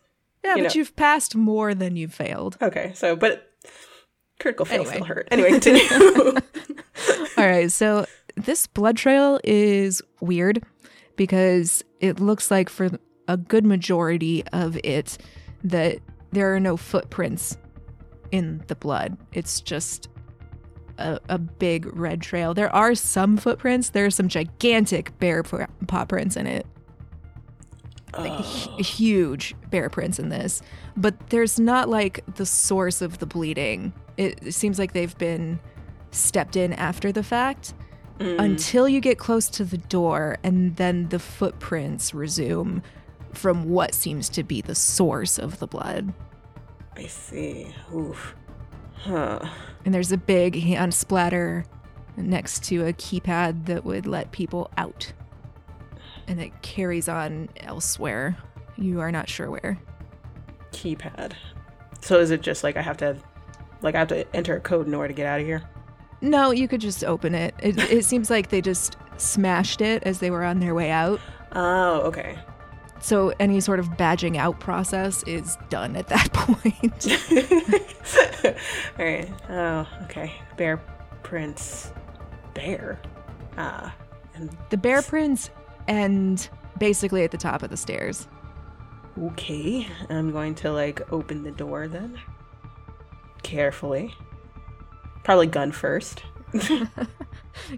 Yeah, 0.43 0.55
you 0.55 0.63
but 0.63 0.75
know. 0.75 0.79
you've 0.79 0.95
passed 0.95 1.35
more 1.35 1.73
than 1.73 1.95
you've 1.95 2.13
failed. 2.13 2.57
Okay, 2.61 2.91
so 2.95 3.15
but 3.15 3.49
critical 4.39 4.65
fail 4.65 4.81
anyway. 4.81 4.93
still 4.95 5.05
hurt. 5.05 5.27
Anyway, 5.31 5.49
continue. 5.51 5.81
All 7.38 7.45
right, 7.45 7.71
so 7.71 8.05
this 8.36 8.67
blood 8.67 8.97
trail 8.97 9.39
is 9.43 10.01
weird 10.21 10.63
because 11.15 11.83
it 11.99 12.19
looks 12.19 12.51
like 12.51 12.69
for 12.69 12.89
a 13.27 13.38
good 13.38 13.65
majority 13.65 14.43
of 14.53 14.77
it 14.83 15.17
that 15.63 15.99
there 16.31 16.53
are 16.53 16.59
no 16.59 16.77
footprints 16.77 17.57
in 18.31 18.63
the 18.67 18.75
blood. 18.75 19.17
It's 19.33 19.61
just 19.61 20.09
a, 20.97 21.19
a 21.29 21.38
big 21.38 21.86
red 21.95 22.21
trail. 22.21 22.53
There 22.53 22.73
are 22.73 22.95
some 22.95 23.38
footprints. 23.38 23.89
There 23.89 24.05
are 24.05 24.11
some 24.11 24.27
gigantic 24.27 25.17
bear 25.19 25.43
paw 25.43 26.05
prints 26.05 26.36
in 26.36 26.47
it. 26.47 26.65
Like 28.18 28.39
huge 28.43 29.55
bear 29.70 29.89
prints 29.89 30.20
in 30.20 30.30
this. 30.30 30.61
But 30.95 31.30
there's 31.30 31.59
not 31.59 31.89
like 31.89 32.24
the 32.36 32.45
source 32.45 33.01
of 33.01 33.20
the 33.20 33.26
bleeding. 33.26 33.93
It, 34.18 34.39
it 34.41 34.53
seems 34.53 34.80
like 34.80 34.93
they've 34.93 35.18
been 35.18 35.59
stepped 36.11 36.55
in 36.55 36.74
after 36.74 37.11
the 37.11 37.24
fact. 37.24 37.74
Mm. 38.20 38.39
Until 38.39 38.88
you 38.88 39.01
get 39.01 39.18
close 39.18 39.49
to 39.49 39.66
the 39.66 39.78
door, 39.78 40.38
and 40.43 40.78
then 40.78 41.09
the 41.09 41.20
footprints 41.20 42.13
resume 42.13 42.82
from 43.34 43.70
what 43.70 43.93
seems 43.93 44.30
to 44.30 44.43
be 44.43 44.61
the 44.61 44.76
source 44.76 45.38
of 45.38 45.59
the 45.59 45.68
blood. 45.68 46.13
I 46.95 47.07
see. 47.07 47.76
Oof. 47.93 48.34
Huh. 48.93 49.39
And 49.84 49.93
there's 49.93 50.13
a 50.13 50.18
big 50.18 50.55
hand 50.55 50.93
splatter 50.93 51.66
next 52.16 52.63
to 52.66 52.86
a 52.88 52.93
keypad 52.93 53.66
that 53.66 53.84
would 53.84 54.05
let 54.05 54.32
people 54.32 54.72
out. 54.78 55.11
And 56.28 56.41
it 56.41 56.61
carries 56.61 57.07
on 57.07 57.49
elsewhere 57.57 58.36
You 58.78 58.99
are 58.99 59.11
not 59.11 59.30
sure 59.30 59.49
where. 59.49 59.80
Keypad. 60.71 61.34
So 62.01 62.19
is 62.19 62.32
it 62.32 62.41
just 62.41 62.63
like 62.63 62.78
I 62.78 62.82
have 62.82 62.97
to, 62.97 63.15
like 63.82 63.95
I 63.95 63.99
have 63.99 64.07
to 64.09 64.36
enter 64.36 64.55
a 64.57 64.59
code 64.59 64.88
in 64.88 64.93
order 64.93 65.07
to 65.09 65.13
get 65.13 65.26
out 65.26 65.39
of 65.39 65.45
here? 65.45 65.63
No, 66.21 66.51
you 66.51 66.67
could 66.67 66.82
just 66.82 67.03
open 67.03 67.36
it. 67.36 67.53
It, 67.59 67.78
it 67.91 68.05
seems 68.11 68.30
like 68.30 68.49
they 68.49 68.61
just 68.61 68.97
smashed 69.17 69.82
it 69.82 70.03
as 70.03 70.19
they 70.19 70.30
were 70.32 70.43
on 70.43 70.59
their 70.59 70.73
way 70.76 70.91
out. 70.91 71.19
Oh, 71.53 72.01
okay. 72.01 72.38
So 72.99 73.34
any 73.39 73.59
sort 73.61 73.80
of 73.80 73.88
badging 73.89 74.36
out 74.38 74.59
process 74.59 75.21
is 75.23 75.57
done 75.69 75.95
at 75.95 76.07
that 76.07 76.34
point. 76.34 77.07
All 78.99 79.05
right. 79.05 79.32
Oh, 79.49 79.88
okay. 80.03 80.34
Bear 80.57 80.78
prints. 81.23 81.91
Bear. 82.53 82.99
Ah. 83.57 83.95
and 84.34 84.55
the 84.69 84.78
bear 84.78 85.01
prints 85.01 85.49
end 85.88 86.49
basically 86.77 87.23
at 87.23 87.31
the 87.31 87.38
top 87.38 87.63
of 87.63 87.69
the 87.69 87.77
stairs. 87.77 88.27
okay. 89.27 89.88
I'm 90.09 90.31
going 90.31 90.55
to 90.55 90.71
like 90.71 91.11
open 91.11 91.43
the 91.43 91.51
door 91.51 91.88
then. 91.88 92.19
Carefully. 93.43 94.13
Probably 95.23 95.47
gun 95.47 95.71
first. 95.71 96.23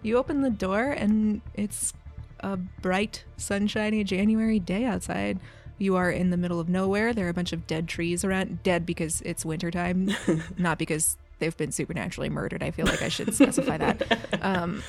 You 0.01 0.17
open 0.17 0.41
the 0.41 0.49
door 0.49 0.85
and 0.89 1.41
it's 1.53 1.93
a 2.39 2.57
bright, 2.57 3.25
sunshiny 3.37 4.03
January 4.03 4.59
day 4.59 4.85
outside. 4.85 5.39
You 5.77 5.95
are 5.95 6.09
in 6.09 6.31
the 6.31 6.37
middle 6.37 6.59
of 6.59 6.67
nowhere. 6.67 7.13
There 7.13 7.27
are 7.27 7.29
a 7.29 7.33
bunch 7.33 7.53
of 7.53 7.67
dead 7.67 7.87
trees 7.87 8.23
around. 8.25 8.63
Dead 8.63 8.85
because 8.87 9.21
it's 9.21 9.45
wintertime, 9.45 10.09
not 10.57 10.79
because 10.79 11.17
they've 11.37 11.55
been 11.55 11.71
supernaturally 11.71 12.29
murdered. 12.29 12.63
I 12.63 12.71
feel 12.71 12.87
like 12.87 13.03
I 13.03 13.09
should 13.09 13.35
specify 13.35 13.77
that. 13.77 14.19
Um, 14.41 14.81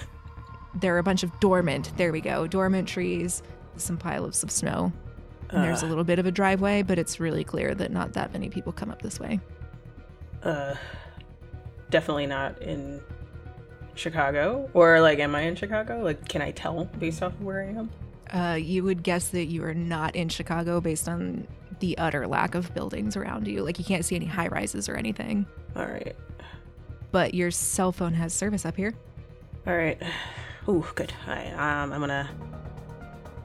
there 0.80 0.94
are 0.94 0.98
a 0.98 1.02
bunch 1.02 1.22
of 1.22 1.40
dormant, 1.40 1.92
there 1.96 2.12
we 2.12 2.20
go, 2.20 2.46
dormant 2.46 2.88
trees, 2.88 3.42
some 3.76 3.96
piles 3.96 4.42
of 4.42 4.50
snow. 4.50 4.92
And 5.50 5.64
there's 5.64 5.82
a 5.82 5.86
little 5.86 6.04
bit 6.04 6.18
of 6.18 6.26
a 6.26 6.30
driveway, 6.30 6.82
but 6.82 6.98
it's 6.98 7.20
really 7.20 7.42
clear 7.42 7.74
that 7.74 7.90
not 7.90 8.12
that 8.12 8.32
many 8.32 8.50
people 8.50 8.70
come 8.70 8.90
up 8.90 9.00
this 9.00 9.18
way. 9.18 9.40
Uh, 10.42 10.74
definitely 11.88 12.26
not 12.26 12.60
in 12.60 13.00
Chicago. 13.94 14.68
Or 14.74 15.00
like, 15.00 15.18
am 15.20 15.34
I 15.34 15.42
in 15.42 15.56
Chicago? 15.56 16.00
Like, 16.02 16.28
can 16.28 16.42
I 16.42 16.50
tell 16.50 16.84
based 16.84 17.22
off 17.22 17.32
of 17.32 17.42
where 17.42 17.62
I 17.62 17.68
am? 17.68 17.90
Uh, 18.30 18.54
you 18.56 18.84
would 18.84 19.02
guess 19.02 19.28
that 19.28 19.46
you 19.46 19.64
are 19.64 19.72
not 19.72 20.14
in 20.14 20.28
Chicago 20.28 20.82
based 20.82 21.08
on 21.08 21.48
the 21.80 21.96
utter 21.96 22.26
lack 22.26 22.54
of 22.54 22.74
buildings 22.74 23.16
around 23.16 23.46
you. 23.46 23.62
Like 23.62 23.78
you 23.78 23.84
can't 23.84 24.04
see 24.04 24.16
any 24.16 24.26
high 24.26 24.48
rises 24.48 24.88
or 24.88 24.96
anything. 24.96 25.46
All 25.76 25.86
right. 25.86 26.14
But 27.10 27.34
your 27.34 27.50
cell 27.50 27.92
phone 27.92 28.12
has 28.14 28.34
service 28.34 28.66
up 28.66 28.76
here. 28.76 28.92
All 29.66 29.76
right. 29.76 30.00
Ooh, 30.68 30.84
good. 30.94 31.12
I, 31.26 31.46
um, 31.52 31.92
I'm 31.92 32.00
gonna 32.00 32.28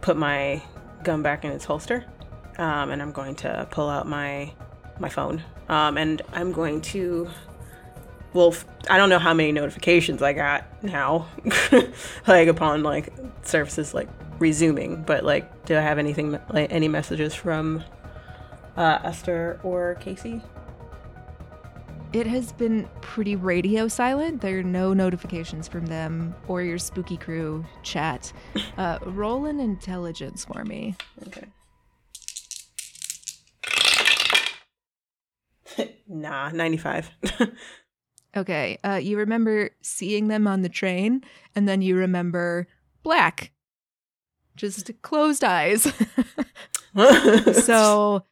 put 0.01 0.17
my 0.17 0.61
gun 1.03 1.21
back 1.21 1.45
in 1.45 1.51
its 1.51 1.63
holster, 1.63 2.03
um, 2.57 2.91
and 2.91 3.01
I'm 3.01 3.11
going 3.11 3.35
to 3.35 3.67
pull 3.71 3.89
out 3.89 4.07
my 4.07 4.51
my 4.99 5.09
phone, 5.09 5.41
um, 5.69 5.97
and 5.97 6.21
I'm 6.33 6.51
going 6.51 6.81
to. 6.81 7.29
Well, 8.33 8.55
I 8.89 8.97
don't 8.97 9.09
know 9.09 9.19
how 9.19 9.33
many 9.33 9.51
notifications 9.51 10.21
I 10.21 10.33
got 10.33 10.83
now, 10.83 11.27
like 12.27 12.47
upon 12.47 12.83
like 12.83 13.13
services 13.43 13.93
like 13.93 14.09
resuming, 14.39 15.03
but 15.03 15.23
like, 15.23 15.65
do 15.65 15.77
I 15.77 15.81
have 15.81 15.99
anything 15.99 16.37
like 16.49 16.71
any 16.73 16.87
messages 16.87 17.33
from 17.33 17.83
uh, 18.75 18.99
Esther 19.03 19.59
or 19.63 19.95
Casey? 20.01 20.41
It 22.13 22.27
has 22.27 22.51
been 22.51 22.87
pretty 23.01 23.35
radio 23.35 23.87
silent. 23.87 24.41
There 24.41 24.59
are 24.59 24.63
no 24.63 24.93
notifications 24.93 25.67
from 25.67 25.87
them 25.87 26.35
or 26.47 26.61
your 26.61 26.77
spooky 26.77 27.17
crew 27.17 27.65
chat. 27.81 28.31
Uh, 28.77 28.97
roll 29.05 29.45
an 29.45 29.59
intelligence 29.59 30.45
for 30.45 30.65
me. 30.65 30.95
Okay. 31.27 31.45
nah, 36.07 36.49
95. 36.49 37.11
Okay. 38.35 38.79
Uh, 38.83 38.95
you 38.95 39.19
remember 39.19 39.69
seeing 39.83 40.27
them 40.27 40.47
on 40.47 40.63
the 40.63 40.69
train, 40.69 41.23
and 41.55 41.69
then 41.69 41.83
you 41.83 41.95
remember 41.95 42.67
black. 43.03 43.51
Just 44.55 44.89
closed 45.03 45.43
eyes. 45.43 45.93
so 47.63 48.25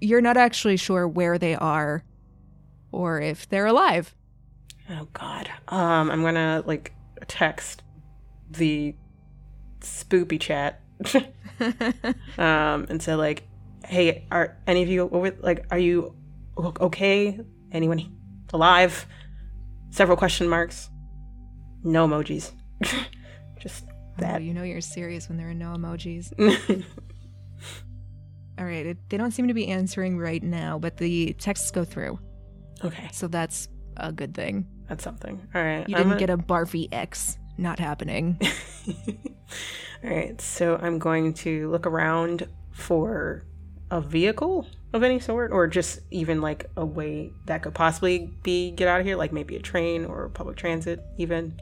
you're 0.00 0.20
not 0.20 0.36
actually 0.36 0.76
sure 0.76 1.08
where 1.08 1.36
they 1.36 1.56
are 1.56 2.04
or 2.92 3.20
if 3.20 3.48
they're 3.48 3.66
alive. 3.66 4.14
Oh 4.90 5.08
god. 5.12 5.50
Um, 5.68 6.10
I'm 6.10 6.22
gonna 6.22 6.62
like 6.66 6.92
text 7.26 7.82
the 8.50 8.94
spoopy 9.80 10.40
chat. 10.40 10.80
um, 12.38 12.86
and 12.88 13.02
say 13.02 13.14
like, 13.14 13.44
hey, 13.84 14.26
are 14.30 14.56
any 14.66 14.82
of 14.82 14.88
you 14.88 15.08
over 15.10 15.32
like 15.40 15.66
are 15.70 15.78
you 15.78 16.14
okay? 16.58 17.40
Anyone 17.72 18.16
alive? 18.52 19.06
Several 19.90 20.16
question 20.16 20.48
marks. 20.48 20.88
No 21.84 22.06
emojis. 22.06 22.52
Just 23.58 23.84
Oh, 24.18 24.22
that. 24.22 24.42
you 24.42 24.54
know 24.54 24.62
you're 24.62 24.80
serious 24.80 25.28
when 25.28 25.36
there 25.36 25.50
are 25.50 25.54
no 25.54 25.74
emojis. 25.74 26.32
All 28.58 28.64
right. 28.64 28.86
It, 28.86 28.98
they 29.10 29.18
don't 29.18 29.30
seem 29.32 29.48
to 29.48 29.54
be 29.54 29.68
answering 29.68 30.16
right 30.18 30.42
now, 30.42 30.78
but 30.78 30.96
the 30.96 31.34
texts 31.34 31.70
go 31.70 31.84
through. 31.84 32.18
Okay, 32.84 33.08
So 33.12 33.28
that's 33.28 33.68
a 33.96 34.12
good 34.12 34.34
thing. 34.34 34.66
that's 34.88 35.02
something. 35.04 35.40
All 35.54 35.62
right. 35.62 35.88
You 35.88 35.96
I'm 35.96 36.02
didn't 36.08 36.08
gonna- 36.08 36.18
get 36.20 36.30
a 36.30 36.36
barfy 36.38 36.88
X. 36.92 37.38
Not 37.58 37.78
happening. 37.78 38.38
All 40.04 40.10
right, 40.10 40.38
so 40.40 40.76
I'm 40.80 40.98
going 40.98 41.32
to 41.34 41.70
look 41.70 41.86
around 41.86 42.46
for 42.72 43.44
a 43.90 44.00
vehicle 44.00 44.66
of 44.92 45.02
any 45.02 45.18
sort, 45.20 45.52
or 45.52 45.66
just 45.66 46.00
even 46.10 46.40
like 46.42 46.66
a 46.76 46.84
way 46.84 47.32
that 47.46 47.62
could 47.62 47.74
possibly 47.74 48.30
be 48.42 48.72
get 48.72 48.88
out 48.88 49.00
of 49.00 49.06
here, 49.06 49.16
like 49.16 49.32
maybe 49.32 49.56
a 49.56 49.60
train 49.60 50.04
or 50.04 50.28
public 50.28 50.56
transit, 50.56 51.00
even. 51.18 51.58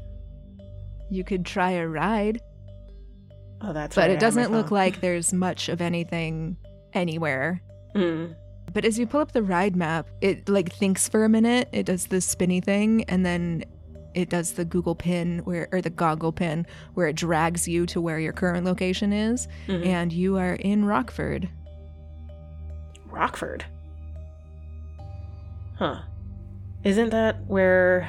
You 1.11 1.23
could 1.23 1.45
try 1.47 1.73
a 1.73 1.87
ride, 1.87 2.41
Oh, 3.61 3.73
that's. 3.73 3.95
but 3.95 4.11
I 4.11 4.15
it 4.15 4.21
doesn't 4.21 4.51
look 4.51 4.71
like 4.73 5.01
there's 5.01 5.33
much 5.33 5.69
of 5.69 5.81
anything 5.81 6.57
anywhere. 6.93 7.63
Mm. 7.95 8.35
But 8.75 8.85
as 8.85 8.99
you 8.99 9.07
pull 9.07 9.21
up 9.21 9.33
the 9.33 9.43
ride 9.43 9.77
map, 9.77 10.09
it 10.21 10.49
like 10.49 10.73
thinks 10.73 11.09
for 11.09 11.25
a 11.25 11.29
minute. 11.29 11.69
It 11.73 11.87
does 11.87 12.07
the 12.09 12.21
spinny 12.21 12.61
thing, 12.61 13.05
and 13.05 13.25
then 13.25 13.65
it 14.15 14.29
does 14.29 14.53
the 14.53 14.65
Google 14.65 14.95
pin 14.95 15.39
where 15.45 15.69
or 15.73 15.81
the 15.81 15.91
goggle 15.91 16.33
pin 16.33 16.67
where 16.95 17.07
it 17.09 17.17
drags 17.17 17.67
you 17.67 17.87
to 17.87 18.01
where 18.01 18.19
your 18.19 18.33
current 18.33 18.65
location 18.65 19.13
is, 19.13 19.49
Mhm. 19.69 19.87
and 19.87 20.13
you 20.13 20.37
are 20.37 20.55
in 20.55 20.85
Rockford. 20.85 21.49
Rockford. 23.07 23.65
Huh. 25.77 26.03
Isn't 26.85 27.11
that 27.11 27.47
where. 27.47 28.09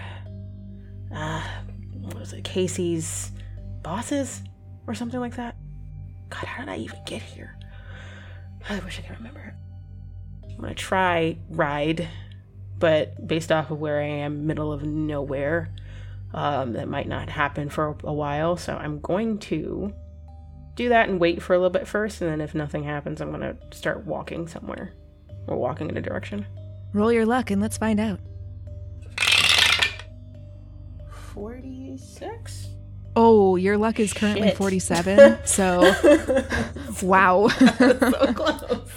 Uh, 1.14 1.42
what 2.02 2.20
was 2.20 2.34
it? 2.34 2.44
Casey's 2.44 3.32
bosses? 3.84 4.42
Or 4.88 4.94
something 4.94 5.20
like 5.20 5.36
that? 5.38 5.56
God, 6.30 6.46
how 6.46 6.64
did 6.66 6.70
I 6.72 6.78
even 6.78 7.00
get 7.08 7.22
here? 7.24 7.58
I 8.70 8.80
wish 8.80 9.00
I 9.00 9.02
could 9.04 9.18
remember. 9.18 9.56
I'm 10.56 10.62
gonna 10.62 10.74
try 10.74 11.38
ride, 11.50 12.08
but 12.80 13.28
based 13.28 13.52
off 13.52 13.72
of 13.72 13.80
where 13.80 14.00
I 14.00 14.08
am, 14.08 14.48
middle 14.48 14.72
of 14.72 14.84
nowhere, 14.84 15.70
um, 16.34 16.74
that 16.74 16.88
might 16.88 17.08
not 17.08 17.30
happen 17.30 17.70
for 17.70 17.98
a 18.04 18.14
while. 18.14 18.58
So 18.58 18.76
I'm 18.76 19.00
going 19.00 19.40
to 19.40 19.94
do 20.76 20.90
that 20.90 21.10
and 21.10 21.20
wait 21.20 21.42
for 21.42 21.54
a 21.54 21.58
little 21.58 21.70
bit 21.70 21.88
first, 21.88 22.22
and 22.22 22.30
then 22.30 22.42
if 22.42 22.54
nothing 22.54 22.84
happens, 22.84 23.22
I'm 23.22 23.32
gonna 23.32 23.56
start 23.72 24.06
walking 24.06 24.48
somewhere 24.48 24.94
or 25.48 25.58
walking 25.58 25.90
in 25.90 25.98
a 25.98 26.02
direction. 26.02 26.46
Roll 26.94 27.12
your 27.12 27.26
luck 27.26 27.52
and 27.52 27.62
let's 27.62 27.78
find 27.78 28.00
out. 28.00 28.20
46? 31.10 32.70
Oh, 33.18 33.56
your 33.56 33.78
luck 33.78 34.00
is 34.00 34.14
currently 34.14 34.50
Shit. 34.50 34.58
47. 34.58 35.40
So, 35.46 35.94
wow. 37.02 37.48
so 37.50 38.34
close. 38.34 38.90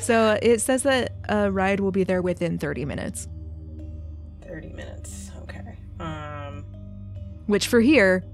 So 0.00 0.38
it 0.42 0.60
says 0.60 0.82
that 0.84 1.12
a 1.28 1.50
ride 1.50 1.80
will 1.80 1.92
be 1.92 2.04
there 2.04 2.22
within 2.22 2.58
30 2.58 2.84
minutes, 2.84 3.28
30 4.42 4.68
minutes. 4.70 5.30
Okay. 5.42 5.76
Um, 6.00 6.64
which 7.46 7.66
for 7.68 7.80
here, 7.80 8.24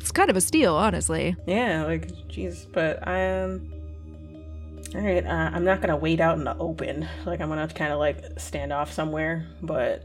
it's 0.00 0.12
kind 0.12 0.30
of 0.30 0.36
a 0.36 0.40
steal, 0.40 0.74
honestly. 0.74 1.36
yeah, 1.46 1.84
like, 1.84 2.08
jeez, 2.28 2.70
but 2.72 3.06
I 3.06 3.42
um. 3.42 3.68
All 4.94 5.00
right, 5.00 5.24
uh, 5.24 5.50
I'm 5.54 5.64
not 5.64 5.80
gonna 5.80 5.96
wait 5.96 6.20
out 6.20 6.36
in 6.36 6.44
the 6.44 6.54
open. 6.58 7.08
Like, 7.24 7.40
I'm 7.40 7.48
gonna 7.48 7.66
kind 7.68 7.92
of 7.94 7.98
like 7.98 8.38
stand 8.38 8.74
off 8.74 8.92
somewhere. 8.92 9.46
But 9.62 10.04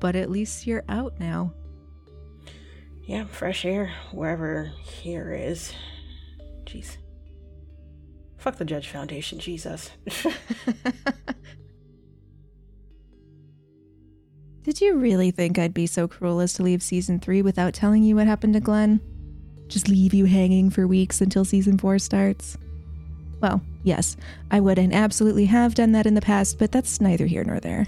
But 0.00 0.16
at 0.16 0.30
least 0.30 0.66
you're 0.66 0.84
out 0.88 1.20
now. 1.20 1.52
yeah, 3.04 3.24
fresh 3.26 3.66
air 3.66 3.92
wherever 4.12 4.72
here 4.82 5.30
is. 5.32 5.74
Jeez. 6.64 6.96
Fuck 8.36 8.56
the 8.56 8.64
Judge 8.64 8.88
Foundation, 8.88 9.38
Jesus. 9.38 9.90
Did 14.62 14.80
you 14.80 14.96
really 14.98 15.30
think 15.30 15.58
I'd 15.58 15.72
be 15.72 15.86
so 15.86 16.08
cruel 16.08 16.40
as 16.40 16.52
to 16.54 16.62
leave 16.62 16.82
season 16.82 17.20
three 17.20 17.40
without 17.40 17.72
telling 17.72 18.02
you 18.02 18.16
what 18.16 18.26
happened 18.26 18.54
to 18.54 18.60
Glenn? 18.60 19.00
Just 19.68 19.88
leave 19.88 20.12
you 20.12 20.24
hanging 20.24 20.70
for 20.70 20.86
weeks 20.86 21.20
until 21.20 21.44
season 21.44 21.78
four 21.78 21.98
starts? 21.98 22.58
Well, 23.40 23.60
yes, 23.84 24.16
I 24.50 24.60
would 24.60 24.78
and 24.78 24.92
absolutely 24.94 25.44
have 25.46 25.74
done 25.74 25.92
that 25.92 26.06
in 26.06 26.14
the 26.14 26.20
past, 26.20 26.58
but 26.58 26.72
that's 26.72 27.00
neither 27.00 27.26
here 27.26 27.44
nor 27.44 27.60
there. 27.60 27.86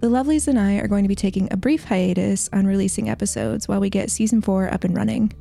The 0.00 0.08
Lovelies 0.08 0.48
and 0.48 0.58
I 0.58 0.76
are 0.76 0.86
going 0.86 1.04
to 1.04 1.08
be 1.08 1.14
taking 1.14 1.48
a 1.50 1.56
brief 1.56 1.84
hiatus 1.84 2.48
on 2.52 2.66
releasing 2.66 3.08
episodes 3.08 3.66
while 3.66 3.80
we 3.80 3.90
get 3.90 4.10
season 4.10 4.42
4 4.42 4.72
up 4.72 4.84
and 4.84 4.94
running. 4.94 5.32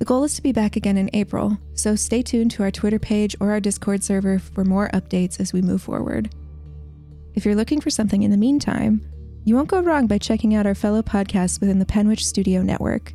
The 0.00 0.06
goal 0.06 0.24
is 0.24 0.34
to 0.36 0.42
be 0.42 0.52
back 0.52 0.76
again 0.76 0.96
in 0.96 1.10
April, 1.12 1.58
so 1.74 1.94
stay 1.94 2.22
tuned 2.22 2.52
to 2.52 2.62
our 2.62 2.70
Twitter 2.70 2.98
page 2.98 3.36
or 3.38 3.50
our 3.50 3.60
Discord 3.60 4.02
server 4.02 4.38
for 4.38 4.64
more 4.64 4.88
updates 4.94 5.38
as 5.38 5.52
we 5.52 5.60
move 5.60 5.82
forward. 5.82 6.34
If 7.34 7.44
you're 7.44 7.54
looking 7.54 7.82
for 7.82 7.90
something 7.90 8.22
in 8.22 8.30
the 8.30 8.38
meantime, 8.38 9.06
you 9.44 9.54
won't 9.54 9.68
go 9.68 9.82
wrong 9.82 10.06
by 10.06 10.16
checking 10.16 10.54
out 10.54 10.64
our 10.64 10.74
fellow 10.74 11.02
podcasts 11.02 11.60
within 11.60 11.78
the 11.78 11.84
Penwitch 11.84 12.24
Studio 12.24 12.62
network. 12.62 13.12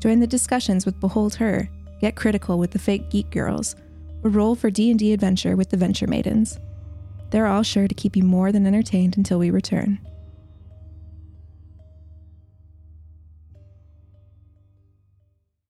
Join 0.00 0.20
the 0.20 0.26
discussions 0.26 0.84
with 0.84 1.00
Behold 1.00 1.34
Her, 1.36 1.70
get 1.98 2.14
critical 2.14 2.58
with 2.58 2.72
the 2.72 2.78
Fake 2.78 3.08
Geek 3.08 3.30
Girls, 3.30 3.74
or 4.22 4.28
roll 4.28 4.54
for 4.54 4.70
D&D 4.70 5.14
adventure 5.14 5.56
with 5.56 5.70
the 5.70 5.78
Venture 5.78 6.06
Maidens. 6.06 6.58
They're 7.30 7.46
all 7.46 7.62
sure 7.62 7.88
to 7.88 7.94
keep 7.94 8.16
you 8.16 8.22
more 8.22 8.52
than 8.52 8.66
entertained 8.66 9.16
until 9.16 9.38
we 9.38 9.48
return. 9.48 9.98